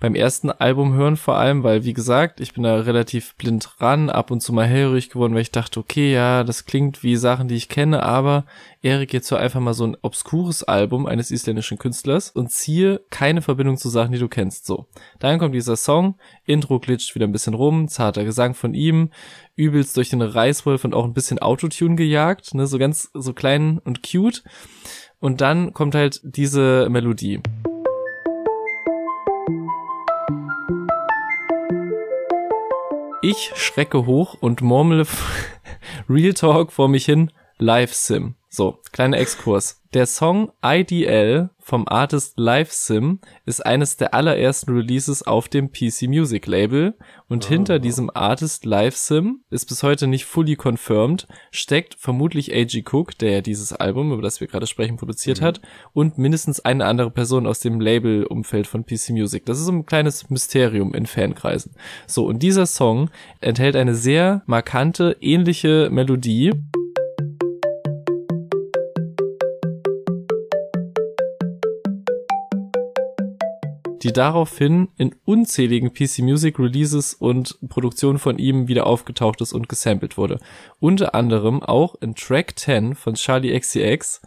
Beim 0.00 0.14
ersten 0.14 0.50
Album 0.50 0.94
hören 0.94 1.16
vor 1.16 1.36
allem, 1.36 1.62
weil 1.62 1.84
wie 1.84 1.92
gesagt, 1.92 2.40
ich 2.40 2.54
bin 2.54 2.64
da 2.64 2.80
relativ 2.80 3.34
blind 3.36 3.80
ran, 3.80 4.10
ab 4.10 4.30
und 4.30 4.40
zu 4.40 4.52
mal 4.52 4.66
hellhörig 4.66 5.10
geworden, 5.10 5.34
weil 5.34 5.42
ich 5.42 5.52
dachte, 5.52 5.78
okay, 5.78 6.12
ja, 6.12 6.42
das 6.42 6.64
klingt 6.64 7.02
wie 7.02 7.16
Sachen, 7.16 7.46
die 7.46 7.54
ich 7.54 7.68
kenne, 7.68 8.02
aber 8.02 8.44
Erik, 8.84 9.14
jetzt 9.14 9.30
hör 9.30 9.38
einfach 9.40 9.60
mal 9.60 9.72
so 9.72 9.86
ein 9.86 9.96
obskures 10.02 10.62
Album 10.62 11.06
eines 11.06 11.30
isländischen 11.30 11.78
Künstlers 11.78 12.28
und 12.28 12.52
ziehe 12.52 13.00
keine 13.08 13.40
Verbindung 13.40 13.78
zu 13.78 13.88
Sachen, 13.88 14.12
die 14.12 14.18
du 14.18 14.28
kennst. 14.28 14.66
So, 14.66 14.88
dann 15.18 15.38
kommt 15.38 15.54
dieser 15.54 15.76
Song, 15.76 16.16
Intro 16.44 16.78
glitscht 16.80 17.14
wieder 17.14 17.26
ein 17.26 17.32
bisschen 17.32 17.54
rum, 17.54 17.88
zarter 17.88 18.24
Gesang 18.24 18.52
von 18.52 18.74
ihm, 18.74 19.08
übelst 19.56 19.96
durch 19.96 20.10
den 20.10 20.20
Reißwolf 20.20 20.84
und 20.84 20.94
auch 20.94 21.06
ein 21.06 21.14
bisschen 21.14 21.38
Autotune 21.38 21.96
gejagt, 21.96 22.52
ne, 22.52 22.66
so 22.66 22.76
ganz 22.76 23.08
so 23.14 23.32
klein 23.32 23.78
und 23.78 24.02
cute. 24.02 24.44
Und 25.18 25.40
dann 25.40 25.72
kommt 25.72 25.94
halt 25.94 26.20
diese 26.22 26.86
Melodie. 26.90 27.40
Ich 33.22 33.50
schrecke 33.54 34.04
hoch 34.04 34.36
und 34.38 34.60
murmle 34.60 35.06
Real 36.10 36.34
Talk 36.34 36.70
vor 36.70 36.90
mich 36.90 37.06
hin, 37.06 37.30
Live 37.56 37.94
Sim. 37.94 38.34
So, 38.56 38.78
kleiner 38.92 39.18
Exkurs. 39.18 39.82
Der 39.94 40.06
Song 40.06 40.52
IDL 40.64 41.50
vom 41.58 41.88
Artist 41.88 42.38
Live 42.38 42.70
Sim 42.70 43.18
ist 43.46 43.66
eines 43.66 43.96
der 43.96 44.14
allerersten 44.14 44.72
Releases 44.72 45.24
auf 45.24 45.48
dem 45.48 45.72
PC 45.72 46.02
Music 46.02 46.46
Label 46.46 46.94
und 47.28 47.46
hinter 47.46 47.80
diesem 47.80 48.10
Artist 48.14 48.64
Live 48.64 48.94
Sim 48.94 49.40
ist 49.50 49.66
bis 49.66 49.82
heute 49.82 50.06
nicht 50.06 50.24
fully 50.24 50.54
confirmed, 50.54 51.26
steckt 51.50 51.96
vermutlich 51.98 52.54
A.G. 52.54 52.84
Cook, 52.88 53.18
der 53.18 53.32
ja 53.32 53.40
dieses 53.40 53.72
Album, 53.72 54.12
über 54.12 54.22
das 54.22 54.40
wir 54.40 54.46
gerade 54.46 54.68
sprechen, 54.68 54.98
produziert 54.98 55.40
hat 55.40 55.60
und 55.92 56.16
mindestens 56.16 56.60
eine 56.60 56.84
andere 56.84 57.10
Person 57.10 57.48
aus 57.48 57.58
dem 57.58 57.80
Label-Umfeld 57.80 58.68
von 58.68 58.86
PC 58.86 59.10
Music. 59.10 59.46
Das 59.46 59.58
ist 59.58 59.64
so 59.64 59.72
ein 59.72 59.84
kleines 59.84 60.30
Mysterium 60.30 60.94
in 60.94 61.06
Fankreisen. 61.06 61.72
So, 62.06 62.24
und 62.24 62.40
dieser 62.40 62.66
Song 62.66 63.10
enthält 63.40 63.74
eine 63.74 63.96
sehr 63.96 64.44
markante, 64.46 65.16
ähnliche 65.20 65.88
Melodie. 65.90 66.52
Die 74.04 74.12
daraufhin 74.12 74.88
in 74.98 75.14
unzähligen 75.24 75.92
PC 75.92 76.18
Music 76.18 76.58
Releases 76.58 77.14
und 77.14 77.58
Produktionen 77.68 78.18
von 78.18 78.38
ihm 78.38 78.68
wieder 78.68 78.86
aufgetaucht 78.86 79.40
ist 79.40 79.54
und 79.54 79.68
gesampelt 79.68 80.18
wurde. 80.18 80.38
Unter 80.78 81.14
anderem 81.14 81.62
auch 81.62 81.94
in 82.00 82.14
Track 82.14 82.58
10 82.58 82.94
von 82.94 83.14
Charlie 83.14 83.58
XCX, 83.58 84.20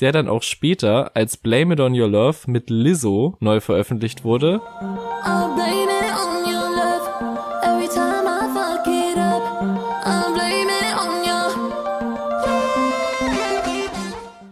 der 0.00 0.12
dann 0.12 0.28
auch 0.28 0.42
später 0.42 1.16
als 1.16 1.36
Blame 1.36 1.74
It 1.74 1.80
On 1.80 2.00
Your 2.00 2.08
Love 2.08 2.38
mit 2.46 2.70
Lizzo 2.70 3.36
neu 3.40 3.60
veröffentlicht 3.60 4.24
wurde. 4.24 4.60
I'll 5.24 5.93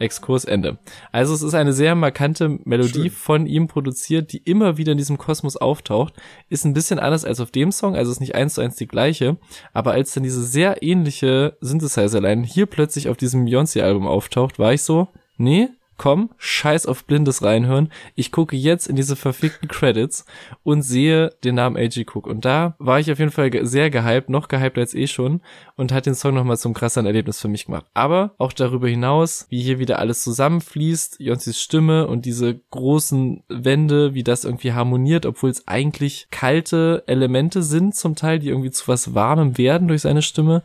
Exkurs 0.03 0.45
Ende. 0.45 0.79
Also 1.11 1.35
es 1.35 1.43
ist 1.43 1.55
eine 1.55 1.73
sehr 1.73 1.95
markante 1.95 2.59
Melodie 2.65 3.11
von 3.11 3.47
ihm 3.47 3.69
produziert, 3.69 4.33
die 4.33 4.39
immer 4.39 4.77
wieder 4.77 4.93
in 4.93 4.99
diesem 4.99 5.19
Kosmos 5.19 5.57
auftaucht. 5.57 6.15
Ist 6.49 6.65
ein 6.65 6.75
bisschen 6.75 6.99
anders 6.99 7.25
als 7.25 7.41
auf 7.41 7.51
dem 7.51 7.73
Song, 7.73 7.97
also 7.97 8.11
ist 8.11 8.21
nicht 8.21 8.35
eins 8.35 8.55
zu 8.55 8.61
eins 8.61 8.77
die 8.77 8.89
gleiche. 8.89 9.39
Aber 9.73 9.93
als 9.93 10.13
dann 10.13 10.23
diese 10.23 10.43
sehr 10.43 10.83
ähnliche 10.83 11.57
Synthesizer-Line 11.61 12.45
hier 12.45 12.67
plötzlich 12.67 13.09
auf 13.09 13.17
diesem 13.17 13.45
Beyoncé-Album 13.47 14.07
auftaucht, 14.07 14.59
war 14.59 14.73
ich 14.73 14.83
so, 14.83 15.09
nee, 15.37 15.69
komm, 15.97 16.31
scheiß 16.39 16.87
auf 16.87 17.05
blindes 17.05 17.43
Reinhören. 17.43 17.93
Ich 18.15 18.33
gucke 18.33 18.57
jetzt 18.57 18.87
in 18.87 18.97
diese 18.97 19.17
verfickten 19.17 19.69
Credits 19.69 20.25
und 20.63 20.83
sehe 20.83 21.31
den 21.45 21.55
Namen 21.55 21.77
A.G. 21.77 22.05
Cook. 22.13 22.27
Und 22.27 22.45
da 22.45 22.75
war 22.79 22.99
ich 22.99 23.11
auf 23.13 23.19
jeden 23.19 23.31
Fall 23.31 23.51
sehr 23.67 23.91
gehypt, 23.91 24.29
noch 24.29 24.49
gehypt 24.49 24.79
als 24.79 24.95
eh 24.95 25.07
schon 25.07 25.41
und 25.77 25.93
hat 25.93 26.07
den 26.07 26.15
Song 26.15 26.35
nochmal 26.35 26.59
zum 26.59 26.75
krasseren 26.75 27.07
Erlebnis 27.07 27.41
für 27.41 27.49
mich 27.49 27.67
gemacht. 27.67 27.87
Aber 27.95 28.35
auch 28.39 28.53
darüber 28.53 28.89
hinaus, 28.89 29.47
wie 29.49 29.61
hier 29.61 29.79
wieder 29.79 29.99
alles 29.99 30.23
zusammenfließt, 30.23 31.21
Jonsis 31.21 31.61
Stimme 31.61 32.07
und 32.07 32.25
diese 32.25 32.61
großen 32.71 33.43
Wände, 33.49 34.15
wie 34.15 34.25
das 34.25 34.45
irgendwie 34.45 34.73
harmoniert, 34.73 35.27
obwohl 35.27 35.51
es 35.51 35.69
eigentlich 35.69 36.29
kalte 36.31 37.05
Elemente 37.07 37.63
sind 37.63 37.95
zum 37.95 38.17
Teil, 38.17 38.39
die 38.39 38.49
irgendwie 38.49 38.71
zu 38.71 38.89
was 38.89 39.15
Warmem 39.15 39.59
werden 39.59 39.89
durch 39.89 40.03
seine 40.03 40.23
Stimme. 40.23 40.63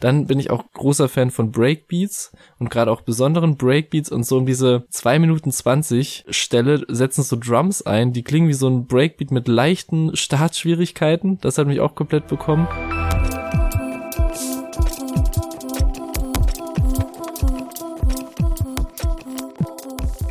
Dann 0.00 0.26
bin 0.26 0.38
ich 0.38 0.50
auch 0.50 0.64
großer 0.72 1.08
Fan 1.08 1.30
von 1.30 1.52
Breakbeats 1.52 2.32
und 2.58 2.70
gerade 2.70 2.90
auch 2.90 3.02
besonderen 3.02 3.56
Breakbeats 3.56 4.10
und 4.10 4.24
so 4.24 4.38
um 4.38 4.46
diese 4.46 4.69
2 4.88 5.18
Minuten 5.18 5.50
20 5.50 6.26
Stelle 6.30 6.84
setzen 6.88 7.22
so 7.22 7.36
Drums 7.36 7.82
ein, 7.82 8.12
die 8.12 8.22
klingen 8.22 8.48
wie 8.48 8.54
so 8.54 8.68
ein 8.68 8.86
Breakbeat 8.86 9.30
mit 9.30 9.48
leichten 9.48 10.16
Startschwierigkeiten. 10.16 11.38
Das 11.40 11.58
hat 11.58 11.66
mich 11.66 11.80
auch 11.80 11.94
komplett 11.94 12.28
bekommen. 12.28 12.68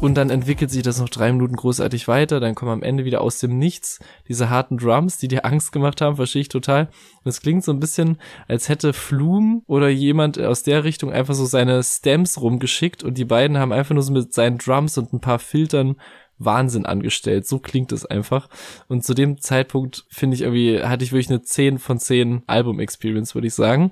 Und 0.01 0.15
dann 0.15 0.29
entwickelt 0.29 0.71
sich 0.71 0.81
das 0.81 0.99
noch 0.99 1.09
drei 1.09 1.31
Minuten 1.31 1.57
großartig 1.57 2.07
weiter. 2.07 2.39
Dann 2.39 2.55
kommen 2.55 2.71
am 2.71 2.83
Ende 2.83 3.03
wieder 3.03 3.19
aus 3.19 3.39
dem 3.39 3.59
Nichts 3.59 3.99
diese 4.29 4.49
harten 4.49 4.77
Drums, 4.77 5.17
die 5.17 5.27
dir 5.27 5.43
Angst 5.43 5.73
gemacht 5.73 5.99
haben, 5.99 6.15
verstehe 6.15 6.41
ich 6.41 6.47
total. 6.47 6.87
Und 7.23 7.29
es 7.29 7.41
klingt 7.41 7.65
so 7.65 7.73
ein 7.73 7.81
bisschen, 7.81 8.17
als 8.47 8.69
hätte 8.69 8.93
Flum 8.93 9.63
oder 9.67 9.89
jemand 9.89 10.39
aus 10.39 10.63
der 10.63 10.85
Richtung 10.85 11.11
einfach 11.11 11.33
so 11.33 11.45
seine 11.45 11.83
Stems 11.83 12.39
rumgeschickt 12.39 13.03
und 13.03 13.17
die 13.17 13.25
beiden 13.25 13.57
haben 13.57 13.73
einfach 13.73 13.93
nur 13.93 14.03
so 14.03 14.13
mit 14.13 14.33
seinen 14.33 14.57
Drums 14.57 14.97
und 14.97 15.11
ein 15.11 15.19
paar 15.19 15.39
Filtern 15.39 15.97
Wahnsinn 16.39 16.85
angestellt. 16.85 17.45
So 17.45 17.59
klingt 17.59 17.91
es 17.91 18.05
einfach. 18.05 18.49
Und 18.87 19.03
zu 19.03 19.13
dem 19.13 19.39
Zeitpunkt 19.39 20.05
finde 20.09 20.35
ich 20.35 20.41
irgendwie, 20.41 20.81
hatte 20.81 21.03
ich 21.03 21.11
wirklich 21.11 21.29
eine 21.29 21.41
10 21.41 21.77
von 21.77 21.99
10 21.99 22.43
Album-Experience, 22.47 23.35
würde 23.35 23.47
ich 23.47 23.53
sagen. 23.53 23.91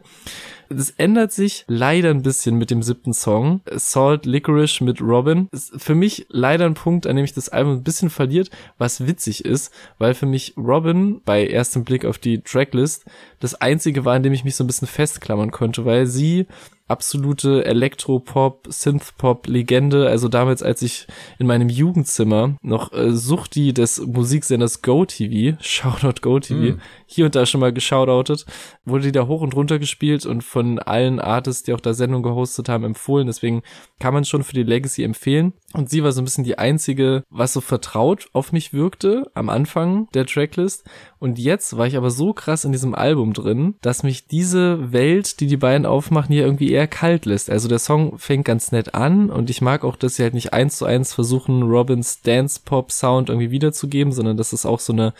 Es 0.69 0.89
ändert 0.91 1.31
sich 1.31 1.63
leider 1.67 2.09
ein 2.09 2.23
bisschen 2.23 2.57
mit 2.57 2.71
dem 2.71 2.83
siebten 2.83 3.13
Song. 3.13 3.61
Salt 3.71 4.25
Licorice 4.25 4.83
mit 4.83 5.01
Robin. 5.01 5.47
Ist 5.51 5.79
für 5.81 5.95
mich 5.95 6.25
leider 6.29 6.65
ein 6.65 6.73
Punkt, 6.73 7.07
an 7.07 7.15
dem 7.15 7.25
ich 7.25 7.33
das 7.33 7.49
Album 7.49 7.75
ein 7.75 7.83
bisschen 7.83 8.09
verliert, 8.09 8.49
was 8.77 9.07
witzig 9.07 9.45
ist, 9.45 9.71
weil 9.97 10.13
für 10.13 10.25
mich 10.25 10.55
Robin 10.57 11.21
bei 11.23 11.47
erstem 11.47 11.83
Blick 11.83 12.05
auf 12.05 12.17
die 12.17 12.41
Tracklist 12.41 13.05
das 13.39 13.55
einzige 13.55 14.03
war, 14.03 14.15
an 14.15 14.23
dem 14.23 14.33
ich 14.33 14.43
mich 14.43 14.55
so 14.55 14.63
ein 14.63 14.67
bisschen 14.67 14.87
festklammern 14.87 15.51
konnte, 15.51 15.85
weil 15.85 16.05
sie 16.05 16.47
absolute 16.87 17.65
Elektropop, 17.65 18.67
Synthpop-Legende. 18.69 20.07
Also 20.07 20.27
damals, 20.27 20.63
als 20.63 20.81
ich 20.81 21.07
in 21.39 21.47
meinem 21.47 21.69
Jugendzimmer 21.69 22.55
noch 22.61 22.93
äh, 22.93 23.11
Suchti 23.11 23.73
des 23.73 23.99
Musiksenders 24.05 24.81
GoTV, 24.81 25.57
Shoutout 25.61 26.21
GoTV, 26.21 26.47
Mm. 26.57 26.79
hier 27.05 27.25
und 27.25 27.35
da 27.35 27.45
schon 27.45 27.61
mal 27.61 27.73
geshoutoutet, 27.73 28.45
wurde 28.85 29.03
die 29.03 29.11
da 29.11 29.27
hoch 29.27 29.41
und 29.41 29.55
runter 29.55 29.79
gespielt 29.79 30.25
und 30.25 30.43
von 30.43 30.79
allen 30.79 31.19
Artists, 31.19 31.63
die 31.63 31.73
auch 31.73 31.81
da 31.81 31.93
Sendung 31.93 32.23
gehostet 32.23 32.69
haben, 32.69 32.83
empfohlen. 32.83 33.27
Deswegen 33.27 33.61
kann 33.99 34.13
man 34.13 34.25
schon 34.25 34.43
für 34.43 34.53
die 34.53 34.63
Legacy 34.63 35.03
empfehlen. 35.03 35.53
Und 35.73 35.89
sie 35.89 36.03
war 36.03 36.11
so 36.11 36.21
ein 36.21 36.25
bisschen 36.25 36.43
die 36.43 36.57
einzige, 36.57 37.23
was 37.29 37.53
so 37.53 37.61
vertraut 37.61 38.27
auf 38.33 38.51
mich 38.53 38.73
wirkte 38.73 39.29
am 39.33 39.49
Anfang 39.49 40.07
der 40.13 40.25
Tracklist. 40.25 40.85
Und 41.19 41.39
jetzt 41.39 41.77
war 41.77 41.87
ich 41.87 41.97
aber 41.97 42.11
so 42.11 42.33
krass 42.33 42.63
in 42.63 42.71
diesem 42.71 42.93
Album 42.93 43.33
drin, 43.33 43.75
dass 43.81 44.03
mich 44.03 44.27
diese 44.27 44.91
Welt, 44.91 45.39
die 45.39 45.47
die 45.47 45.57
beiden 45.57 45.85
aufmachen, 45.85 46.31
hier 46.31 46.45
irgendwie 46.45 46.71
eher 46.71 46.87
kalt 46.87 47.25
lässt. 47.25 47.49
Also 47.49 47.67
der 47.67 47.79
Song 47.79 48.19
fängt 48.19 48.45
ganz 48.45 48.71
nett 48.71 48.93
an 48.93 49.29
und 49.31 49.49
ich 49.49 49.61
mag 49.61 49.83
auch, 49.83 49.95
dass 49.95 50.15
sie 50.15 50.23
halt 50.23 50.35
nicht 50.35 50.53
eins 50.53 50.77
zu 50.77 50.85
eins 50.85 51.13
versuchen, 51.13 51.63
Robins 51.63 52.21
Dance-Pop-Sound 52.21 53.29
irgendwie 53.29 53.51
wiederzugeben, 53.51 54.13
sondern 54.13 54.37
dass 54.37 54.53
es 54.53 54.65
auch 54.65 54.79
so 54.79 54.93
eine 54.93 55.13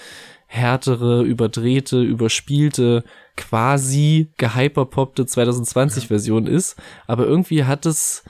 härtere, 0.46 1.24
überdrehte, 1.24 2.02
überspielte, 2.02 3.04
quasi 3.36 4.30
gehyperpoppte 4.38 5.24
2020-Version 5.24 6.48
ist. 6.48 6.76
Aber 7.06 7.26
irgendwie 7.26 7.66
hat 7.66 7.86
es 7.86 8.24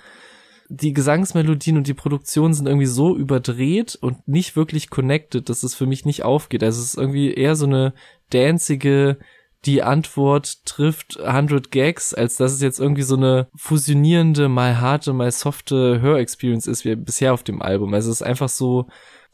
die 0.70 0.94
Gesangsmelodien 0.94 1.78
und 1.78 1.88
die 1.88 1.94
Produktion 1.94 2.54
sind 2.54 2.68
irgendwie 2.68 2.86
so 2.86 3.16
überdreht 3.16 3.98
und 4.02 4.28
nicht 4.28 4.56
wirklich 4.56 4.90
connected, 4.90 5.50
dass 5.50 5.64
es 5.64 5.76
für 5.76 5.86
mich 5.86 6.06
nicht 6.06 6.24
aufgeht. 6.24 6.64
Also 6.64 6.82
es 6.82 6.90
ist 6.90 6.98
irgendwie 6.98 7.34
eher 7.34 7.56
so 7.56 7.66
eine 7.66 7.94
danzige, 8.30 9.18
die 9.66 9.82
Antwort 9.84 10.66
trifft 10.66 11.20
100 11.20 11.72
Gags, 11.72 12.14
als 12.14 12.38
dass 12.38 12.54
es 12.54 12.62
jetzt 12.62 12.80
irgendwie 12.80 13.04
so 13.04 13.16
eine 13.16 13.48
fusionierende, 13.56 14.50
mal 14.50 14.80
harte, 14.80 15.14
mal 15.14 15.32
softe 15.32 16.02
Hörexperience 16.02 16.68
ist, 16.68 16.86
wie 16.86 16.96
bisher 16.96 17.34
auf 17.34 17.44
dem 17.44 17.62
Album. 17.62 17.94
Also 17.94 18.12
es 18.12 18.22
ist 18.22 18.28
einfach 18.28 18.50
so, 18.50 18.88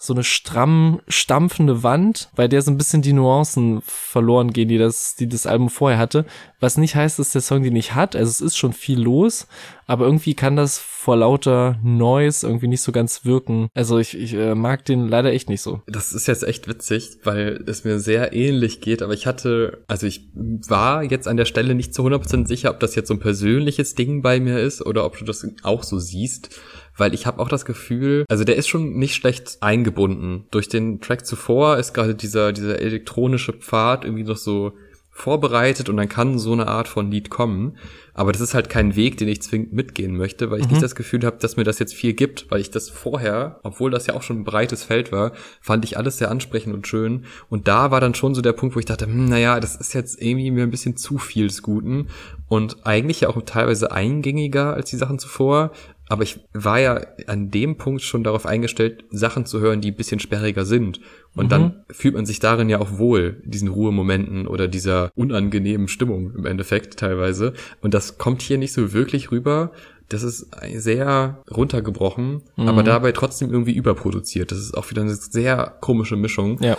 so 0.03 0.13
eine 0.13 0.25
stramm 0.25 0.99
stampfende 1.07 1.81
Wand, 1.81 2.29
bei 2.35 2.49
der 2.49 2.61
so 2.61 2.71
ein 2.71 2.77
bisschen 2.77 3.01
die 3.01 3.13
Nuancen 3.13 3.81
verloren 3.85 4.51
gehen, 4.51 4.67
die 4.67 4.77
das, 4.77 5.15
die 5.15 5.29
das 5.29 5.47
Album 5.47 5.69
vorher 5.69 5.97
hatte. 5.97 6.25
Was 6.59 6.77
nicht 6.77 6.95
heißt, 6.95 7.19
dass 7.19 7.31
der 7.31 7.41
Song 7.41 7.63
die 7.63 7.71
nicht 7.71 7.95
hat. 7.95 8.15
Also 8.15 8.29
es 8.29 8.41
ist 8.41 8.57
schon 8.57 8.73
viel 8.73 8.99
los, 8.99 9.47
aber 9.87 10.05
irgendwie 10.05 10.33
kann 10.33 10.57
das 10.57 10.77
vor 10.77 11.15
lauter 11.15 11.77
Noise 11.83 12.45
irgendwie 12.45 12.67
nicht 12.67 12.81
so 12.81 12.91
ganz 12.91 13.23
wirken. 13.23 13.69
Also 13.73 13.97
ich, 13.97 14.17
ich 14.17 14.33
äh, 14.33 14.55
mag 14.55 14.83
den 14.83 15.07
leider 15.07 15.31
echt 15.31 15.47
nicht 15.47 15.61
so. 15.61 15.81
Das 15.87 16.11
ist 16.11 16.27
jetzt 16.27 16.43
echt 16.43 16.67
witzig, 16.67 17.19
weil 17.23 17.63
es 17.65 17.85
mir 17.85 17.99
sehr 17.99 18.33
ähnlich 18.33 18.81
geht, 18.81 19.01
aber 19.01 19.13
ich 19.13 19.25
hatte, 19.25 19.83
also 19.87 20.05
ich 20.05 20.27
war 20.33 21.03
jetzt 21.03 21.29
an 21.29 21.37
der 21.37 21.45
Stelle 21.45 21.75
nicht 21.75 21.93
zu 21.93 22.05
100% 22.05 22.45
sicher, 22.47 22.71
ob 22.71 22.81
das 22.81 22.95
jetzt 22.95 23.07
so 23.07 23.13
ein 23.13 23.19
persönliches 23.21 23.95
Ding 23.95 24.21
bei 24.21 24.41
mir 24.41 24.59
ist 24.59 24.85
oder 24.85 25.05
ob 25.05 25.17
du 25.17 25.23
das 25.23 25.47
auch 25.63 25.83
so 25.83 25.97
siehst 25.97 26.49
weil 26.97 27.13
ich 27.13 27.25
habe 27.25 27.39
auch 27.39 27.49
das 27.49 27.65
Gefühl, 27.65 28.25
also 28.29 28.43
der 28.43 28.55
ist 28.55 28.67
schon 28.67 28.93
nicht 28.93 29.15
schlecht 29.15 29.57
eingebunden. 29.61 30.45
Durch 30.51 30.69
den 30.69 31.01
Track 31.01 31.25
zuvor 31.25 31.77
ist 31.77 31.93
gerade 31.93 32.15
dieser, 32.15 32.53
dieser 32.53 32.79
elektronische 32.79 33.53
Pfad 33.53 34.05
irgendwie 34.05 34.23
noch 34.23 34.37
so 34.37 34.73
vorbereitet 35.15 35.89
und 35.89 35.97
dann 35.97 36.09
kann 36.09 36.39
so 36.39 36.53
eine 36.53 36.67
Art 36.67 36.87
von 36.87 37.11
Lied 37.11 37.29
kommen. 37.29 37.77
Aber 38.15 38.31
das 38.31 38.41
ist 38.41 38.55
halt 38.55 38.69
kein 38.69 38.95
Weg, 38.95 39.17
den 39.17 39.27
ich 39.27 39.41
zwingend 39.43 39.71
mitgehen 39.71 40.17
möchte, 40.17 40.49
weil 40.49 40.59
ich 40.59 40.65
mhm. 40.65 40.71
nicht 40.71 40.83
das 40.83 40.95
Gefühl 40.95 41.23
habe, 41.23 41.37
dass 41.39 41.55
mir 41.55 41.63
das 41.63 41.77
jetzt 41.79 41.93
viel 41.93 42.13
gibt, 42.13 42.49
weil 42.49 42.61
ich 42.61 42.71
das 42.71 42.89
vorher, 42.89 43.59
obwohl 43.63 43.91
das 43.91 44.07
ja 44.07 44.15
auch 44.15 44.23
schon 44.23 44.39
ein 44.39 44.43
breites 44.43 44.83
Feld 44.83 45.11
war, 45.11 45.33
fand 45.61 45.85
ich 45.85 45.97
alles 45.97 46.17
sehr 46.17 46.31
ansprechend 46.31 46.73
und 46.73 46.87
schön. 46.87 47.25
Und 47.49 47.67
da 47.67 47.91
war 47.91 48.01
dann 48.01 48.15
schon 48.15 48.33
so 48.33 48.41
der 48.41 48.53
Punkt, 48.53 48.75
wo 48.75 48.79
ich 48.79 48.85
dachte, 48.85 49.05
hm, 49.05 49.25
naja, 49.25 49.59
das 49.59 49.75
ist 49.75 49.93
jetzt 49.93 50.19
irgendwie 50.19 50.49
mir 50.49 50.63
ein 50.63 50.71
bisschen 50.71 50.97
zu 50.97 51.19
viel 51.19 51.47
des 51.47 51.61
Guten 51.61 52.07
und 52.47 52.85
eigentlich 52.85 53.21
ja 53.21 53.29
auch 53.29 53.41
teilweise 53.43 53.91
eingängiger 53.91 54.73
als 54.73 54.89
die 54.89 54.97
Sachen 54.97 55.19
zuvor, 55.19 55.71
aber 56.09 56.23
ich 56.23 56.39
war 56.53 56.79
ja 56.79 57.01
an 57.27 57.49
dem 57.49 57.77
Punkt 57.77 58.01
schon 58.01 58.23
darauf 58.23 58.45
eingestellt, 58.45 59.05
Sachen 59.09 59.45
zu 59.45 59.59
hören, 59.59 59.81
die 59.81 59.91
ein 59.91 59.95
bisschen 59.95 60.19
sperriger 60.19 60.65
sind. 60.65 60.99
Und 61.35 61.45
mhm. 61.45 61.49
dann 61.49 61.85
fühlt 61.89 62.13
man 62.13 62.25
sich 62.25 62.39
darin 62.39 62.69
ja 62.69 62.79
auch 62.79 62.97
wohl, 62.97 63.41
diesen 63.45 63.69
Ruhemomenten 63.69 64.47
oder 64.47 64.67
dieser 64.67 65.11
unangenehmen 65.15 65.87
Stimmung 65.87 66.33
im 66.35 66.45
Endeffekt 66.45 66.97
teilweise. 66.97 67.53
Und 67.81 67.93
das 67.93 68.17
kommt 68.17 68.41
hier 68.41 68.57
nicht 68.57 68.73
so 68.73 68.93
wirklich 68.93 69.31
rüber. 69.31 69.71
Das 70.09 70.23
ist 70.23 70.47
sehr 70.75 71.41
runtergebrochen, 71.49 72.41
mhm. 72.57 72.67
aber 72.67 72.83
dabei 72.83 73.13
trotzdem 73.13 73.49
irgendwie 73.49 73.73
überproduziert. 73.73 74.51
Das 74.51 74.59
ist 74.59 74.77
auch 74.77 74.89
wieder 74.91 75.01
eine 75.01 75.15
sehr 75.15 75.77
komische 75.79 76.17
Mischung. 76.17 76.61
Ja. 76.61 76.77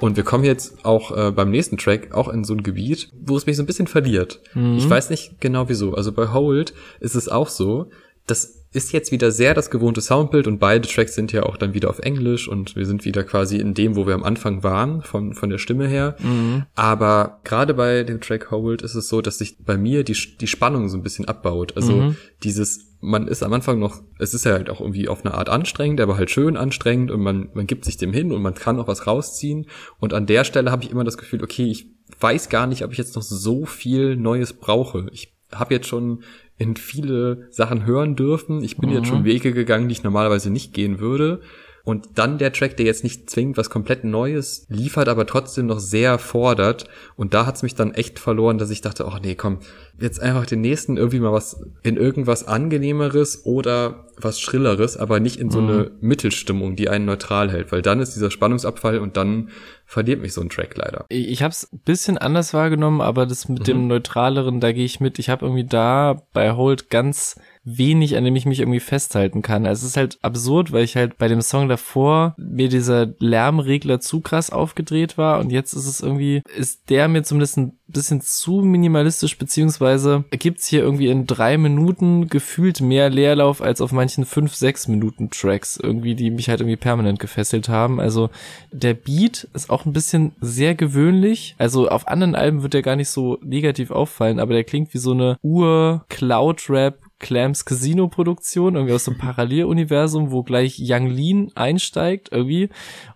Und 0.00 0.16
wir 0.16 0.24
kommen 0.24 0.44
jetzt 0.44 0.84
auch 0.84 1.16
äh, 1.16 1.30
beim 1.32 1.50
nächsten 1.50 1.76
Track 1.76 2.14
auch 2.14 2.28
in 2.28 2.44
so 2.44 2.54
ein 2.54 2.62
Gebiet, 2.62 3.10
wo 3.20 3.36
es 3.36 3.46
mich 3.46 3.56
so 3.56 3.62
ein 3.62 3.66
bisschen 3.66 3.86
verliert. 3.86 4.40
Mhm. 4.54 4.76
Ich 4.76 4.88
weiß 4.88 5.10
nicht 5.10 5.40
genau 5.40 5.68
wieso. 5.68 5.94
Also 5.94 6.12
bei 6.12 6.32
Hold 6.32 6.72
ist 7.00 7.16
es 7.16 7.28
auch 7.28 7.48
so, 7.48 7.90
das 8.26 8.58
ist 8.70 8.92
jetzt 8.92 9.12
wieder 9.12 9.30
sehr 9.30 9.54
das 9.54 9.70
gewohnte 9.70 10.02
Soundbild 10.02 10.46
und 10.46 10.58
beide 10.58 10.86
Tracks 10.86 11.14
sind 11.14 11.32
ja 11.32 11.44
auch 11.44 11.56
dann 11.56 11.72
wieder 11.72 11.88
auf 11.88 12.00
Englisch 12.00 12.48
und 12.48 12.76
wir 12.76 12.84
sind 12.84 13.06
wieder 13.06 13.24
quasi 13.24 13.56
in 13.56 13.72
dem, 13.72 13.96
wo 13.96 14.06
wir 14.06 14.14
am 14.14 14.24
Anfang 14.24 14.62
waren, 14.62 15.02
von, 15.02 15.32
von 15.32 15.48
der 15.48 15.56
Stimme 15.56 15.88
her. 15.88 16.16
Mhm. 16.22 16.64
Aber 16.74 17.40
gerade 17.44 17.72
bei 17.72 18.04
dem 18.04 18.20
Track 18.20 18.50
Hold 18.50 18.82
ist 18.82 18.94
es 18.94 19.08
so, 19.08 19.22
dass 19.22 19.38
sich 19.38 19.56
bei 19.64 19.78
mir 19.78 20.04
die, 20.04 20.16
die 20.38 20.46
Spannung 20.46 20.90
so 20.90 20.98
ein 20.98 21.02
bisschen 21.02 21.24
abbaut. 21.24 21.76
Also 21.76 21.96
mhm. 21.96 22.16
dieses, 22.42 22.87
man 23.00 23.28
ist 23.28 23.42
am 23.42 23.52
Anfang 23.52 23.78
noch, 23.78 24.02
es 24.18 24.34
ist 24.34 24.44
ja 24.44 24.52
halt 24.52 24.70
auch 24.70 24.80
irgendwie 24.80 25.08
auf 25.08 25.24
eine 25.24 25.34
Art 25.34 25.48
anstrengend, 25.48 26.00
aber 26.00 26.16
halt 26.16 26.30
schön 26.30 26.56
anstrengend 26.56 27.10
und 27.10 27.20
man, 27.20 27.48
man 27.54 27.66
gibt 27.66 27.84
sich 27.84 27.96
dem 27.96 28.12
hin 28.12 28.32
und 28.32 28.42
man 28.42 28.54
kann 28.54 28.78
auch 28.80 28.88
was 28.88 29.06
rausziehen. 29.06 29.66
Und 30.00 30.14
an 30.14 30.26
der 30.26 30.44
Stelle 30.44 30.70
habe 30.70 30.82
ich 30.82 30.90
immer 30.90 31.04
das 31.04 31.18
Gefühl, 31.18 31.42
okay, 31.42 31.66
ich 31.66 31.86
weiß 32.20 32.48
gar 32.48 32.66
nicht, 32.66 32.84
ob 32.84 32.92
ich 32.92 32.98
jetzt 32.98 33.14
noch 33.14 33.22
so 33.22 33.66
viel 33.66 34.16
Neues 34.16 34.52
brauche. 34.52 35.06
Ich 35.12 35.32
habe 35.52 35.74
jetzt 35.74 35.86
schon 35.86 36.24
in 36.58 36.76
viele 36.76 37.46
Sachen 37.50 37.86
hören 37.86 38.16
dürfen. 38.16 38.64
Ich 38.64 38.76
bin 38.78 38.90
mhm. 38.90 38.96
jetzt 38.96 39.08
schon 39.08 39.24
Wege 39.24 39.52
gegangen, 39.52 39.88
die 39.88 39.92
ich 39.92 40.02
normalerweise 40.02 40.50
nicht 40.50 40.74
gehen 40.74 40.98
würde. 40.98 41.40
Und 41.88 42.18
dann 42.18 42.36
der 42.36 42.52
Track, 42.52 42.76
der 42.76 42.84
jetzt 42.84 43.02
nicht 43.02 43.30
zwingend 43.30 43.56
was 43.56 43.70
komplett 43.70 44.04
Neues 44.04 44.66
liefert, 44.68 45.08
aber 45.08 45.24
trotzdem 45.24 45.64
noch 45.64 45.78
sehr 45.78 46.18
fordert. 46.18 46.84
Und 47.16 47.32
da 47.32 47.46
hat's 47.46 47.62
mich 47.62 47.76
dann 47.76 47.94
echt 47.94 48.18
verloren, 48.18 48.58
dass 48.58 48.68
ich 48.68 48.82
dachte, 48.82 49.06
ach 49.06 49.20
nee, 49.22 49.34
komm, 49.34 49.60
jetzt 49.98 50.20
einfach 50.20 50.44
den 50.44 50.60
nächsten 50.60 50.98
irgendwie 50.98 51.18
mal 51.18 51.32
was 51.32 51.64
in 51.82 51.96
irgendwas 51.96 52.46
angenehmeres 52.46 53.46
oder 53.46 54.04
was 54.18 54.38
schrilleres, 54.38 54.98
aber 54.98 55.18
nicht 55.18 55.40
in 55.40 55.50
so 55.50 55.62
mhm. 55.62 55.68
eine 55.68 55.90
Mittelstimmung, 56.02 56.76
die 56.76 56.90
einen 56.90 57.06
neutral 57.06 57.50
hält, 57.50 57.72
weil 57.72 57.80
dann 57.80 58.00
ist 58.00 58.14
dieser 58.14 58.30
Spannungsabfall 58.30 58.98
und 58.98 59.16
dann 59.16 59.48
verliert 59.86 60.20
mich 60.20 60.34
so 60.34 60.42
ein 60.42 60.50
Track 60.50 60.76
leider. 60.76 61.06
Ich 61.08 61.42
habe 61.42 61.52
es 61.52 61.70
bisschen 61.86 62.18
anders 62.18 62.52
wahrgenommen, 62.52 63.00
aber 63.00 63.24
das 63.24 63.48
mit 63.48 63.60
mhm. 63.60 63.64
dem 63.64 63.86
neutraleren, 63.86 64.60
da 64.60 64.72
gehe 64.72 64.84
ich 64.84 65.00
mit. 65.00 65.18
Ich 65.18 65.30
habe 65.30 65.46
irgendwie 65.46 65.64
da 65.64 66.20
bei 66.34 66.52
Hold 66.52 66.90
ganz 66.90 67.36
wenig, 67.76 68.16
an 68.16 68.24
dem 68.24 68.36
ich 68.36 68.46
mich 68.46 68.60
irgendwie 68.60 68.80
festhalten 68.80 69.42
kann. 69.42 69.66
Also 69.66 69.84
es 69.84 69.92
ist 69.92 69.96
halt 69.96 70.18
absurd, 70.22 70.72
weil 70.72 70.84
ich 70.84 70.96
halt 70.96 71.18
bei 71.18 71.28
dem 71.28 71.42
Song 71.42 71.68
davor 71.68 72.34
mir 72.36 72.68
dieser 72.68 73.08
Lärmregler 73.18 74.00
zu 74.00 74.20
krass 74.20 74.50
aufgedreht 74.50 75.18
war 75.18 75.40
und 75.40 75.50
jetzt 75.50 75.72
ist 75.72 75.86
es 75.86 76.00
irgendwie, 76.00 76.42
ist 76.56 76.90
der 76.90 77.08
mir 77.08 77.22
zumindest 77.22 77.58
ein 77.58 77.78
bisschen 77.88 78.20
zu 78.20 78.60
minimalistisch, 78.60 79.38
beziehungsweise 79.38 80.24
gibt's 80.30 80.66
hier 80.66 80.82
irgendwie 80.82 81.08
in 81.08 81.26
drei 81.26 81.56
Minuten 81.56 82.28
gefühlt 82.28 82.80
mehr 82.80 83.08
Leerlauf 83.08 83.62
als 83.62 83.80
auf 83.80 83.92
manchen 83.92 84.24
fünf, 84.26 84.54
sechs 84.54 84.88
Minuten 84.88 85.30
Tracks 85.30 85.78
irgendwie, 85.82 86.14
die 86.14 86.30
mich 86.30 86.48
halt 86.48 86.60
irgendwie 86.60 86.76
permanent 86.76 87.18
gefesselt 87.18 87.68
haben. 87.68 87.98
Also 87.98 88.30
der 88.72 88.94
Beat 88.94 89.48
ist 89.54 89.70
auch 89.70 89.86
ein 89.86 89.92
bisschen 89.92 90.32
sehr 90.40 90.74
gewöhnlich. 90.74 91.54
Also 91.58 91.88
auf 91.88 92.08
anderen 92.08 92.34
Alben 92.34 92.62
wird 92.62 92.74
der 92.74 92.82
gar 92.82 92.96
nicht 92.96 93.08
so 93.08 93.38
negativ 93.42 93.90
auffallen, 93.90 94.38
aber 94.38 94.52
der 94.52 94.64
klingt 94.64 94.92
wie 94.92 94.98
so 94.98 95.12
eine 95.12 95.38
Ur-Cloud-Rap 95.42 97.07
Clams 97.18 97.64
Casino 97.64 98.08
Produktion, 98.08 98.74
irgendwie 98.74 98.94
aus 98.94 99.04
so 99.04 99.10
einem 99.10 99.20
Paralleluniversum, 99.20 100.30
wo 100.30 100.42
gleich 100.42 100.78
Yang 100.78 101.06
Lean 101.08 101.52
einsteigt 101.54 102.30
irgendwie. 102.32 102.68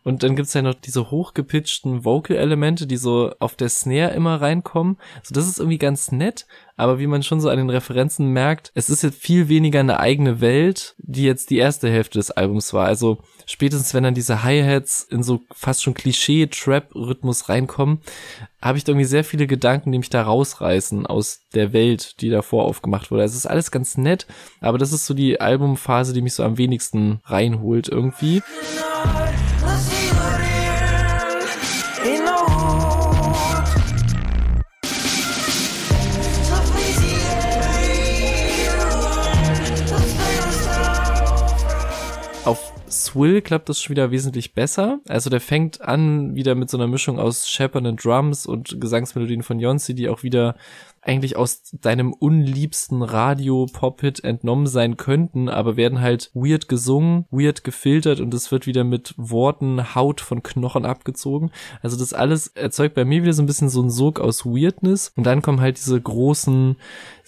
Und 0.04 0.22
dann 0.22 0.36
gibt's 0.36 0.54
ja 0.54 0.62
noch 0.62 0.74
diese 0.74 1.10
hochgepitchten 1.10 2.04
Vocal-Elemente, 2.04 2.86
die 2.86 2.96
so 2.96 3.32
auf 3.38 3.54
der 3.54 3.68
Snare 3.68 4.12
immer 4.12 4.40
reinkommen. 4.40 4.98
So, 5.22 5.34
das 5.34 5.46
ist 5.46 5.58
irgendwie 5.58 5.78
ganz 5.78 6.12
nett, 6.12 6.46
aber 6.76 6.98
wie 6.98 7.06
man 7.06 7.22
schon 7.22 7.40
so 7.40 7.48
an 7.48 7.58
den 7.58 7.70
Referenzen 7.70 8.28
merkt, 8.28 8.72
es 8.74 8.90
ist 8.90 9.02
jetzt 9.02 9.20
viel 9.20 9.48
weniger 9.48 9.80
eine 9.80 10.00
eigene 10.00 10.40
Welt, 10.40 10.94
die 10.98 11.24
jetzt 11.24 11.50
die 11.50 11.58
erste 11.58 11.90
Hälfte 11.90 12.18
des 12.18 12.30
Albums 12.30 12.72
war. 12.72 12.86
Also 12.86 13.18
spätestens 13.46 13.94
wenn 13.94 14.04
dann 14.04 14.14
diese 14.14 14.42
Hi-Hats 14.42 15.06
in 15.10 15.22
so 15.22 15.40
fast 15.52 15.82
schon 15.82 15.94
Klischee-Trap-Rhythmus 15.94 17.48
reinkommen, 17.48 18.00
habe 18.60 18.78
ich 18.78 18.86
irgendwie 18.86 19.04
sehr 19.04 19.24
viele 19.24 19.46
Gedanken, 19.46 19.92
die 19.92 19.98
mich 19.98 20.10
da 20.10 20.22
rausreißen 20.22 21.06
aus 21.06 21.40
der 21.54 21.72
Welt, 21.72 22.20
die 22.20 22.30
davor 22.30 22.64
aufgemacht 22.64 23.10
wurde. 23.10 23.22
Also 23.22 23.32
es 23.32 23.44
ist 23.44 23.50
alles 23.50 23.70
ganz 23.70 23.96
nett, 23.96 24.26
aber 24.60 24.78
das 24.78 24.92
ist 24.92 25.06
so 25.06 25.14
die 25.14 25.40
Albumphase, 25.40 26.12
die 26.12 26.22
mich 26.22 26.34
so 26.34 26.42
am 26.42 26.58
wenigsten 26.58 27.20
reinholt 27.24 27.88
irgendwie. 27.88 28.42
Swill 42.92 43.42
klappt 43.42 43.68
das 43.68 43.80
schon 43.80 43.90
wieder 43.90 44.10
wesentlich 44.10 44.54
besser. 44.54 45.00
Also 45.08 45.30
der 45.30 45.40
fängt 45.40 45.80
an 45.80 46.34
wieder 46.34 46.54
mit 46.54 46.70
so 46.70 46.76
einer 46.76 46.86
Mischung 46.86 47.18
aus 47.18 47.48
Shepard 47.48 47.86
und 47.86 48.04
Drums 48.04 48.46
und 48.46 48.80
Gesangsmelodien 48.80 49.42
von 49.42 49.58
Yonsei, 49.58 49.94
die 49.94 50.08
auch 50.08 50.22
wieder 50.22 50.54
eigentlich 51.02 51.36
aus 51.36 51.62
deinem 51.72 52.12
unliebsten 52.12 53.02
Radio-Pop-Hit 53.02 54.22
entnommen 54.22 54.68
sein 54.68 54.96
könnten, 54.96 55.48
aber 55.48 55.76
werden 55.76 56.00
halt 56.00 56.30
weird 56.32 56.68
gesungen, 56.68 57.26
weird 57.30 57.64
gefiltert 57.64 58.20
und 58.20 58.32
es 58.32 58.52
wird 58.52 58.66
wieder 58.68 58.84
mit 58.84 59.14
Worten 59.16 59.96
Haut 59.96 60.20
von 60.20 60.44
Knochen 60.44 60.86
abgezogen. 60.86 61.50
Also 61.82 61.98
das 61.98 62.12
alles 62.12 62.46
erzeugt 62.48 62.94
bei 62.94 63.04
mir 63.04 63.22
wieder 63.22 63.32
so 63.32 63.42
ein 63.42 63.46
bisschen 63.46 63.68
so 63.68 63.80
einen 63.80 63.90
Sog 63.90 64.20
aus 64.20 64.46
Weirdness 64.46 65.12
und 65.16 65.24
dann 65.24 65.42
kommen 65.42 65.60
halt 65.60 65.76
diese 65.76 66.00
großen 66.00 66.76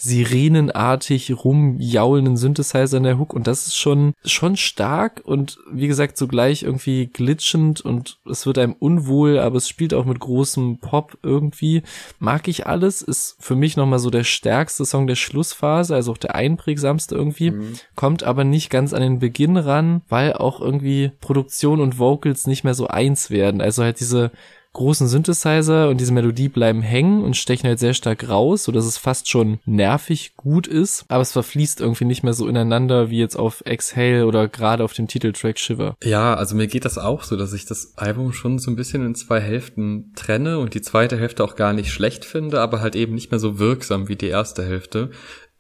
sirenenartig 0.04 1.44
rumjaulenden 1.44 2.36
Synthesizer 2.36 2.96
in 2.96 3.02
der 3.02 3.18
Hook 3.18 3.34
und 3.34 3.46
das 3.46 3.66
ist 3.66 3.76
schon, 3.76 4.12
schon 4.24 4.56
stark 4.56 5.22
und 5.24 5.58
wie 5.72 5.86
gesagt 5.88 6.16
zugleich 6.16 6.62
irgendwie 6.62 7.06
glitschend 7.06 7.80
und 7.80 8.18
es 8.28 8.46
wird 8.46 8.58
einem 8.58 8.74
unwohl, 8.78 9.38
aber 9.38 9.56
es 9.56 9.68
spielt 9.68 9.94
auch 9.94 10.04
mit 10.04 10.20
großem 10.20 10.78
Pop 10.78 11.18
irgendwie. 11.22 11.82
Mag 12.18 12.48
ich 12.48 12.66
alles, 12.66 13.02
ist 13.02 13.36
für 13.40 13.56
mich 13.56 13.76
nochmal 13.76 13.98
so 13.98 14.10
der 14.10 14.24
stärkste 14.24 14.84
Song 14.84 15.06
der 15.06 15.16
Schlussphase, 15.16 15.94
also 15.94 16.12
auch 16.12 16.18
der 16.18 16.34
einprägsamste 16.34 17.14
irgendwie, 17.14 17.50
Mhm. 17.50 17.74
kommt 17.94 18.22
aber 18.22 18.44
nicht 18.44 18.70
ganz 18.70 18.92
an 18.92 19.02
den 19.02 19.18
Beginn 19.18 19.56
ran, 19.56 20.02
weil 20.08 20.32
auch 20.34 20.60
irgendwie 20.60 21.10
Produktion 21.20 21.80
und 21.80 21.98
Vocals 21.98 22.46
nicht 22.46 22.64
mehr 22.64 22.74
so 22.74 22.86
eins 22.86 23.30
werden. 23.30 23.60
Also 23.60 23.82
halt 23.82 24.00
diese 24.00 24.30
großen 24.74 25.08
Synthesizer 25.08 25.88
und 25.88 25.98
diese 25.98 26.12
Melodie 26.12 26.48
bleiben 26.48 26.82
hängen 26.82 27.24
und 27.24 27.36
stechen 27.36 27.68
halt 27.68 27.78
sehr 27.78 27.94
stark 27.94 28.28
raus, 28.28 28.64
so 28.64 28.72
es 28.72 28.98
fast 28.98 29.30
schon 29.30 29.58
nervig 29.64 30.36
gut 30.36 30.66
ist, 30.66 31.04
aber 31.08 31.22
es 31.22 31.32
verfließt 31.32 31.80
irgendwie 31.80 32.04
nicht 32.04 32.22
mehr 32.22 32.34
so 32.34 32.46
ineinander 32.46 33.08
wie 33.08 33.18
jetzt 33.18 33.36
auf 33.36 33.62
Exhale 33.64 34.26
oder 34.26 34.48
gerade 34.48 34.84
auf 34.84 34.92
dem 34.92 35.08
Titeltrack 35.08 35.58
Shiver. 35.58 35.96
Ja, 36.02 36.34
also 36.34 36.54
mir 36.54 36.66
geht 36.66 36.84
das 36.84 36.98
auch 36.98 37.22
so, 37.22 37.36
dass 37.36 37.52
ich 37.52 37.64
das 37.64 37.96
Album 37.96 38.32
schon 38.32 38.58
so 38.58 38.70
ein 38.70 38.76
bisschen 38.76 39.06
in 39.06 39.14
zwei 39.14 39.40
Hälften 39.40 40.12
trenne 40.16 40.58
und 40.58 40.74
die 40.74 40.82
zweite 40.82 41.18
Hälfte 41.18 41.44
auch 41.44 41.56
gar 41.56 41.72
nicht 41.72 41.90
schlecht 41.90 42.24
finde, 42.24 42.60
aber 42.60 42.80
halt 42.80 42.96
eben 42.96 43.14
nicht 43.14 43.30
mehr 43.30 43.40
so 43.40 43.58
wirksam 43.58 44.08
wie 44.08 44.16
die 44.16 44.28
erste 44.28 44.64
Hälfte. 44.64 45.10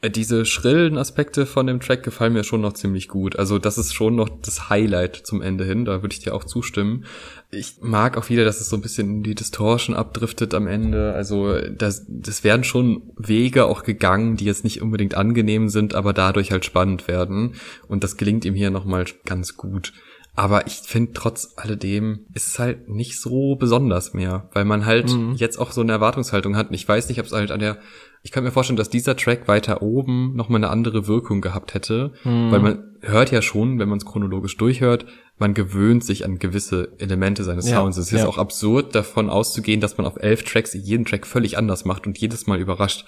Äh, 0.04 0.10
Diese 0.10 0.44
schrillen 0.44 0.98
Aspekte 0.98 1.46
von 1.46 1.66
dem 1.66 1.80
Track 1.80 2.02
gefallen 2.02 2.32
mir 2.34 2.44
schon 2.44 2.60
noch 2.60 2.74
ziemlich 2.74 3.08
gut. 3.08 3.36
Also 3.38 3.58
das 3.58 3.78
ist 3.78 3.94
schon 3.94 4.14
noch 4.14 4.28
das 4.42 4.68
Highlight 4.68 5.16
zum 5.16 5.40
Ende 5.42 5.64
hin, 5.64 5.84
da 5.84 6.02
würde 6.02 6.12
ich 6.12 6.20
dir 6.20 6.34
auch 6.34 6.44
zustimmen. 6.44 7.04
Ich 7.50 7.76
mag 7.80 8.16
auch 8.18 8.28
wieder, 8.28 8.44
dass 8.44 8.60
es 8.60 8.68
so 8.68 8.76
ein 8.76 8.82
bisschen 8.82 9.08
in 9.08 9.22
die 9.22 9.34
Distortion 9.34 9.94
abdriftet 9.96 10.54
am 10.54 10.66
Ende. 10.66 11.12
Also 11.14 11.58
das, 11.70 12.04
das 12.08 12.44
werden 12.44 12.64
schon 12.64 13.02
Wege 13.16 13.66
auch 13.66 13.82
gegangen, 13.84 14.36
die 14.36 14.44
jetzt 14.44 14.64
nicht 14.64 14.82
unbedingt 14.82 15.14
angenehm 15.14 15.68
sind, 15.68 15.94
aber 15.94 16.12
dadurch 16.12 16.50
halt 16.50 16.64
spannend 16.64 17.08
werden. 17.08 17.54
Und 17.88 18.04
das 18.04 18.16
gelingt 18.16 18.44
ihm 18.44 18.54
hier 18.54 18.70
nochmal 18.70 19.04
ganz 19.24 19.56
gut. 19.56 19.92
Aber 20.36 20.66
ich 20.66 20.80
finde, 20.84 21.12
trotz 21.14 21.52
alledem 21.56 22.26
ist 22.34 22.48
es 22.48 22.58
halt 22.58 22.88
nicht 22.88 23.20
so 23.20 23.54
besonders 23.54 24.14
mehr, 24.14 24.50
weil 24.52 24.64
man 24.64 24.84
halt 24.84 25.12
Mhm. 25.14 25.34
jetzt 25.36 25.58
auch 25.58 25.70
so 25.70 25.80
eine 25.80 25.92
Erwartungshaltung 25.92 26.56
hat. 26.56 26.68
Und 26.70 26.74
ich 26.74 26.88
weiß 26.88 27.08
nicht, 27.08 27.20
ob 27.20 27.26
es 27.26 27.32
halt 27.32 27.52
an 27.52 27.60
der, 27.60 27.78
ich 28.26 28.32
kann 28.32 28.42
mir 28.42 28.50
vorstellen, 28.50 28.78
dass 28.78 28.88
dieser 28.88 29.16
Track 29.16 29.46
weiter 29.48 29.82
oben 29.82 30.34
nochmal 30.34 30.58
eine 30.58 30.70
andere 30.70 31.06
Wirkung 31.06 31.40
gehabt 31.42 31.74
hätte, 31.74 32.12
Mhm. 32.24 32.50
weil 32.50 32.58
man 32.60 32.82
hört 33.02 33.30
ja 33.30 33.42
schon, 33.42 33.78
wenn 33.78 33.88
man 33.90 33.98
es 33.98 34.06
chronologisch 34.06 34.56
durchhört, 34.56 35.04
man 35.38 35.52
gewöhnt 35.52 36.02
sich 36.02 36.24
an 36.24 36.38
gewisse 36.38 36.92
Elemente 36.98 37.44
seines 37.44 37.68
Ja, 37.68 37.80
Sounds. 37.80 37.98
Es 37.98 38.10
ist 38.12 38.20
ja. 38.20 38.26
auch 38.26 38.38
absurd 38.38 38.94
davon 38.94 39.28
auszugehen, 39.28 39.80
dass 39.82 39.98
man 39.98 40.06
auf 40.06 40.16
elf 40.18 40.42
Tracks 40.42 40.72
jeden 40.72 41.04
Track 41.04 41.26
völlig 41.26 41.58
anders 41.58 41.84
macht 41.84 42.06
und 42.06 42.16
jedes 42.16 42.46
Mal 42.46 42.58
überrascht. 42.60 43.04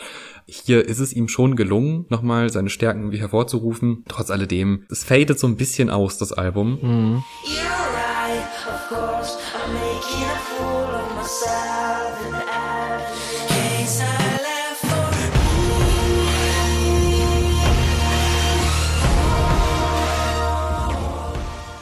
Hier 0.46 0.84
ist 0.86 0.98
es 0.98 1.14
ihm 1.14 1.28
schon 1.28 1.56
gelungen, 1.56 2.04
nochmal 2.10 2.50
seine 2.50 2.68
Stärken 2.68 3.00
irgendwie 3.00 3.20
hervorzurufen. 3.20 4.04
Trotz 4.08 4.30
alledem, 4.30 4.84
es 4.90 5.02
fadet 5.02 5.38
so 5.38 5.46
ein 5.46 5.56
bisschen 5.56 5.88
aus, 5.88 6.18
das 6.18 6.32
Album. 6.32 6.78
Mhm. 6.82 7.22
You're 7.46 8.05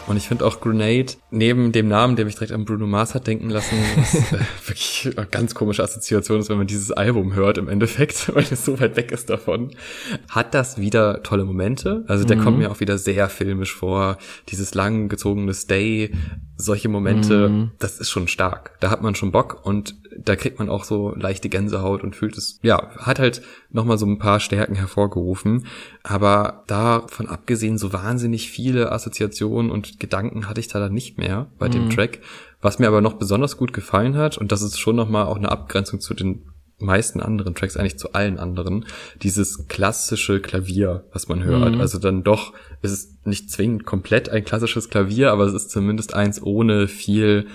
Und 0.07 0.17
ich 0.17 0.29
finde 0.29 0.45
auch 0.45 0.61
Grenade, 0.61 1.15
neben 1.31 1.73
dem 1.73 1.89
Namen, 1.89 2.17
der 2.17 2.25
mich 2.25 2.35
direkt 2.35 2.53
an 2.53 2.65
Bruno 2.65 2.87
Mars 2.87 3.15
hat 3.15 3.27
denken 3.27 3.51
lassen, 3.51 3.77
was 3.97 4.15
äh, 4.33 4.39
wirklich 4.67 5.17
eine 5.17 5.27
ganz 5.27 5.55
komische 5.55 5.83
Assoziation 5.83 6.41
ist, 6.41 6.51
wenn 6.51 6.59
man 6.59 6.67
dieses 6.67 6.91
Album 6.91 7.35
hört 7.35 7.59
im 7.59 7.69
Endeffekt, 7.69 8.29
weil 8.35 8.45
es 8.45 8.65
so 8.65 8.79
weit 8.81 8.97
weg 8.97 9.13
ist 9.13 9.31
davon, 9.31 9.71
hat 10.29 10.55
das 10.55 10.79
wieder 10.79 11.23
tolle 11.23 11.45
Momente. 11.45 12.05
Also 12.07 12.25
der 12.25 12.37
kommt 12.37 12.59
mir 12.59 12.71
auch 12.71 12.81
wieder 12.81 12.99
sehr 12.99 13.29
filmisch 13.29 13.75
vor. 13.75 14.19
Dieses 14.49 14.75
lang 14.75 15.09
gezogene 15.09 15.55
Stay, 15.55 16.13
solche 16.57 16.89
Momente, 16.89 17.71
das 17.79 17.99
ist 17.99 18.11
schon 18.11 18.29
stark. 18.29 18.77
Da 18.81 18.91
hat 18.91 19.03
man 19.03 19.15
schon 19.15 19.33
Bock 19.33 19.65
und 19.65 19.97
da 20.19 20.37
kriegt 20.37 20.59
man 20.59 20.69
auch 20.69 20.85
so 20.85 21.15
leichte 21.15 21.49
Gänsehaut 21.49 22.03
und 22.03 22.17
fühlt 22.17 22.37
es, 22.37 22.59
ja, 22.63 22.91
hat 22.97 23.19
halt 23.19 23.43
nochmal 23.71 23.99
so 23.99 24.07
ein 24.07 24.19
paar 24.19 24.41
Stärken 24.41 24.75
hervorgerufen. 24.75 25.67
Aber 26.03 26.65
davon 26.67 27.29
abgesehen, 27.29 27.79
so 27.79 27.93
wahnsinnig 27.93 28.51
viele 28.51 28.93
Assoziationen 28.93 29.71
und 29.71 30.01
Gedanken 30.01 30.49
hatte 30.49 30.61
ich 30.61 30.69
da 30.69 30.79
dann 30.79 30.95
nicht 30.95 31.19
mehr 31.19 31.49
bei 31.59 31.69
dem 31.69 31.91
Track. 31.91 32.21
Was 32.61 32.79
mir 32.79 32.89
aber 32.89 33.01
noch 33.01 33.15
besonders 33.15 33.57
gut 33.57 33.73
gefallen 33.73 34.17
hat, 34.17 34.39
und 34.39 34.51
das 34.51 34.63
ist 34.63 34.79
schon 34.79 34.97
nochmal 34.97 35.27
auch 35.27 35.37
eine 35.37 35.51
Abgrenzung 35.51 36.01
zu 36.01 36.15
den 36.15 36.47
meisten 36.79 37.21
anderen 37.21 37.55
Tracks, 37.55 37.77
eigentlich 37.77 37.99
zu 37.99 38.13
allen 38.13 38.39
anderen, 38.39 38.85
dieses 39.23 39.69
klassische 39.69 40.41
Klavier, 40.41 41.05
was 41.13 41.29
man 41.29 41.45
hört. 41.45 41.77
Also 41.77 41.99
dann 41.99 42.25
doch, 42.25 42.53
es 42.83 42.93
ist 42.93 43.27
nicht 43.27 43.51
zwingend 43.51 43.85
komplett 43.87 44.29
ein 44.29 44.45
klassisches 44.45 44.91
Klavier, 44.91 45.31
aber 45.31 45.45
es 45.45 45.55
ist 45.55 45.71
zumindest 45.71 46.15
eins 46.15 46.43
ohne 46.43 46.89
viel 46.89 47.47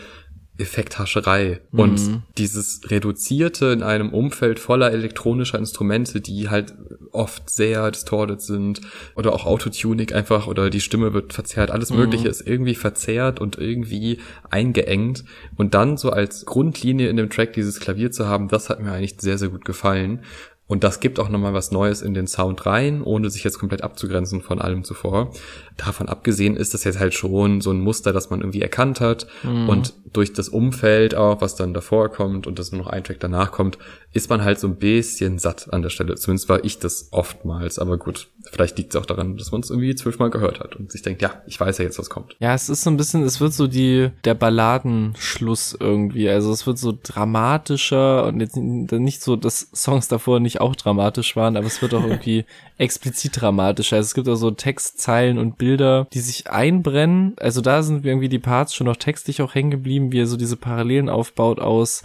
Effekthascherei. 0.59 1.61
Und 1.71 2.21
dieses 2.37 2.81
Reduzierte 2.91 3.67
in 3.67 3.81
einem 3.81 4.09
Umfeld 4.13 4.59
voller 4.59 4.91
elektronischer 4.91 5.57
Instrumente, 5.57 6.21
die 6.21 6.49
halt 6.49 6.73
oft 7.11 7.49
sehr 7.49 7.89
distorted 7.91 8.41
sind 8.41 8.81
oder 9.15 9.33
auch 9.33 9.45
Autotuning 9.45 10.11
einfach 10.11 10.47
oder 10.47 10.69
die 10.69 10.81
Stimme 10.81 11.13
wird 11.13 11.33
verzerrt, 11.33 11.71
alles 11.71 11.91
Mögliche 11.91 12.27
ist 12.27 12.45
irgendwie 12.45 12.75
verzerrt 12.75 13.39
und 13.39 13.57
irgendwie 13.57 14.19
eingeengt. 14.49 15.23
Und 15.55 15.73
dann 15.73 15.97
so 15.97 16.11
als 16.11 16.45
Grundlinie 16.45 17.09
in 17.09 17.17
dem 17.17 17.29
Track 17.29 17.53
dieses 17.53 17.79
Klavier 17.79 18.11
zu 18.11 18.27
haben, 18.27 18.49
das 18.49 18.69
hat 18.69 18.81
mir 18.81 18.91
eigentlich 18.91 19.15
sehr, 19.19 19.37
sehr 19.37 19.49
gut 19.49 19.65
gefallen. 19.65 20.21
Und 20.69 20.83
das 20.83 20.99
gibt 20.99 21.19
auch 21.19 21.29
nochmal 21.29 21.53
was 21.53 21.71
Neues 21.71 22.03
in 22.03 22.13
den 22.13 22.27
Sound 22.27 22.67
rein, 22.67 23.01
ohne 23.01 23.31
sich 23.31 23.43
jetzt 23.43 23.57
komplett 23.57 23.83
abzugrenzen 23.83 24.41
von 24.41 24.61
allem 24.61 24.83
zuvor. 24.83 25.31
Davon 25.77 26.07
abgesehen 26.07 26.55
ist 26.55 26.75
das 26.75 26.83
jetzt 26.83 26.99
halt 26.99 27.15
schon 27.15 27.59
so 27.59 27.71
ein 27.71 27.81
Muster, 27.81 28.13
das 28.13 28.29
man 28.29 28.41
irgendwie 28.41 28.61
erkannt 28.61 29.01
hat. 29.01 29.25
Und 29.43 29.95
durch 30.13 30.31
das 30.31 30.47
Umfeld 30.47 31.15
auch, 31.15 31.41
was 31.41 31.55
dann 31.55 31.73
davor 31.73 32.09
kommt 32.09 32.45
und 32.45 32.59
das 32.59 32.71
nur 32.71 32.83
noch 32.83 32.87
ein 32.87 33.03
Track 33.03 33.19
danach 33.19 33.51
kommt, 33.51 33.79
ist 34.13 34.29
man 34.29 34.43
halt 34.43 34.59
so 34.59 34.67
ein 34.67 34.75
bisschen 34.75 35.39
satt 35.39 35.73
an 35.73 35.81
der 35.81 35.89
Stelle. 35.89 36.15
Zumindest 36.15 36.49
war 36.49 36.63
ich 36.63 36.77
das 36.77 37.09
oftmals. 37.11 37.79
Aber 37.79 37.97
gut, 37.97 38.27
vielleicht 38.51 38.77
liegt 38.77 38.93
es 38.93 39.01
auch 39.01 39.05
daran, 39.05 39.37
dass 39.37 39.51
man 39.51 39.61
es 39.61 39.71
irgendwie 39.71 39.95
zwölfmal 39.95 40.29
gehört 40.29 40.59
hat 40.59 40.75
und 40.75 40.91
sich 40.91 41.01
denkt, 41.01 41.21
ja, 41.23 41.41
ich 41.47 41.59
weiß 41.59 41.79
ja 41.79 41.85
jetzt, 41.85 41.97
was 41.97 42.09
kommt. 42.09 42.35
Ja, 42.39 42.53
es 42.53 42.69
ist 42.69 42.83
so 42.83 42.91
ein 42.91 42.97
bisschen, 42.97 43.23
es 43.23 43.41
wird 43.41 43.53
so 43.53 43.65
die, 43.65 44.09
der 44.23 44.35
Balladenschluss 44.35 45.75
irgendwie. 45.79 46.29
Also 46.29 46.51
es 46.51 46.67
wird 46.67 46.77
so 46.77 46.95
dramatischer 47.01 48.25
und 48.25 48.39
jetzt 48.39 48.55
nicht 48.55 49.23
so, 49.23 49.35
dass 49.35 49.69
Songs 49.73 50.07
davor 50.07 50.39
nicht 50.39 50.58
auch 50.59 50.75
dramatisch 50.75 51.35
waren, 51.35 51.57
aber 51.57 51.67
es 51.67 51.81
wird 51.81 51.93
auch 51.93 52.03
irgendwie 52.07 52.45
explizit 52.77 53.41
dramatischer. 53.41 53.97
Also 53.97 54.07
es 54.07 54.13
gibt 54.13 54.27
auch 54.29 54.35
so 54.35 54.51
Textzeilen 54.51 55.37
und 55.37 55.57
Bilder, 55.57 56.07
die 56.13 56.19
sich 56.19 56.49
einbrennen. 56.49 57.35
Also 57.39 57.61
da 57.61 57.83
sind 57.83 58.05
irgendwie 58.05 58.29
die 58.29 58.39
Parts 58.39 58.73
schon 58.73 58.87
noch 58.87 58.97
textlich 58.97 59.41
auch 59.41 59.55
hängen 59.55 59.71
geblieben, 59.71 60.11
wie 60.11 60.21
er 60.21 60.27
so 60.27 60.37
diese 60.37 60.57
Parallelen 60.57 61.09
aufbaut 61.09 61.59
aus 61.59 62.03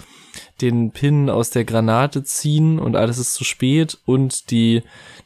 den 0.61 0.90
Pin 0.90 1.30
aus 1.30 1.50
der 1.50 1.64
Granate 1.64 2.24
ziehen 2.24 2.78
und 2.78 2.96
alles 2.96 3.18
ist 3.18 3.34
zu 3.34 3.44
spät 3.44 3.98
und 4.05 4.50
die, 4.50 4.82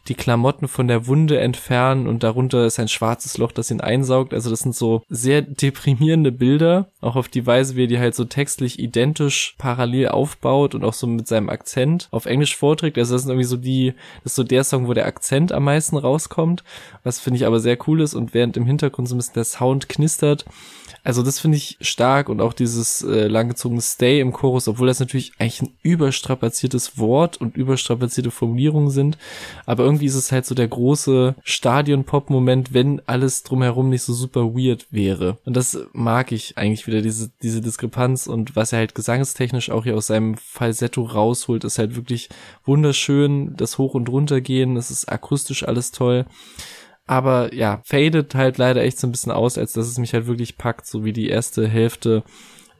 die 0.09 0.15
Klamotten 0.15 0.69
von 0.69 0.89
der 0.89 1.07
Wunde 1.07 1.39
entfernen 1.39 2.07
und 2.07 2.23
darunter 2.23 2.65
ist 2.65 2.79
ein 2.81 2.89
schwarzes 2.89 3.37
Loch, 3.37 3.53
das 3.53 3.71
ihn 3.71 3.81
einsaugt. 3.81 4.33
Also 4.33 4.51
das 4.51 4.61
sind 4.61 4.75
so 4.75 5.03
sehr 5.09 5.43
deprimierende 5.43 6.33
Bilder, 6.33 6.91
auch 7.01 7.17
auf 7.17 7.29
die 7.29 7.47
Weise, 7.47 7.77
wie 7.77 7.85
er 7.85 7.89
die 7.89 7.99
halt 7.99 8.15
so 8.15 8.25
textlich 8.25 8.79
identisch 8.79 9.55
parallel 9.59 10.09
aufbaut 10.09 10.75
und 10.75 10.85
auch 10.85 10.95
so 10.95 11.07
mit 11.07 11.29
seinem 11.29 11.51
Akzent 11.51 12.09
auf 12.11 12.27
Englisch 12.27 12.57
vorträgt. 12.57 12.97
Also 12.97 13.15
das 13.15 13.23
ist 13.23 13.29
irgendwie 13.29 13.45
so 13.45 13.57
die, 13.57 13.95
das 14.25 14.33
ist 14.33 14.37
so 14.37 14.45
der 14.45 14.65
Song, 14.65 14.89
wo 14.89 14.95
der 14.95 15.07
Akzent 15.07 15.53
am 15.53 15.65
meisten 15.65 15.97
rauskommt, 15.97 16.65
was 17.05 17.21
finde 17.21 17.37
ich 17.37 17.47
aber 17.47 17.61
sehr 17.61 17.77
cool 17.87 18.01
ist 18.01 18.15
und 18.15 18.35
während 18.35 18.57
im 18.57 18.67
Hintergrund 18.67 19.09
so 19.09 19.15
ein 19.15 19.19
bisschen 19.19 19.35
der 19.35 19.45
Sound 19.45 19.89
knistert, 19.89 20.45
also 21.09 21.23
das 21.23 21.41
finde 21.41 21.57
ich 21.57 21.79
stark 21.81 22.29
und 22.29 22.43
auch 22.43 22.53
dieses 22.53 23.03
äh, 23.03 23.29
langgezogene 23.29 23.81
Stay 23.81 24.21
im 24.21 24.31
Chorus, 24.31 24.69
obwohl 24.69 24.89
das 24.89 25.01
natürlich 25.01 25.33
eigentlich 25.39 25.63
ein 25.63 25.73
überstrapaziertes 25.83 26.99
Wort 26.99 27.39
und 27.39 27.57
überstrapazierte 27.57 28.31
Formulierungen 28.31 28.91
sind, 28.91 29.17
aber 29.65 29.85
irgendwie 29.85 30.05
ist 30.05 30.17
es 30.17 30.33
halt 30.33 30.45
so 30.45 30.55
der 30.55 30.69
große 30.69 31.35
Stadion-Pop-Moment, 31.43 32.75
wenn 32.75 33.01
alles 33.07 33.43
drumherum 33.43 33.89
nicht 33.89 34.03
so 34.03 34.13
super 34.13 34.55
weird 34.55 34.87
wäre. 34.91 35.39
Und 35.47 35.57
das 35.57 35.79
mag 35.95 36.31
ich 36.31 36.59
eigentlich 36.59 36.87
wieder, 36.87 37.01
diese, 37.01 37.31
diese 37.43 37.63
Diskrepanz 37.63 38.27
und 38.27 38.55
was 38.55 38.75
er 38.75 38.81
halt 38.81 38.95
gesangstechnisch 38.95 39.71
auch 39.71 39.85
hier 39.85 39.97
aus 39.97 40.09
seinem 40.09 40.37
Falsetto 40.37 41.05
rausholt, 41.05 41.65
ist 41.65 41.79
halt 41.79 41.97
wirklich 41.97 42.29
wunderschön, 42.67 43.57
das 43.57 43.79
Hoch- 43.79 43.95
und 43.95 44.11
Runtergehen, 44.11 44.77
es 44.77 44.91
ist 44.91 45.11
akustisch 45.11 45.67
alles 45.67 45.91
toll. 45.91 46.27
Aber 47.09 47.53
ja, 47.55 47.81
fadet 47.85 48.35
halt 48.35 48.59
leider 48.59 48.83
echt 48.83 49.01
so 49.01 49.09
ein 49.09 49.13
bisschen 49.13 49.33
aus, 49.33 49.59
als 49.59 49.73
dass 49.73 49.89
es 49.89 49.99
mich 49.99 50.13
halt 50.13 50.27
wirklich 50.27 50.59
packt, 50.59 50.87
so 50.87 51.05
wie 51.05 51.15
die 51.15 51.29
erste 51.29 51.67
Hälfte. 51.67 52.23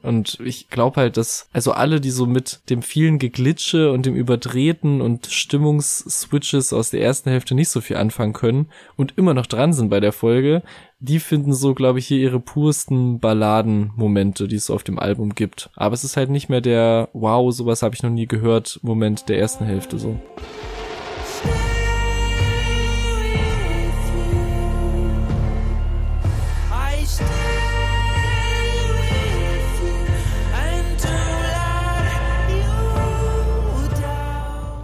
Und 0.01 0.39
ich 0.45 0.69
glaube 0.69 1.01
halt, 1.01 1.17
dass, 1.17 1.49
also 1.51 1.71
alle, 1.71 1.99
die 1.99 2.11
so 2.11 2.25
mit 2.25 2.61
dem 2.69 2.81
vielen 2.81 3.19
Geglitsche 3.19 3.91
und 3.91 4.05
dem 4.05 4.15
Überdrehten 4.15 5.01
und 5.01 5.25
Stimmungsswitches 5.25 6.71
aus 6.71 6.91
der 6.91 7.01
ersten 7.01 7.31
Hälfte 7.31 7.55
nicht 7.55 7.69
so 7.69 7.81
viel 7.81 7.97
anfangen 7.97 8.33
können 8.33 8.67
und 8.95 9.17
immer 9.17 9.33
noch 9.33 9.47
dran 9.47 9.73
sind 9.73 9.89
bei 9.89 9.99
der 9.99 10.13
Folge, 10.13 10.61
die 10.99 11.19
finden 11.19 11.53
so, 11.53 11.73
glaube 11.73 11.99
ich, 11.99 12.07
hier 12.07 12.19
ihre 12.19 12.39
pursten 12.39 13.19
Balladenmomente, 13.19 14.47
die 14.47 14.55
es 14.55 14.69
auf 14.69 14.83
dem 14.83 14.99
Album 14.99 15.33
gibt. 15.35 15.69
Aber 15.75 15.95
es 15.95 16.03
ist 16.03 16.17
halt 16.17 16.29
nicht 16.29 16.49
mehr 16.49 16.61
der, 16.61 17.09
wow, 17.13 17.51
sowas 17.53 17.81
habe 17.81 17.95
ich 17.95 18.03
noch 18.03 18.11
nie 18.11 18.27
gehört, 18.27 18.79
Moment 18.83 19.27
der 19.27 19.39
ersten 19.39 19.65
Hälfte 19.65 19.97
so. 19.97 20.17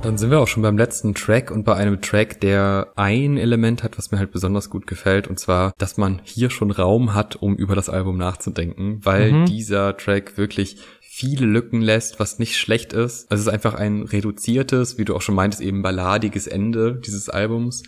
Dann 0.05 0.19
sind 0.19 0.29
wir 0.29 0.39
auch 0.39 0.47
schon 0.47 0.61
beim 0.61 0.77
letzten 0.77 1.15
Track 1.15 1.49
und 1.49 1.63
bei 1.63 1.73
einem 1.73 1.99
Track, 1.99 2.39
der 2.39 2.91
ein 2.95 3.37
Element 3.37 3.81
hat, 3.81 3.97
was 3.97 4.11
mir 4.11 4.19
halt 4.19 4.31
besonders 4.31 4.69
gut 4.69 4.85
gefällt, 4.85 5.27
und 5.27 5.39
zwar, 5.39 5.73
dass 5.79 5.97
man 5.97 6.21
hier 6.23 6.51
schon 6.51 6.69
Raum 6.69 7.15
hat, 7.15 7.37
um 7.37 7.55
über 7.55 7.73
das 7.73 7.89
Album 7.89 8.15
nachzudenken, 8.17 8.99
weil 9.03 9.31
Mhm. 9.31 9.45
dieser 9.47 9.97
Track 9.97 10.37
wirklich 10.37 10.77
viele 11.17 11.45
Lücken 11.45 11.79
lässt, 11.79 12.19
was 12.19 12.39
nicht 12.39 12.57
schlecht 12.57 12.91
ist. 12.91 13.31
Es 13.31 13.39
ist 13.39 13.47
einfach 13.47 13.73
ein 13.73 14.03
reduziertes, 14.03 14.97
wie 14.97 15.05
du 15.05 15.15
auch 15.15 15.21
schon 15.21 15.35
meintest, 15.35 15.63
eben 15.63 15.81
balladiges 15.81 16.45
Ende 16.45 16.95
dieses 16.95 17.29
Albums. 17.29 17.83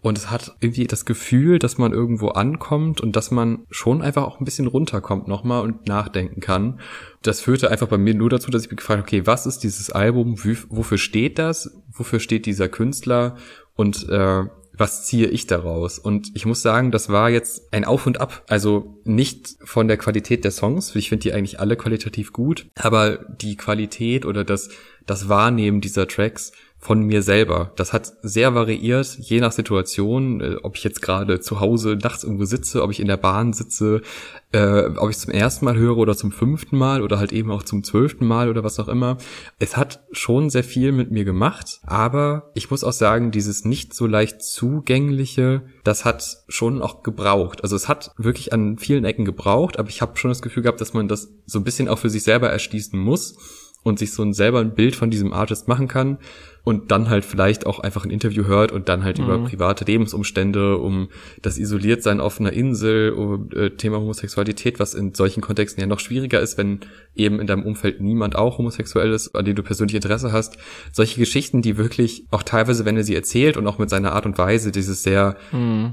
Und 0.00 0.18
es 0.18 0.32
hat 0.32 0.56
irgendwie 0.58 0.88
das 0.88 1.04
Gefühl, 1.04 1.60
dass 1.60 1.78
man 1.78 1.92
irgendwo 1.92 2.30
ankommt 2.30 3.00
und 3.00 3.14
dass 3.14 3.30
man 3.30 3.66
schon 3.70 4.02
einfach 4.02 4.24
auch 4.24 4.40
ein 4.40 4.44
bisschen 4.44 4.66
runterkommt 4.66 5.28
nochmal 5.28 5.62
und 5.62 5.86
nachdenken 5.86 6.40
kann. 6.40 6.80
Das 7.22 7.40
führte 7.40 7.70
einfach 7.70 7.86
bei 7.86 7.98
mir 7.98 8.14
nur 8.14 8.30
dazu, 8.30 8.50
dass 8.50 8.64
ich 8.64 8.70
mich 8.72 8.78
gefragt 8.78 8.98
habe, 8.98 9.06
okay, 9.06 9.26
was 9.28 9.46
ist 9.46 9.60
dieses 9.60 9.90
Album? 9.90 10.36
Wofür 10.68 10.98
steht 10.98 11.38
das? 11.38 11.70
Wofür 11.92 12.18
steht 12.18 12.46
dieser 12.46 12.68
Künstler? 12.68 13.36
Und 13.76 14.08
äh, 14.08 14.42
was 14.76 15.04
ziehe 15.04 15.26
ich 15.28 15.46
daraus? 15.46 15.98
Und 15.98 16.30
ich 16.34 16.46
muss 16.46 16.62
sagen, 16.62 16.90
das 16.90 17.08
war 17.08 17.30
jetzt 17.30 17.72
ein 17.72 17.84
Auf 17.84 18.06
und 18.06 18.20
Ab. 18.20 18.42
Also 18.48 18.98
nicht 19.04 19.56
von 19.64 19.88
der 19.88 19.96
Qualität 19.96 20.44
der 20.44 20.50
Songs, 20.50 20.94
ich 20.94 21.08
finde 21.08 21.24
die 21.24 21.32
eigentlich 21.32 21.60
alle 21.60 21.76
qualitativ 21.76 22.32
gut, 22.32 22.66
aber 22.74 23.18
die 23.18 23.56
Qualität 23.56 24.24
oder 24.24 24.44
das, 24.44 24.70
das 25.06 25.28
Wahrnehmen 25.28 25.80
dieser 25.80 26.08
Tracks 26.08 26.52
von 26.82 27.00
mir 27.02 27.22
selber. 27.22 27.70
Das 27.76 27.92
hat 27.92 28.12
sehr 28.22 28.56
variiert, 28.56 29.16
je 29.20 29.38
nach 29.38 29.52
Situation, 29.52 30.40
äh, 30.40 30.56
ob 30.64 30.76
ich 30.76 30.82
jetzt 30.82 31.00
gerade 31.00 31.38
zu 31.38 31.60
Hause 31.60 31.96
nachts 32.02 32.24
irgendwo 32.24 32.44
sitze, 32.44 32.82
ob 32.82 32.90
ich 32.90 32.98
in 32.98 33.06
der 33.06 33.16
Bahn 33.16 33.52
sitze, 33.52 34.02
äh, 34.50 34.86
ob 34.96 35.08
ich 35.08 35.16
zum 35.16 35.32
ersten 35.32 35.64
Mal 35.64 35.76
höre 35.76 35.96
oder 35.96 36.16
zum 36.16 36.32
fünften 36.32 36.76
Mal 36.76 37.00
oder 37.00 37.20
halt 37.20 37.32
eben 37.32 37.52
auch 37.52 37.62
zum 37.62 37.84
zwölften 37.84 38.26
Mal 38.26 38.48
oder 38.48 38.64
was 38.64 38.80
auch 38.80 38.88
immer. 38.88 39.16
Es 39.60 39.76
hat 39.76 40.02
schon 40.10 40.50
sehr 40.50 40.64
viel 40.64 40.90
mit 40.90 41.12
mir 41.12 41.24
gemacht, 41.24 41.78
aber 41.84 42.50
ich 42.54 42.68
muss 42.72 42.82
auch 42.82 42.92
sagen, 42.92 43.30
dieses 43.30 43.64
nicht 43.64 43.94
so 43.94 44.08
leicht 44.08 44.42
zugängliche, 44.42 45.62
das 45.84 46.04
hat 46.04 46.38
schon 46.48 46.82
auch 46.82 47.04
gebraucht. 47.04 47.62
Also 47.62 47.76
es 47.76 47.88
hat 47.88 48.10
wirklich 48.16 48.52
an 48.52 48.76
vielen 48.76 49.04
Ecken 49.04 49.24
gebraucht, 49.24 49.78
aber 49.78 49.88
ich 49.88 50.02
habe 50.02 50.16
schon 50.16 50.32
das 50.32 50.42
Gefühl 50.42 50.64
gehabt, 50.64 50.80
dass 50.80 50.94
man 50.94 51.06
das 51.06 51.32
so 51.46 51.60
ein 51.60 51.64
bisschen 51.64 51.86
auch 51.86 52.00
für 52.00 52.10
sich 52.10 52.24
selber 52.24 52.50
erschließen 52.50 52.98
muss 52.98 53.36
und 53.84 53.98
sich 53.98 54.12
so 54.12 54.22
ein 54.22 54.32
selber 54.32 54.60
ein 54.60 54.74
Bild 54.74 54.96
von 54.96 55.10
diesem 55.10 55.32
Artist 55.32 55.68
machen 55.68 55.88
kann 55.88 56.18
und 56.64 56.90
dann 56.92 57.10
halt 57.10 57.24
vielleicht 57.24 57.66
auch 57.66 57.80
einfach 57.80 58.04
ein 58.04 58.10
Interview 58.10 58.44
hört 58.44 58.70
und 58.72 58.88
dann 58.88 59.02
halt 59.02 59.18
über 59.18 59.38
private 59.38 59.84
Lebensumstände, 59.84 60.78
um 60.78 61.08
das 61.42 61.58
Isoliertsein 61.58 62.20
auf 62.20 62.38
einer 62.38 62.52
Insel, 62.52 63.10
um 63.12 63.50
äh, 63.54 63.70
Thema 63.70 63.98
Homosexualität, 63.98 64.78
was 64.78 64.94
in 64.94 65.14
solchen 65.14 65.40
Kontexten 65.40 65.80
ja 65.80 65.86
noch 65.86 65.98
schwieriger 65.98 66.40
ist, 66.40 66.58
wenn 66.58 66.80
eben 67.14 67.40
in 67.40 67.46
deinem 67.46 67.64
Umfeld 67.64 68.00
niemand 68.00 68.36
auch 68.36 68.58
homosexuell 68.58 69.12
ist, 69.12 69.34
an 69.34 69.44
dem 69.44 69.56
du 69.56 69.62
persönlich 69.62 69.94
Interesse 69.94 70.32
hast. 70.32 70.56
Solche 70.92 71.18
Geschichten, 71.18 71.62
die 71.62 71.76
wirklich 71.76 72.26
auch 72.30 72.42
teilweise, 72.42 72.84
wenn 72.84 72.96
er 72.96 73.04
sie 73.04 73.14
erzählt 73.14 73.56
und 73.56 73.66
auch 73.66 73.78
mit 73.78 73.90
seiner 73.90 74.12
Art 74.12 74.24
und 74.24 74.38
Weise, 74.38 74.70
dieses 74.72 75.02
sehr 75.02 75.36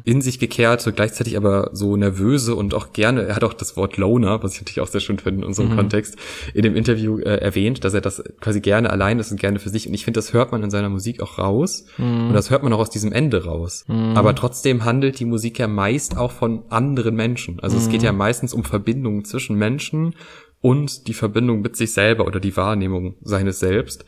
in 0.06 0.22
sich 0.22 0.40
gekehrte, 0.40 0.94
gleichzeitig 0.94 1.36
aber 1.36 1.72
so 1.74 1.98
nervöse 1.98 2.56
und 2.56 2.74
auch 2.74 2.94
gerne, 2.94 3.24
er 3.24 3.36
hat 3.36 3.44
auch 3.44 3.54
das 3.54 3.76
Wort 3.76 3.98
Loner, 3.98 4.44
was 4.44 4.54
ich 4.54 4.62
natürlich 4.62 4.82
auch 4.82 4.88
sehr 4.88 5.02
schön 5.02 5.20
finde 5.20 5.42
in 5.42 5.48
unserem 5.48 5.76
Kontext, 5.76 6.16
in 6.54 6.64
dem 6.64 6.76
Interview 6.76 7.20
äh, 7.20 7.38
erwähnt, 7.38 7.84
dass 7.84 7.94
er 7.94 8.02
das 8.02 8.24
quasi 8.40 8.62
gerne 8.62 8.90
allein 8.90 9.20
ist 9.20 9.32
und 9.32 9.40
gerne 9.40 9.60
für 9.60 9.70
sich. 9.70 9.88
Und 9.88 9.94
ich 9.94 10.06
finde, 10.06 10.20
das 10.20 10.34
hört 10.34 10.52
man 10.52 10.59
in 10.64 10.70
seiner 10.70 10.90
Musik 10.90 11.22
auch 11.22 11.38
raus. 11.38 11.86
Und 11.98 12.34
das 12.34 12.50
hört 12.50 12.64
man 12.64 12.74
auch 12.74 12.80
aus 12.80 12.90
diesem 12.90 13.12
Ende 13.12 13.46
raus. 13.46 13.86
Aber 13.88 14.36
trotzdem 14.36 14.86
handelt 14.86 15.20
die 15.20 15.26
Musik 15.26 15.60
ja 15.60 15.68
meist 15.68 16.18
auch 16.18 16.32
von 16.32 16.64
anderen 16.70 17.16
Menschen. 17.16 17.60
Also 17.60 17.78
es 17.78 17.90
geht 17.90 18.04
ja 18.04 18.12
meistens 18.12 18.54
um 18.54 18.64
Verbindungen 18.64 19.26
zwischen 19.26 19.56
Menschen 19.56 20.16
und 20.62 21.08
die 21.08 21.14
Verbindung 21.14 21.62
mit 21.62 21.76
sich 21.76 21.94
selber 21.94 22.26
oder 22.28 22.40
die 22.40 22.58
Wahrnehmung 22.58 23.16
seines 23.22 23.60
Selbst. 23.60 24.06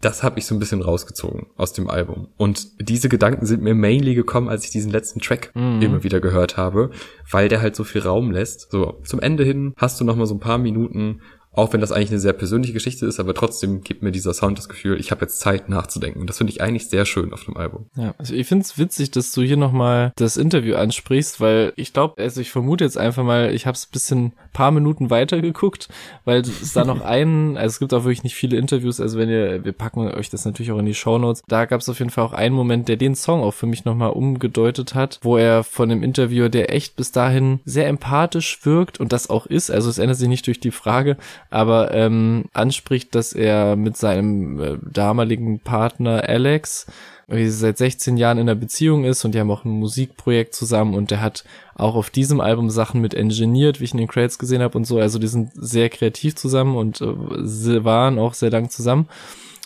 Das 0.00 0.22
habe 0.22 0.38
ich 0.38 0.44
so 0.44 0.54
ein 0.54 0.58
bisschen 0.58 0.82
rausgezogen 0.82 1.46
aus 1.56 1.72
dem 1.72 1.88
Album. 1.88 2.28
Und 2.36 2.68
diese 2.78 3.08
Gedanken 3.08 3.46
sind 3.46 3.62
mir 3.62 3.74
mainly 3.74 4.14
gekommen, 4.14 4.50
als 4.50 4.64
ich 4.64 4.70
diesen 4.70 4.92
letzten 4.92 5.20
Track 5.20 5.50
immer 5.54 6.04
wieder 6.04 6.20
gehört 6.20 6.58
habe, 6.58 6.90
weil 7.30 7.48
der 7.48 7.62
halt 7.62 7.74
so 7.74 7.84
viel 7.84 8.02
Raum 8.02 8.30
lässt. 8.30 8.70
So, 8.70 9.00
zum 9.04 9.20
Ende 9.20 9.44
hin 9.44 9.72
hast 9.78 9.98
du 9.98 10.04
noch 10.04 10.16
mal 10.16 10.26
so 10.26 10.34
ein 10.34 10.40
paar 10.40 10.58
Minuten, 10.58 11.22
auch 11.54 11.72
wenn 11.72 11.80
das 11.80 11.92
eigentlich 11.92 12.10
eine 12.10 12.20
sehr 12.20 12.32
persönliche 12.32 12.72
Geschichte 12.72 13.06
ist, 13.06 13.20
aber 13.20 13.34
trotzdem 13.34 13.82
gibt 13.82 14.02
mir 14.02 14.12
dieser 14.12 14.34
Sound 14.34 14.58
das 14.58 14.68
Gefühl, 14.68 14.98
ich 14.98 15.10
habe 15.10 15.22
jetzt 15.22 15.40
Zeit 15.40 15.68
nachzudenken. 15.68 16.26
Das 16.26 16.38
finde 16.38 16.52
ich 16.52 16.60
eigentlich 16.60 16.88
sehr 16.88 17.04
schön 17.04 17.32
auf 17.32 17.44
dem 17.44 17.56
Album. 17.56 17.86
Ja, 17.96 18.14
also 18.18 18.34
ich 18.34 18.46
find's 18.46 18.78
witzig, 18.78 19.10
dass 19.10 19.32
du 19.32 19.42
hier 19.42 19.56
nochmal 19.56 20.12
das 20.16 20.36
Interview 20.36 20.76
ansprichst, 20.76 21.40
weil 21.40 21.72
ich 21.76 21.92
glaube, 21.92 22.20
also 22.22 22.40
ich 22.40 22.50
vermute 22.50 22.84
jetzt 22.84 22.98
einfach 22.98 23.24
mal, 23.24 23.54
ich 23.54 23.66
habe 23.66 23.76
es 23.76 23.86
bisschen 23.86 24.32
paar 24.54 24.70
Minuten 24.70 25.10
weiter 25.10 25.42
geguckt, 25.42 25.88
weil 26.24 26.40
es 26.40 26.72
da 26.72 26.86
noch 26.86 27.00
einen, 27.04 27.58
also 27.58 27.74
es 27.74 27.78
gibt 27.78 27.92
auch 27.92 28.04
wirklich 28.04 28.22
nicht 28.22 28.34
viele 28.36 28.56
Interviews, 28.56 29.00
also 29.00 29.18
wenn 29.18 29.28
ihr, 29.28 29.62
wir 29.66 29.72
packen 29.72 30.08
euch 30.08 30.30
das 30.30 30.46
natürlich 30.46 30.72
auch 30.72 30.78
in 30.78 30.86
die 30.86 30.94
Shownotes, 30.94 31.42
da 31.46 31.66
gab 31.66 31.82
es 31.82 31.88
auf 31.90 31.98
jeden 31.98 32.10
Fall 32.10 32.24
auch 32.24 32.32
einen 32.32 32.54
Moment, 32.54 32.88
der 32.88 32.96
den 32.96 33.14
Song 33.14 33.42
auch 33.42 33.52
für 33.52 33.66
mich 33.66 33.84
nochmal 33.84 34.10
umgedeutet 34.10 34.94
hat, 34.94 35.18
wo 35.22 35.36
er 35.36 35.62
von 35.62 35.90
dem 35.90 36.02
Interviewer, 36.02 36.48
der 36.48 36.72
echt 36.72 36.96
bis 36.96 37.12
dahin 37.12 37.60
sehr 37.66 37.88
empathisch 37.88 38.64
wirkt 38.64 38.98
und 38.98 39.12
das 39.12 39.28
auch 39.28 39.44
ist, 39.44 39.70
also 39.70 39.90
es 39.90 39.98
ändert 39.98 40.16
sich 40.16 40.28
nicht 40.28 40.46
durch 40.46 40.60
die 40.60 40.70
Frage, 40.70 41.18
aber 41.50 41.92
ähm, 41.92 42.44
anspricht, 42.54 43.14
dass 43.14 43.34
er 43.34 43.76
mit 43.76 43.98
seinem 43.98 44.62
äh, 44.62 44.78
damaligen 44.80 45.58
Partner 45.58 46.22
Alex 46.26 46.86
irgendwie 47.28 47.48
seit 47.48 47.78
16 47.78 48.16
Jahren 48.16 48.38
in 48.38 48.48
einer 48.48 48.58
Beziehung 48.58 49.04
ist 49.04 49.24
und 49.24 49.34
die 49.34 49.40
haben 49.40 49.50
auch 49.50 49.64
ein 49.64 49.70
Musikprojekt 49.70 50.54
zusammen 50.54 50.94
und 50.94 51.10
der 51.10 51.20
hat 51.20 51.44
auch 51.74 51.94
auf 51.94 52.10
diesem 52.10 52.40
Album 52.40 52.70
Sachen 52.70 53.00
mit 53.00 53.14
engineert, 53.14 53.80
wie 53.80 53.84
ich 53.84 53.92
in 53.92 53.98
den 53.98 54.08
Credits 54.08 54.38
gesehen 54.38 54.62
habe 54.62 54.76
und 54.76 54.84
so. 54.84 54.98
Also 54.98 55.18
die 55.18 55.26
sind 55.26 55.50
sehr 55.54 55.88
kreativ 55.88 56.36
zusammen 56.36 56.76
und 56.76 57.00
äh, 57.00 57.14
sie 57.42 57.84
waren 57.84 58.18
auch 58.18 58.34
sehr 58.34 58.50
lang 58.50 58.70
zusammen. 58.70 59.08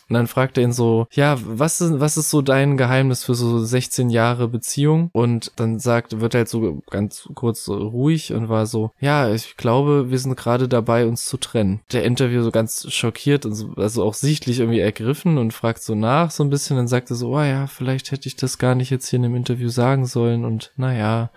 Und 0.09 0.15
dann 0.15 0.27
fragt 0.27 0.57
er 0.57 0.65
ihn 0.65 0.73
so, 0.73 1.07
ja, 1.13 1.37
was 1.45 1.81
ist, 1.81 2.01
was 2.01 2.17
ist 2.17 2.31
so 2.31 2.41
dein 2.41 2.77
Geheimnis 2.77 3.25
für 3.25 3.35
so 3.35 3.59
16 3.63 4.09
Jahre 4.11 4.49
Beziehung? 4.49 5.11
Und 5.13 5.53
dann 5.57 5.79
sagt, 5.79 6.21
wird 6.21 6.35
er 6.35 6.39
halt 6.39 6.49
so 6.49 6.83
ganz 6.91 7.29
kurz 7.35 7.65
so 7.65 7.75
ruhig 7.75 8.33
und 8.33 8.49
war 8.49 8.67
so, 8.67 8.91
ja, 9.01 9.33
ich 9.33 9.57
glaube, 9.57 10.11
wir 10.11 10.19
sind 10.19 10.37
gerade 10.37 10.69
dabei, 10.69 11.07
uns 11.07 11.27
zu 11.27 11.37
trennen. 11.37 11.81
Der 11.93 12.05
Interview 12.05 12.43
so 12.43 12.51
ganz 12.51 12.91
schockiert 12.91 13.45
und 13.45 13.55
so, 13.55 13.73
also 13.77 14.03
auch 14.03 14.15
sichtlich 14.15 14.61
irgendwie 14.61 14.81
ergriffen 14.81 15.37
und 15.37 15.53
fragt 15.53 15.83
so 15.83 15.95
nach 15.95 16.31
so 16.31 16.43
ein 16.43 16.51
bisschen. 16.51 16.77
Dann 16.77 16.89
sagt 16.89 17.11
er 17.11 17.17
so, 17.17 17.35
oh 17.35 17.43
ja, 17.43 17.67
vielleicht 17.67 18.11
hätte 18.11 18.29
ich 18.29 18.37
das 18.37 18.59
gar 18.59 18.75
nicht 18.75 18.91
jetzt 18.91 19.09
hier 19.09 19.19
in 19.19 19.25
dem 19.25 19.37
Interview 19.37 19.69
sagen 19.69 20.07
sollen 20.07 20.45
und 20.45 20.73
naja, 20.77 21.31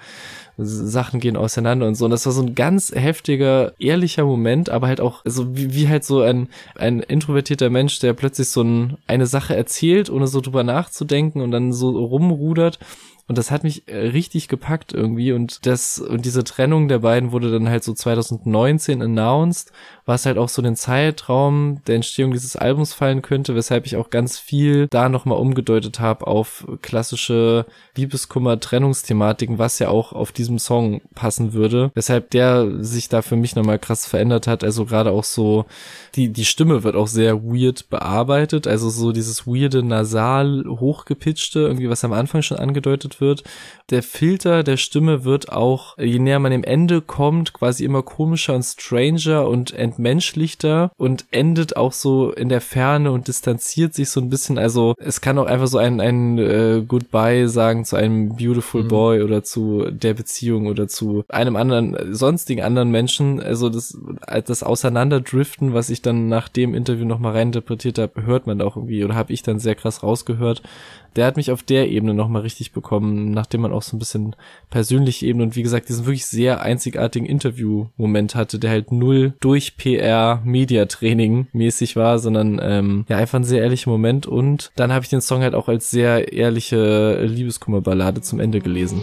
Sachen 0.63 1.19
gehen 1.19 1.37
auseinander 1.37 1.87
und 1.87 1.95
so. 1.95 2.05
Und 2.05 2.11
das 2.11 2.25
war 2.25 2.33
so 2.33 2.41
ein 2.41 2.55
ganz 2.55 2.91
heftiger, 2.93 3.73
ehrlicher 3.79 4.25
Moment, 4.25 4.69
aber 4.69 4.87
halt 4.87 5.01
auch 5.01 5.21
so 5.25 5.55
wie, 5.55 5.73
wie 5.73 5.89
halt 5.89 6.03
so 6.03 6.21
ein, 6.21 6.49
ein 6.75 6.99
introvertierter 6.99 7.69
Mensch, 7.69 7.99
der 7.99 8.13
plötzlich 8.13 8.49
so 8.49 8.61
ein, 8.61 8.97
eine 9.07 9.27
Sache 9.27 9.55
erzählt, 9.55 10.09
ohne 10.09 10.27
so 10.27 10.41
drüber 10.41 10.63
nachzudenken 10.63 11.41
und 11.41 11.51
dann 11.51 11.73
so 11.73 11.89
rumrudert. 11.89 12.79
Und 13.31 13.37
das 13.37 13.49
hat 13.49 13.63
mich 13.63 13.87
äh, 13.87 13.95
richtig 13.95 14.49
gepackt 14.49 14.91
irgendwie. 14.91 15.31
Und 15.31 15.65
das, 15.65 15.99
und 15.99 16.25
diese 16.25 16.43
Trennung 16.43 16.89
der 16.89 16.99
beiden 16.99 17.31
wurde 17.31 17.49
dann 17.49 17.69
halt 17.69 17.81
so 17.81 17.93
2019 17.93 19.01
announced, 19.01 19.71
was 20.05 20.25
halt 20.25 20.37
auch 20.37 20.49
so 20.49 20.61
den 20.61 20.75
Zeitraum 20.75 21.81
der 21.87 21.95
Entstehung 21.95 22.33
dieses 22.33 22.57
Albums 22.57 22.93
fallen 22.93 23.21
könnte, 23.21 23.55
weshalb 23.55 23.85
ich 23.85 23.95
auch 23.95 24.09
ganz 24.09 24.37
viel 24.37 24.87
da 24.89 25.07
nochmal 25.07 25.37
umgedeutet 25.37 26.01
habe 26.01 26.27
auf 26.27 26.67
klassische 26.81 27.65
Liebeskummer-Trennungsthematiken, 27.95 29.57
was 29.59 29.79
ja 29.79 29.87
auch 29.87 30.11
auf 30.11 30.33
diesem 30.33 30.59
Song 30.59 30.99
passen 31.15 31.53
würde. 31.53 31.91
Weshalb 31.93 32.31
der 32.31 32.83
sich 32.83 33.07
da 33.07 33.21
für 33.21 33.37
mich 33.37 33.55
nochmal 33.55 33.79
krass 33.79 34.05
verändert 34.05 34.45
hat. 34.45 34.65
Also 34.65 34.83
gerade 34.83 35.11
auch 35.11 35.23
so, 35.23 35.63
die, 36.15 36.33
die 36.33 36.43
Stimme 36.43 36.83
wird 36.83 36.97
auch 36.97 37.07
sehr 37.07 37.41
weird 37.45 37.89
bearbeitet. 37.89 38.67
Also 38.67 38.89
so 38.89 39.13
dieses 39.13 39.47
weirde, 39.47 39.83
nasal, 39.83 40.65
hochgepitchte, 40.67 41.59
irgendwie 41.59 41.89
was 41.89 42.03
am 42.03 42.11
Anfang 42.11 42.41
schon 42.41 42.57
angedeutet 42.57 43.20
wird. 43.21 43.43
Der 43.91 44.03
Filter 44.03 44.63
der 44.63 44.77
Stimme 44.77 45.25
wird 45.25 45.51
auch, 45.51 45.97
je 45.97 46.17
näher 46.19 46.39
man 46.39 46.51
dem 46.51 46.63
Ende 46.63 47.01
kommt, 47.01 47.53
quasi 47.53 47.83
immer 47.83 48.03
komischer 48.03 48.55
und 48.55 48.63
stranger 48.63 49.47
und 49.47 49.71
entmenschlichter 49.71 50.91
und 50.97 51.25
endet 51.31 51.75
auch 51.75 51.91
so 51.91 52.31
in 52.31 52.49
der 52.49 52.61
Ferne 52.61 53.11
und 53.11 53.27
distanziert 53.27 53.93
sich 53.93 54.09
so 54.09 54.21
ein 54.21 54.29
bisschen. 54.29 54.57
Also 54.57 54.95
es 54.97 55.19
kann 55.19 55.37
auch 55.37 55.45
einfach 55.45 55.67
so 55.67 55.77
ein, 55.77 55.99
ein 55.99 56.37
äh, 56.37 56.83
Goodbye 56.87 57.49
sagen 57.49 57.83
zu 57.83 57.97
einem 57.97 58.35
Beautiful 58.37 58.85
Boy 58.85 59.23
oder 59.23 59.43
zu 59.43 59.91
der 59.91 60.13
Beziehung 60.13 60.67
oder 60.67 60.87
zu 60.87 61.25
einem 61.27 61.57
anderen, 61.57 62.15
sonstigen 62.15 62.61
anderen 62.61 62.91
Menschen. 62.91 63.41
Also 63.41 63.69
das, 63.69 63.97
das 64.45 64.63
Auseinanderdriften, 64.63 65.73
was 65.73 65.89
ich 65.89 66.01
dann 66.01 66.29
nach 66.29 66.47
dem 66.47 66.73
Interview 66.73 67.05
nochmal 67.05 67.33
reininterpretiert 67.33 67.99
habe, 67.99 68.25
hört 68.25 68.47
man 68.47 68.61
auch 68.61 68.77
irgendwie 68.77 69.03
oder 69.03 69.15
habe 69.15 69.33
ich 69.33 69.43
dann 69.43 69.59
sehr 69.59 69.75
krass 69.75 70.01
rausgehört. 70.01 70.61
Der 71.15 71.25
hat 71.25 71.37
mich 71.37 71.51
auf 71.51 71.63
der 71.63 71.89
Ebene 71.89 72.13
nochmal 72.13 72.41
richtig 72.41 72.71
bekommen, 72.71 73.31
nachdem 73.31 73.61
man 73.61 73.71
auch 73.71 73.81
so 73.81 73.95
ein 73.95 73.99
bisschen 73.99 74.35
persönliche 74.69 75.25
Ebene 75.25 75.43
und 75.43 75.55
wie 75.55 75.63
gesagt 75.63 75.89
diesen 75.89 76.05
wirklich 76.05 76.25
sehr 76.25 76.61
einzigartigen 76.61 77.27
Interview-Moment 77.27 78.35
hatte, 78.35 78.59
der 78.59 78.71
halt 78.71 78.91
null 78.91 79.33
durch 79.39 79.77
PR-Media-Training 79.77 81.47
mäßig 81.51 81.95
war, 81.95 82.19
sondern 82.19 82.59
ähm, 82.63 83.05
ja 83.09 83.17
einfach 83.17 83.39
ein 83.39 83.43
sehr 83.43 83.61
ehrlicher 83.61 83.89
Moment 83.89 84.25
und 84.25 84.71
dann 84.75 84.91
habe 84.91 85.03
ich 85.03 85.09
den 85.09 85.21
Song 85.21 85.41
halt 85.41 85.55
auch 85.55 85.67
als 85.67 85.91
sehr 85.91 86.31
ehrliche 86.33 87.23
Liebeskummerballade 87.23 88.21
zum 88.21 88.39
Ende 88.39 88.59
gelesen. 88.59 89.01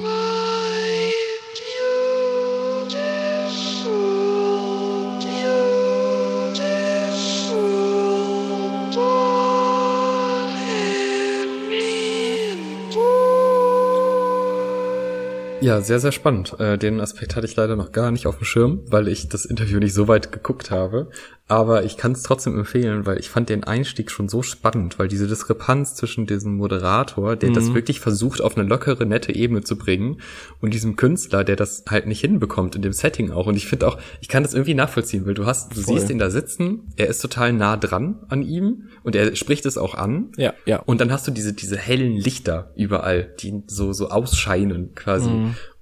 Ja, 15.68 15.82
sehr, 15.82 16.00
sehr 16.00 16.12
spannend. 16.12 16.58
Äh, 16.58 16.78
Den 16.78 16.98
Aspekt 16.98 17.36
hatte 17.36 17.46
ich 17.46 17.54
leider 17.54 17.76
noch 17.76 17.92
gar 17.92 18.10
nicht 18.10 18.26
auf 18.26 18.38
dem 18.38 18.46
Schirm, 18.46 18.80
weil 18.86 19.06
ich 19.06 19.28
das 19.28 19.44
Interview 19.44 19.78
nicht 19.78 19.92
so 19.92 20.08
weit 20.08 20.32
geguckt 20.32 20.70
habe. 20.70 21.10
Aber 21.48 21.84
ich 21.84 21.96
kann 21.96 22.12
es 22.12 22.22
trotzdem 22.22 22.58
empfehlen, 22.58 23.06
weil 23.06 23.18
ich 23.18 23.30
fand 23.30 23.48
den 23.48 23.64
Einstieg 23.64 24.10
schon 24.10 24.28
so 24.28 24.42
spannend, 24.42 24.98
weil 24.98 25.08
diese 25.08 25.26
Diskrepanz 25.26 25.94
zwischen 25.94 26.26
diesem 26.26 26.56
Moderator, 26.56 27.36
der 27.36 27.50
das 27.50 27.72
wirklich 27.72 28.00
versucht, 28.00 28.42
auf 28.42 28.58
eine 28.58 28.68
lockere, 28.68 29.06
nette 29.06 29.34
Ebene 29.34 29.62
zu 29.62 29.78
bringen, 29.78 30.20
und 30.60 30.74
diesem 30.74 30.96
Künstler, 30.96 31.44
der 31.44 31.56
das 31.56 31.84
halt 31.88 32.06
nicht 32.06 32.20
hinbekommt 32.20 32.76
in 32.76 32.82
dem 32.82 32.92
Setting 32.92 33.30
auch. 33.30 33.46
Und 33.46 33.56
ich 33.56 33.66
finde 33.66 33.88
auch, 33.88 33.98
ich 34.20 34.28
kann 34.28 34.42
das 34.42 34.52
irgendwie 34.52 34.74
nachvollziehen, 34.74 35.24
weil 35.26 35.32
du 35.32 35.46
hast, 35.46 35.74
du 35.74 35.80
Voll. 35.80 35.98
siehst 35.98 36.10
ihn 36.10 36.18
da 36.18 36.28
sitzen, 36.28 36.92
er 36.96 37.06
ist 37.06 37.20
total 37.20 37.54
nah 37.54 37.78
dran 37.78 38.26
an 38.28 38.42
ihm 38.42 38.88
und 39.02 39.16
er 39.16 39.34
spricht 39.34 39.64
es 39.64 39.78
auch 39.78 39.94
an. 39.94 40.32
Ja, 40.36 40.52
ja. 40.66 40.80
Und 40.80 41.00
dann 41.00 41.10
hast 41.10 41.26
du 41.26 41.30
diese, 41.30 41.54
diese 41.54 41.78
hellen 41.78 42.12
Lichter 42.12 42.72
überall, 42.76 43.34
die 43.40 43.62
so, 43.68 43.94
so 43.94 44.10
ausscheinen 44.10 44.94
quasi. 44.94 45.30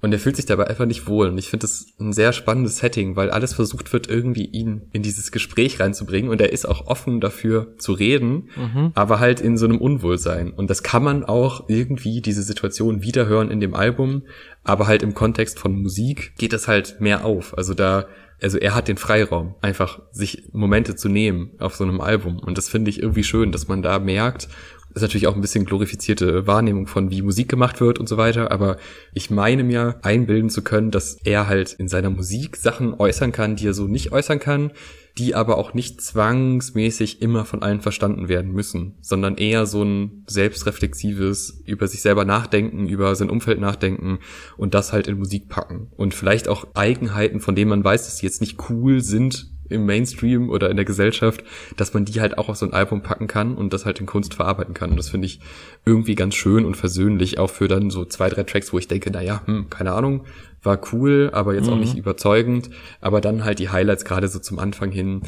Und 0.02 0.12
er 0.12 0.18
fühlt 0.18 0.36
sich 0.36 0.46
dabei 0.46 0.66
einfach 0.66 0.86
nicht 0.86 1.06
wohl. 1.06 1.28
Und 1.28 1.38
ich 1.38 1.48
finde 1.48 1.64
das 1.64 1.86
ein 1.98 2.12
sehr 2.12 2.32
spannendes 2.32 2.78
Setting, 2.78 3.16
weil 3.16 3.30
alles 3.30 3.54
versucht 3.54 3.92
wird, 3.92 4.08
irgendwie 4.08 4.44
ihn 4.44 4.82
in 4.92 5.02
dieses 5.02 5.32
Gespräch 5.32 5.80
reinzubringen. 5.80 6.30
Und 6.30 6.40
er 6.40 6.52
ist 6.52 6.66
auch 6.66 6.86
offen 6.86 7.20
dafür 7.20 7.74
zu 7.78 7.92
reden, 7.92 8.50
aber 8.94 9.20
halt 9.20 9.40
in 9.40 9.56
so 9.56 9.64
einem 9.64 9.78
Unwohlsein. 9.78 10.52
Und 10.52 10.70
das 10.70 10.82
kann 10.82 11.02
man 11.02 11.24
auch 11.24 11.68
irgendwie 11.68 12.20
diese 12.20 12.42
Situation 12.42 13.02
wiederhören 13.02 13.50
in 13.50 13.60
dem 13.60 13.74
Album. 13.74 14.22
Aber 14.62 14.86
halt 14.86 15.02
im 15.02 15.14
Kontext 15.14 15.58
von 15.58 15.80
Musik 15.80 16.34
geht 16.36 16.52
das 16.52 16.68
halt 16.68 17.00
mehr 17.00 17.24
auf. 17.24 17.56
Also 17.56 17.74
da 17.74 18.06
also 18.42 18.58
er 18.58 18.74
hat 18.74 18.88
den 18.88 18.98
Freiraum, 18.98 19.54
einfach 19.62 20.00
sich 20.10 20.44
Momente 20.52 20.94
zu 20.94 21.08
nehmen 21.08 21.52
auf 21.58 21.74
so 21.74 21.84
einem 21.84 22.00
Album. 22.00 22.38
Und 22.38 22.58
das 22.58 22.68
finde 22.68 22.90
ich 22.90 23.00
irgendwie 23.00 23.24
schön, 23.24 23.50
dass 23.52 23.68
man 23.68 23.82
da 23.82 23.98
merkt, 23.98 24.48
ist 24.96 25.02
natürlich 25.02 25.26
auch 25.26 25.34
ein 25.34 25.40
bisschen 25.40 25.66
glorifizierte 25.66 26.46
Wahrnehmung 26.46 26.86
von, 26.86 27.10
wie 27.10 27.22
Musik 27.22 27.48
gemacht 27.48 27.80
wird 27.80 27.98
und 27.98 28.08
so 28.08 28.16
weiter, 28.16 28.50
aber 28.50 28.78
ich 29.12 29.30
meine 29.30 29.62
mir 29.62 29.98
einbilden 30.02 30.50
zu 30.50 30.62
können, 30.62 30.90
dass 30.90 31.18
er 31.24 31.46
halt 31.46 31.74
in 31.74 31.88
seiner 31.88 32.10
Musik 32.10 32.56
Sachen 32.56 32.94
äußern 32.94 33.30
kann, 33.30 33.56
die 33.56 33.68
er 33.68 33.74
so 33.74 33.84
nicht 33.84 34.12
äußern 34.12 34.40
kann, 34.40 34.72
die 35.18 35.34
aber 35.34 35.56
auch 35.56 35.72
nicht 35.72 36.00
zwangsmäßig 36.00 37.22
immer 37.22 37.44
von 37.44 37.62
allen 37.62 37.80
verstanden 37.80 38.28
werden 38.28 38.52
müssen, 38.52 38.94
sondern 39.00 39.36
eher 39.36 39.66
so 39.66 39.82
ein 39.82 40.24
selbstreflexives, 40.26 41.62
über 41.64 41.88
sich 41.88 42.02
selber 42.02 42.24
nachdenken, 42.24 42.86
über 42.86 43.14
sein 43.14 43.30
Umfeld 43.30 43.60
nachdenken 43.60 44.18
und 44.56 44.74
das 44.74 44.92
halt 44.92 45.08
in 45.08 45.18
Musik 45.18 45.48
packen. 45.48 45.88
Und 45.96 46.14
vielleicht 46.14 46.48
auch 46.48 46.66
Eigenheiten, 46.74 47.40
von 47.40 47.54
denen 47.54 47.70
man 47.70 47.84
weiß, 47.84 48.04
dass 48.04 48.16
die 48.16 48.26
jetzt 48.26 48.40
nicht 48.40 48.70
cool 48.70 49.00
sind 49.00 49.55
im 49.68 49.86
Mainstream 49.86 50.50
oder 50.50 50.70
in 50.70 50.76
der 50.76 50.84
Gesellschaft, 50.84 51.44
dass 51.76 51.94
man 51.94 52.04
die 52.04 52.20
halt 52.20 52.38
auch 52.38 52.48
auf 52.48 52.56
so 52.56 52.66
ein 52.66 52.72
Album 52.72 53.02
packen 53.02 53.26
kann 53.26 53.54
und 53.54 53.72
das 53.72 53.86
halt 53.86 54.00
in 54.00 54.06
Kunst 54.06 54.34
verarbeiten 54.34 54.74
kann. 54.74 54.90
Und 54.90 54.96
das 54.96 55.10
finde 55.10 55.26
ich 55.26 55.40
irgendwie 55.84 56.14
ganz 56.14 56.34
schön 56.34 56.64
und 56.64 56.76
versöhnlich, 56.76 57.38
auch 57.38 57.50
für 57.50 57.68
dann 57.68 57.90
so 57.90 58.04
zwei, 58.04 58.28
drei 58.28 58.44
Tracks, 58.44 58.72
wo 58.72 58.78
ich 58.78 58.88
denke, 58.88 59.10
naja, 59.10 59.42
hm, 59.46 59.70
keine 59.70 59.92
Ahnung, 59.92 60.24
war 60.62 60.80
cool, 60.92 61.30
aber 61.32 61.54
jetzt 61.54 61.68
auch 61.68 61.78
nicht 61.78 61.96
überzeugend. 61.96 62.70
Aber 63.00 63.20
dann 63.20 63.44
halt 63.44 63.58
die 63.58 63.70
Highlights 63.70 64.04
gerade 64.04 64.28
so 64.28 64.38
zum 64.38 64.58
Anfang 64.58 64.90
hin. 64.90 65.22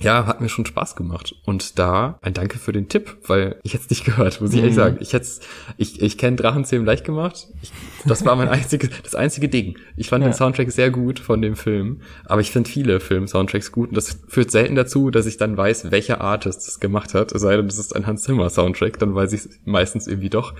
Ja, 0.00 0.26
hat 0.26 0.40
mir 0.40 0.48
schon 0.48 0.66
Spaß 0.66 0.96
gemacht. 0.96 1.36
Und 1.44 1.78
da 1.78 2.18
ein 2.20 2.34
Danke 2.34 2.58
für 2.58 2.72
den 2.72 2.88
Tipp, 2.88 3.16
weil 3.28 3.60
ich 3.62 3.74
hätte 3.74 3.84
es 3.84 3.90
nicht 3.90 4.04
gehört, 4.04 4.40
muss 4.40 4.52
ich 4.52 4.58
ehrlich 4.58 4.74
sagen. 4.74 4.98
Ich 5.00 5.12
hätte 5.12 5.28
ich, 5.76 6.02
ich 6.02 6.18
kenne 6.18 6.36
Drachenzähmen 6.36 6.84
leicht 6.84 7.04
gemacht. 7.04 7.46
Ich, 7.62 7.72
das 8.04 8.24
war 8.24 8.34
mein 8.34 8.48
einziges, 8.50 8.90
das 9.04 9.14
einzige 9.14 9.48
Ding. 9.48 9.78
Ich 9.96 10.08
fand 10.08 10.24
Ja. 10.24 10.30
den 10.30 10.34
Soundtrack 10.34 10.72
sehr 10.72 10.90
gut 10.90 11.20
von 11.20 11.40
dem 11.40 11.54
Film, 11.54 12.00
aber 12.24 12.40
ich 12.40 12.50
finde 12.50 12.68
viele 12.68 12.98
Film-Soundtracks 12.98 13.70
gut 13.70 13.90
und 13.90 13.96
das 13.96 14.18
führt 14.26 14.50
selten 14.50 14.74
dazu, 14.74 15.10
dass 15.10 15.26
ich 15.26 15.36
dann 15.36 15.56
weiß, 15.56 15.92
welcher 15.92 16.20
Artist 16.20 16.66
es 16.66 16.80
gemacht 16.80 17.14
hat. 17.14 17.30
Es 17.30 17.42
sei 17.42 17.56
denn, 17.56 17.68
das 17.68 17.78
ist 17.78 17.94
ein 17.94 18.04
Hans 18.06 18.22
Zimmer 18.24 18.50
Soundtrack, 18.50 18.98
dann 18.98 19.14
weiß 19.14 19.32
ich 19.32 19.40
es 19.44 19.60
meistens 19.64 20.08
irgendwie 20.08 20.30
doch. 20.30 20.54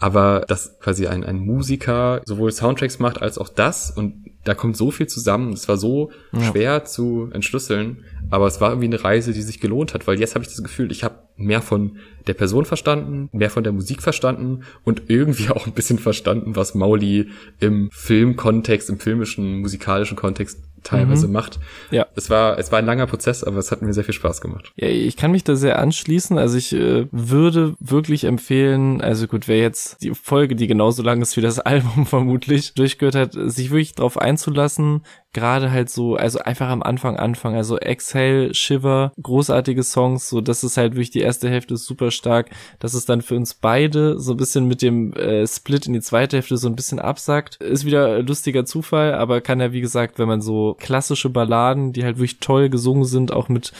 Aber 0.00 0.40
dass 0.48 0.80
quasi 0.80 1.06
ein, 1.06 1.22
ein 1.22 1.38
Musiker 1.38 2.22
sowohl 2.24 2.50
Soundtracks 2.50 2.98
macht 2.98 3.22
als 3.22 3.38
auch 3.38 3.48
das 3.48 3.92
und 3.92 4.29
da 4.44 4.54
kommt 4.54 4.76
so 4.76 4.90
viel 4.90 5.06
zusammen. 5.06 5.52
Es 5.52 5.68
war 5.68 5.76
so 5.76 6.10
schwer 6.50 6.84
zu 6.84 7.28
entschlüsseln, 7.32 8.04
aber 8.30 8.46
es 8.46 8.60
war 8.60 8.70
irgendwie 8.70 8.86
eine 8.86 9.02
Reise, 9.02 9.32
die 9.32 9.42
sich 9.42 9.60
gelohnt 9.60 9.94
hat, 9.94 10.06
weil 10.06 10.18
jetzt 10.18 10.34
habe 10.34 10.44
ich 10.44 10.50
das 10.50 10.62
Gefühl, 10.62 10.90
ich 10.90 11.04
habe 11.04 11.18
mehr 11.40 11.62
von 11.62 11.96
der 12.26 12.34
Person 12.34 12.64
verstanden, 12.64 13.28
mehr 13.32 13.50
von 13.50 13.64
der 13.64 13.72
Musik 13.72 14.02
verstanden 14.02 14.60
und 14.84 15.04
irgendwie 15.08 15.48
auch 15.50 15.66
ein 15.66 15.72
bisschen 15.72 15.98
verstanden, 15.98 16.56
was 16.56 16.74
Mauli 16.74 17.28
im 17.58 17.90
Filmkontext, 17.92 18.90
im 18.90 19.00
filmischen, 19.00 19.60
musikalischen 19.60 20.16
Kontext 20.16 20.60
teilweise 20.82 21.28
macht. 21.28 21.60
Ja. 21.90 22.06
Es 22.14 22.30
war, 22.30 22.58
es 22.58 22.72
war 22.72 22.78
ein 22.78 22.86
langer 22.86 23.06
Prozess, 23.06 23.44
aber 23.44 23.58
es 23.58 23.70
hat 23.70 23.82
mir 23.82 23.92
sehr 23.92 24.04
viel 24.04 24.14
Spaß 24.14 24.40
gemacht. 24.40 24.72
Ja, 24.76 24.88
ich 24.88 25.16
kann 25.16 25.30
mich 25.30 25.44
da 25.44 25.56
sehr 25.56 25.78
anschließen. 25.78 26.38
Also 26.38 26.56
ich 26.56 26.72
äh, 26.72 27.06
würde 27.10 27.74
wirklich 27.80 28.24
empfehlen, 28.24 29.00
also 29.00 29.26
gut, 29.26 29.48
wer 29.48 29.58
jetzt 29.58 30.02
die 30.02 30.14
Folge, 30.14 30.56
die 30.56 30.66
genauso 30.66 31.02
lang 31.02 31.20
ist 31.22 31.36
wie 31.36 31.42
das 31.42 31.58
Album 31.60 32.06
vermutlich, 32.06 32.74
durchgehört 32.74 33.14
hat, 33.14 33.32
sich 33.34 33.70
wirklich 33.70 33.94
drauf 33.94 34.18
einzulassen, 34.18 35.02
gerade 35.32 35.70
halt 35.70 35.90
so, 35.90 36.16
also 36.16 36.40
einfach 36.40 36.68
am 36.68 36.82
Anfang 36.82 37.16
anfangen, 37.16 37.56
also 37.56 37.78
Exhale, 37.78 38.52
Shiver, 38.54 39.12
großartige 39.22 39.82
Songs, 39.82 40.28
so 40.28 40.40
das 40.40 40.64
ist 40.64 40.76
halt 40.76 40.94
wirklich 40.94 41.10
die 41.10 41.20
erste 41.20 41.48
Hälfte 41.48 41.76
super 41.76 42.10
stark, 42.10 42.50
dass 42.80 42.94
es 42.94 43.06
dann 43.06 43.22
für 43.22 43.36
uns 43.36 43.54
beide 43.54 44.18
so 44.18 44.32
ein 44.32 44.36
bisschen 44.36 44.66
mit 44.66 44.82
dem 44.82 45.12
äh, 45.12 45.46
Split 45.46 45.86
in 45.86 45.92
die 45.92 46.00
zweite 46.00 46.36
Hälfte 46.36 46.56
so 46.56 46.68
ein 46.68 46.76
bisschen 46.76 46.98
absackt, 46.98 47.56
ist 47.56 47.84
wieder 47.84 48.22
lustiger 48.22 48.64
Zufall, 48.64 49.14
aber 49.14 49.40
kann 49.40 49.60
ja 49.60 49.72
wie 49.72 49.80
gesagt, 49.80 50.18
wenn 50.18 50.28
man 50.28 50.40
so 50.40 50.76
klassische 50.80 51.30
Balladen, 51.30 51.92
die 51.92 52.04
halt 52.04 52.16
wirklich 52.16 52.40
toll 52.40 52.68
gesungen 52.68 53.04
sind, 53.04 53.32
auch 53.32 53.48
mit 53.48 53.72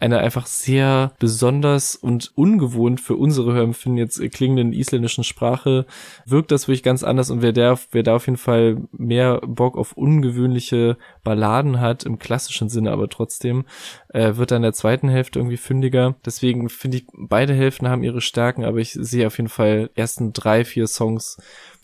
einer 0.00 0.18
einfach 0.18 0.46
sehr 0.46 1.12
besonders 1.18 1.96
und 1.96 2.32
ungewohnt 2.34 3.00
für 3.00 3.16
unsere 3.16 3.52
Hörempfinden 3.52 3.98
jetzt 3.98 4.20
klingenden 4.32 4.72
isländischen 4.72 5.24
Sprache 5.24 5.86
wirkt 6.24 6.50
das 6.50 6.68
wirklich 6.68 6.82
ganz 6.82 7.02
anders 7.02 7.30
und 7.30 7.42
wer 7.42 7.52
da, 7.52 7.78
wer 7.92 8.02
da 8.02 8.16
auf 8.16 8.26
jeden 8.26 8.38
Fall 8.38 8.78
mehr 8.92 9.40
Bock 9.46 9.76
auf 9.76 9.92
ungewöhnliche 9.92 10.96
Balladen 11.24 11.80
hat, 11.80 12.04
im 12.04 12.18
klassischen 12.18 12.68
Sinne 12.68 12.90
aber 12.92 13.08
trotzdem, 13.08 13.64
äh, 14.08 14.36
wird 14.36 14.50
dann 14.50 14.62
der 14.62 14.72
zweiten 14.72 15.08
Hälfte 15.08 15.38
irgendwie 15.38 15.56
fündiger. 15.56 16.14
Deswegen 16.24 16.68
finde 16.68 16.98
ich, 16.98 17.06
beide 17.12 17.54
Hälften 17.54 17.88
haben 17.88 18.02
ihre 18.02 18.20
Stärken, 18.20 18.64
aber 18.64 18.78
ich 18.78 18.92
sehe 18.92 19.26
auf 19.26 19.38
jeden 19.38 19.48
Fall 19.48 19.90
ersten 19.94 20.32
drei, 20.32 20.64
vier 20.64 20.86
Songs, 20.86 21.38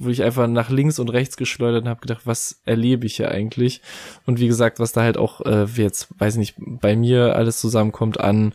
wo 0.04 0.08
ich 0.10 0.22
einfach 0.22 0.46
nach 0.46 0.70
links 0.70 0.98
und 0.98 1.08
rechts 1.08 1.36
geschleudert 1.36 1.82
und 1.82 1.88
habe 1.88 2.00
gedacht, 2.00 2.22
was 2.24 2.60
erlebe 2.64 3.06
ich 3.06 3.16
hier 3.16 3.30
eigentlich? 3.30 3.80
Und 4.26 4.40
wie 4.40 4.48
gesagt, 4.48 4.80
was 4.80 4.92
da 4.92 5.02
halt 5.02 5.16
auch 5.16 5.40
äh, 5.42 5.64
jetzt, 5.76 6.08
weiß 6.18 6.36
nicht, 6.36 6.54
bei 6.58 6.96
mir 6.96 7.36
alles 7.36 7.60
zusammenkommt 7.60 8.20
an 8.20 8.54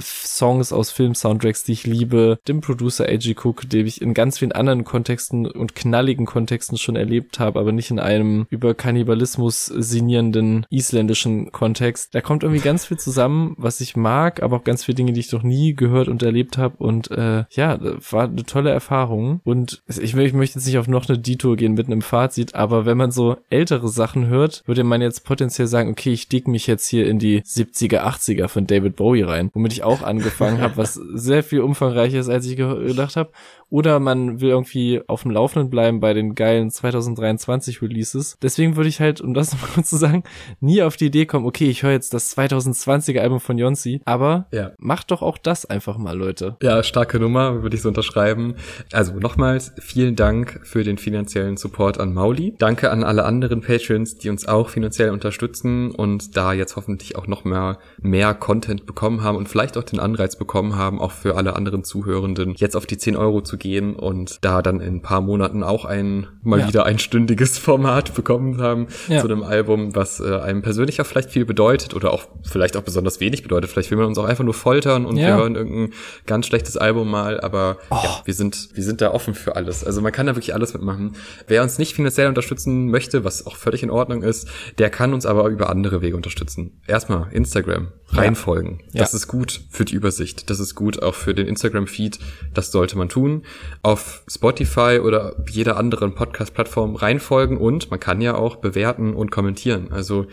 Songs 0.00 0.72
aus 0.72 0.90
Film-Soundtracks, 0.90 1.64
die 1.64 1.72
ich 1.72 1.86
liebe, 1.86 2.38
dem 2.48 2.60
Producer 2.60 3.06
A.G. 3.06 3.34
Cook, 3.42 3.68
den 3.68 3.86
ich 3.86 4.00
in 4.00 4.14
ganz 4.14 4.38
vielen 4.38 4.52
anderen 4.52 4.84
Kontexten 4.84 5.46
und 5.46 5.74
knalligen 5.74 6.26
Kontexten 6.26 6.78
schon 6.78 6.96
erlebt 6.96 7.38
habe, 7.38 7.58
aber 7.58 7.72
nicht 7.72 7.90
in 7.90 7.98
einem 7.98 8.46
über 8.50 8.74
Kannibalismus 8.74 9.66
sinnierenden 9.66 10.66
isländischen 10.70 11.52
Kontext. 11.52 12.14
Da 12.14 12.20
kommt 12.20 12.42
irgendwie 12.42 12.62
ganz 12.62 12.86
viel 12.86 12.98
zusammen, 12.98 13.54
was 13.58 13.80
ich 13.80 13.96
mag, 13.96 14.42
aber 14.42 14.56
auch 14.56 14.64
ganz 14.64 14.84
viele 14.84 14.96
Dinge, 14.96 15.12
die 15.12 15.20
ich 15.20 15.32
noch 15.32 15.42
nie 15.42 15.74
gehört 15.74 16.08
und 16.08 16.22
erlebt 16.22 16.58
habe 16.58 16.76
und 16.78 17.10
äh, 17.10 17.44
ja, 17.50 17.78
war 18.10 18.24
eine 18.24 18.44
tolle 18.44 18.70
Erfahrung 18.70 19.40
und 19.44 19.82
ich, 19.88 20.14
ich 20.14 20.14
möchte 20.14 20.58
jetzt 20.58 20.66
nicht 20.66 20.78
auf 20.78 20.88
noch 20.88 21.08
eine 21.08 21.18
Detour 21.18 21.56
gehen 21.56 21.74
mit 21.74 21.86
einem 21.86 22.02
Fazit, 22.02 22.54
aber 22.54 22.86
wenn 22.86 22.96
man 22.96 23.10
so 23.10 23.36
ältere 23.48 23.88
Sachen 23.88 24.26
hört, 24.26 24.62
würde 24.66 24.84
man 24.84 25.00
jetzt 25.00 25.24
potenziell 25.24 25.66
sagen, 25.66 25.90
okay, 25.90 26.12
ich 26.12 26.28
dick 26.28 26.48
mich 26.48 26.66
jetzt 26.66 26.86
hier 26.86 27.06
in 27.06 27.18
die 27.18 27.42
70er, 27.42 28.00
80er 28.00 28.48
von 28.48 28.66
David 28.66 28.96
Bowie 28.96 29.22
rein, 29.22 29.50
womit 29.54 29.69
ich 29.70 29.82
auch 29.82 30.02
angefangen 30.02 30.60
habe, 30.60 30.76
was 30.76 30.94
sehr 30.94 31.42
viel 31.42 31.60
umfangreicher 31.60 32.18
ist, 32.18 32.28
als 32.28 32.46
ich 32.46 32.56
ge- 32.56 32.86
gedacht 32.86 33.16
habe. 33.16 33.30
Oder 33.70 34.00
man 34.00 34.40
will 34.40 34.50
irgendwie 34.50 35.00
auf 35.06 35.22
dem 35.22 35.30
Laufenden 35.30 35.70
bleiben 35.70 36.00
bei 36.00 36.12
den 36.12 36.34
geilen 36.34 36.70
2023 36.70 37.82
Releases. 37.82 38.36
Deswegen 38.42 38.76
würde 38.76 38.88
ich 38.88 39.00
halt, 39.00 39.20
um 39.20 39.32
das 39.34 39.52
noch 39.60 39.74
kurz 39.74 39.90
zu 39.90 39.96
sagen, 39.96 40.24
nie 40.60 40.82
auf 40.82 40.96
die 40.96 41.06
Idee 41.06 41.26
kommen, 41.26 41.46
okay, 41.46 41.68
ich 41.70 41.82
höre 41.82 41.92
jetzt 41.92 42.12
das 42.14 42.36
2020er 42.36 43.20
Album 43.20 43.40
von 43.40 43.58
Jonsi, 43.58 44.00
aber 44.04 44.46
Ja. 44.52 44.72
macht 44.78 45.10
doch 45.10 45.22
auch 45.22 45.38
das 45.38 45.64
einfach 45.66 45.98
mal, 45.98 46.16
Leute. 46.16 46.56
Ja, 46.62 46.82
starke 46.82 47.18
Nummer, 47.20 47.62
würde 47.62 47.76
ich 47.76 47.82
so 47.82 47.88
unterschreiben. 47.88 48.54
Also 48.92 49.14
nochmals 49.14 49.72
vielen 49.78 50.16
Dank 50.16 50.60
für 50.64 50.84
den 50.84 50.98
finanziellen 50.98 51.56
Support 51.56 51.98
an 52.00 52.12
Mauli. 52.12 52.54
Danke 52.58 52.90
an 52.90 53.04
alle 53.04 53.24
anderen 53.24 53.60
Patrons, 53.60 54.18
die 54.18 54.30
uns 54.30 54.46
auch 54.46 54.68
finanziell 54.68 55.10
unterstützen 55.10 55.92
und 55.92 56.36
da 56.36 56.52
jetzt 56.52 56.76
hoffentlich 56.76 57.16
auch 57.16 57.26
noch 57.26 57.44
mehr, 57.44 57.78
mehr 58.02 58.34
Content 58.34 58.86
bekommen 58.86 59.22
haben 59.22 59.36
und 59.36 59.48
vielleicht 59.48 59.76
auch 59.78 59.84
den 59.84 60.00
Anreiz 60.00 60.36
bekommen 60.36 60.76
haben, 60.76 61.00
auch 61.00 61.12
für 61.12 61.36
alle 61.36 61.54
anderen 61.54 61.84
Zuhörenden 61.84 62.54
jetzt 62.56 62.76
auf 62.76 62.86
die 62.86 62.98
10 62.98 63.16
Euro 63.16 63.42
zu 63.42 63.56
gehen 63.60 63.94
und 63.94 64.38
da 64.44 64.62
dann 64.62 64.80
in 64.80 64.96
ein 64.96 65.02
paar 65.02 65.20
Monaten 65.20 65.62
auch 65.62 65.84
ein 65.84 66.26
mal 66.42 66.60
Ja. 66.60 66.68
wieder 66.68 66.84
einstündiges 66.86 67.58
Format 67.60 68.14
bekommen 68.14 68.60
haben 68.60 68.88
Ja. 69.08 69.20
zu 69.20 69.28
einem 69.28 69.42
Album, 69.44 69.94
was 69.94 70.18
äh, 70.20 70.38
einem 70.40 70.62
persönlich 70.62 71.00
auch 71.00 71.06
vielleicht 71.06 71.30
viel 71.30 71.44
bedeutet 71.44 71.94
oder 71.94 72.12
auch 72.12 72.24
vielleicht 72.42 72.76
auch 72.76 72.82
besonders 72.82 73.20
wenig 73.20 73.42
bedeutet. 73.42 73.70
Vielleicht 73.70 73.90
will 73.90 73.98
man 73.98 74.06
uns 74.06 74.18
auch 74.18 74.24
einfach 74.24 74.42
nur 74.44 74.54
foltern 74.54 75.06
und 75.06 75.16
Ja. 75.16 75.28
wir 75.28 75.36
hören 75.36 75.54
irgendein 75.54 75.92
ganz 76.26 76.46
schlechtes 76.46 76.76
Album 76.76 77.10
mal, 77.10 77.40
aber 77.40 77.76
ja, 77.90 78.22
wir 78.24 78.34
sind, 78.34 78.70
wir 78.74 78.82
sind 78.82 79.00
da 79.00 79.12
offen 79.12 79.34
für 79.34 79.54
alles. 79.56 79.84
Also 79.84 80.00
man 80.00 80.12
kann 80.12 80.26
da 80.26 80.34
wirklich 80.34 80.54
alles 80.54 80.72
mitmachen. 80.72 81.12
Wer 81.46 81.62
uns 81.62 81.78
nicht 81.78 81.94
finanziell 81.94 82.26
unterstützen 82.28 82.90
möchte, 82.90 83.22
was 83.24 83.46
auch 83.46 83.56
völlig 83.56 83.82
in 83.82 83.90
Ordnung 83.90 84.22
ist, 84.22 84.48
der 84.78 84.90
kann 84.90 85.12
uns 85.14 85.26
aber 85.26 85.46
über 85.48 85.70
andere 85.70 86.00
Wege 86.02 86.16
unterstützen. 86.16 86.80
Erstmal 86.86 87.26
Instagram, 87.32 87.88
reinfolgen. 88.08 88.78
folgen. 88.78 88.80
Ja. 88.92 89.00
Das 89.02 89.12
ist 89.14 89.28
gut 89.28 89.60
für 89.70 89.84
die 89.84 89.94
Übersicht. 89.94 90.48
Das 90.50 90.58
ist 90.60 90.74
gut 90.74 91.02
auch 91.02 91.14
für 91.14 91.34
den 91.34 91.46
Instagram-Feed. 91.46 92.18
Das 92.54 92.72
sollte 92.72 92.96
man 92.96 93.08
tun. 93.08 93.42
Auf 93.82 94.22
Spotify 94.28 95.00
oder 95.02 95.36
jeder 95.48 95.76
anderen 95.76 96.14
Podcast-Plattform 96.14 96.96
reinfolgen 96.96 97.56
und 97.56 97.90
man 97.90 98.00
kann 98.00 98.20
ja 98.20 98.34
auch 98.34 98.56
bewerten 98.56 99.14
und 99.14 99.30
kommentieren. 99.30 99.92
Also 99.92 100.26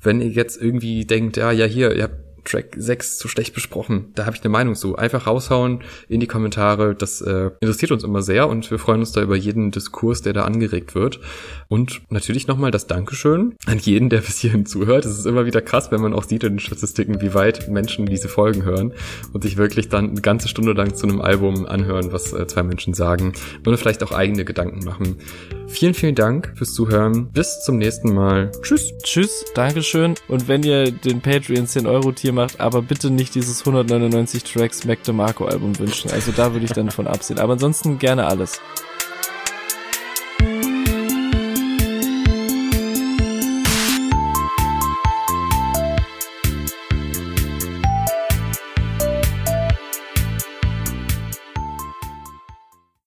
wenn 0.00 0.20
ihr 0.20 0.28
jetzt 0.28 0.60
irgendwie 0.60 1.04
denkt, 1.04 1.36
ja, 1.36 1.50
ja, 1.50 1.66
hier, 1.66 1.94
ihr 1.94 2.04
habt 2.04 2.23
Track 2.44 2.74
6 2.76 3.18
zu 3.18 3.28
schlecht 3.28 3.54
besprochen. 3.54 4.12
Da 4.14 4.26
habe 4.26 4.36
ich 4.36 4.42
eine 4.42 4.50
Meinung 4.50 4.74
zu. 4.74 4.96
Einfach 4.96 5.26
raushauen 5.26 5.80
in 6.08 6.20
die 6.20 6.26
Kommentare. 6.26 6.94
Das 6.94 7.20
äh, 7.20 7.50
interessiert 7.60 7.92
uns 7.92 8.04
immer 8.04 8.22
sehr 8.22 8.48
und 8.48 8.70
wir 8.70 8.78
freuen 8.78 9.00
uns 9.00 9.12
da 9.12 9.22
über 9.22 9.36
jeden 9.36 9.70
Diskurs, 9.70 10.22
der 10.22 10.32
da 10.32 10.44
angeregt 10.44 10.94
wird. 10.94 11.20
Und 11.68 12.02
natürlich 12.10 12.46
nochmal 12.46 12.70
das 12.70 12.86
Dankeschön 12.86 13.54
an 13.66 13.78
jeden, 13.78 14.10
der 14.10 14.20
bis 14.20 14.38
hierhin 14.38 14.66
zuhört. 14.66 15.04
Es 15.04 15.18
ist 15.18 15.26
immer 15.26 15.46
wieder 15.46 15.62
krass, 15.62 15.90
wenn 15.90 16.00
man 16.00 16.12
auch 16.12 16.24
sieht 16.24 16.44
in 16.44 16.54
den 16.54 16.58
Statistiken, 16.60 17.20
wie 17.20 17.34
weit 17.34 17.68
Menschen 17.68 18.06
diese 18.06 18.28
Folgen 18.28 18.64
hören 18.64 18.92
und 19.32 19.42
sich 19.42 19.56
wirklich 19.56 19.88
dann 19.88 20.10
eine 20.10 20.20
ganze 20.20 20.48
Stunde 20.48 20.72
lang 20.72 20.94
zu 20.94 21.06
einem 21.06 21.20
Album 21.20 21.66
anhören, 21.66 22.12
was 22.12 22.32
äh, 22.32 22.46
zwei 22.46 22.62
Menschen 22.62 22.94
sagen 22.94 23.32
oder 23.66 23.78
vielleicht 23.78 24.02
auch 24.02 24.12
eigene 24.12 24.44
Gedanken 24.44 24.84
machen. 24.84 25.16
Vielen, 25.66 25.94
vielen 25.94 26.14
Dank 26.14 26.52
fürs 26.56 26.72
Zuhören. 26.74 27.30
Bis 27.32 27.62
zum 27.62 27.78
nächsten 27.78 28.12
Mal. 28.14 28.52
Tschüss. 28.62 28.92
Tschüss, 29.02 29.44
Dankeschön. 29.54 30.14
Und 30.28 30.46
wenn 30.46 30.62
ihr 30.62 30.90
den 30.90 31.20
Patreon 31.20 31.66
10 31.66 31.86
Euro 31.86 32.12
Tier 32.12 32.32
macht, 32.34 32.60
aber 32.60 32.82
bitte 32.82 33.10
nicht 33.10 33.34
dieses 33.34 33.60
199 33.60 34.44
Tracks 34.44 34.84
Mac 34.84 35.02
DeMarco 35.04 35.46
Album 35.46 35.78
wünschen. 35.78 36.10
Also 36.10 36.32
da 36.32 36.52
würde 36.52 36.66
ich 36.66 36.72
dann 36.72 36.90
von 36.90 37.06
absehen. 37.06 37.38
Aber 37.38 37.54
ansonsten 37.54 37.98
gerne 37.98 38.26
alles. 38.26 38.60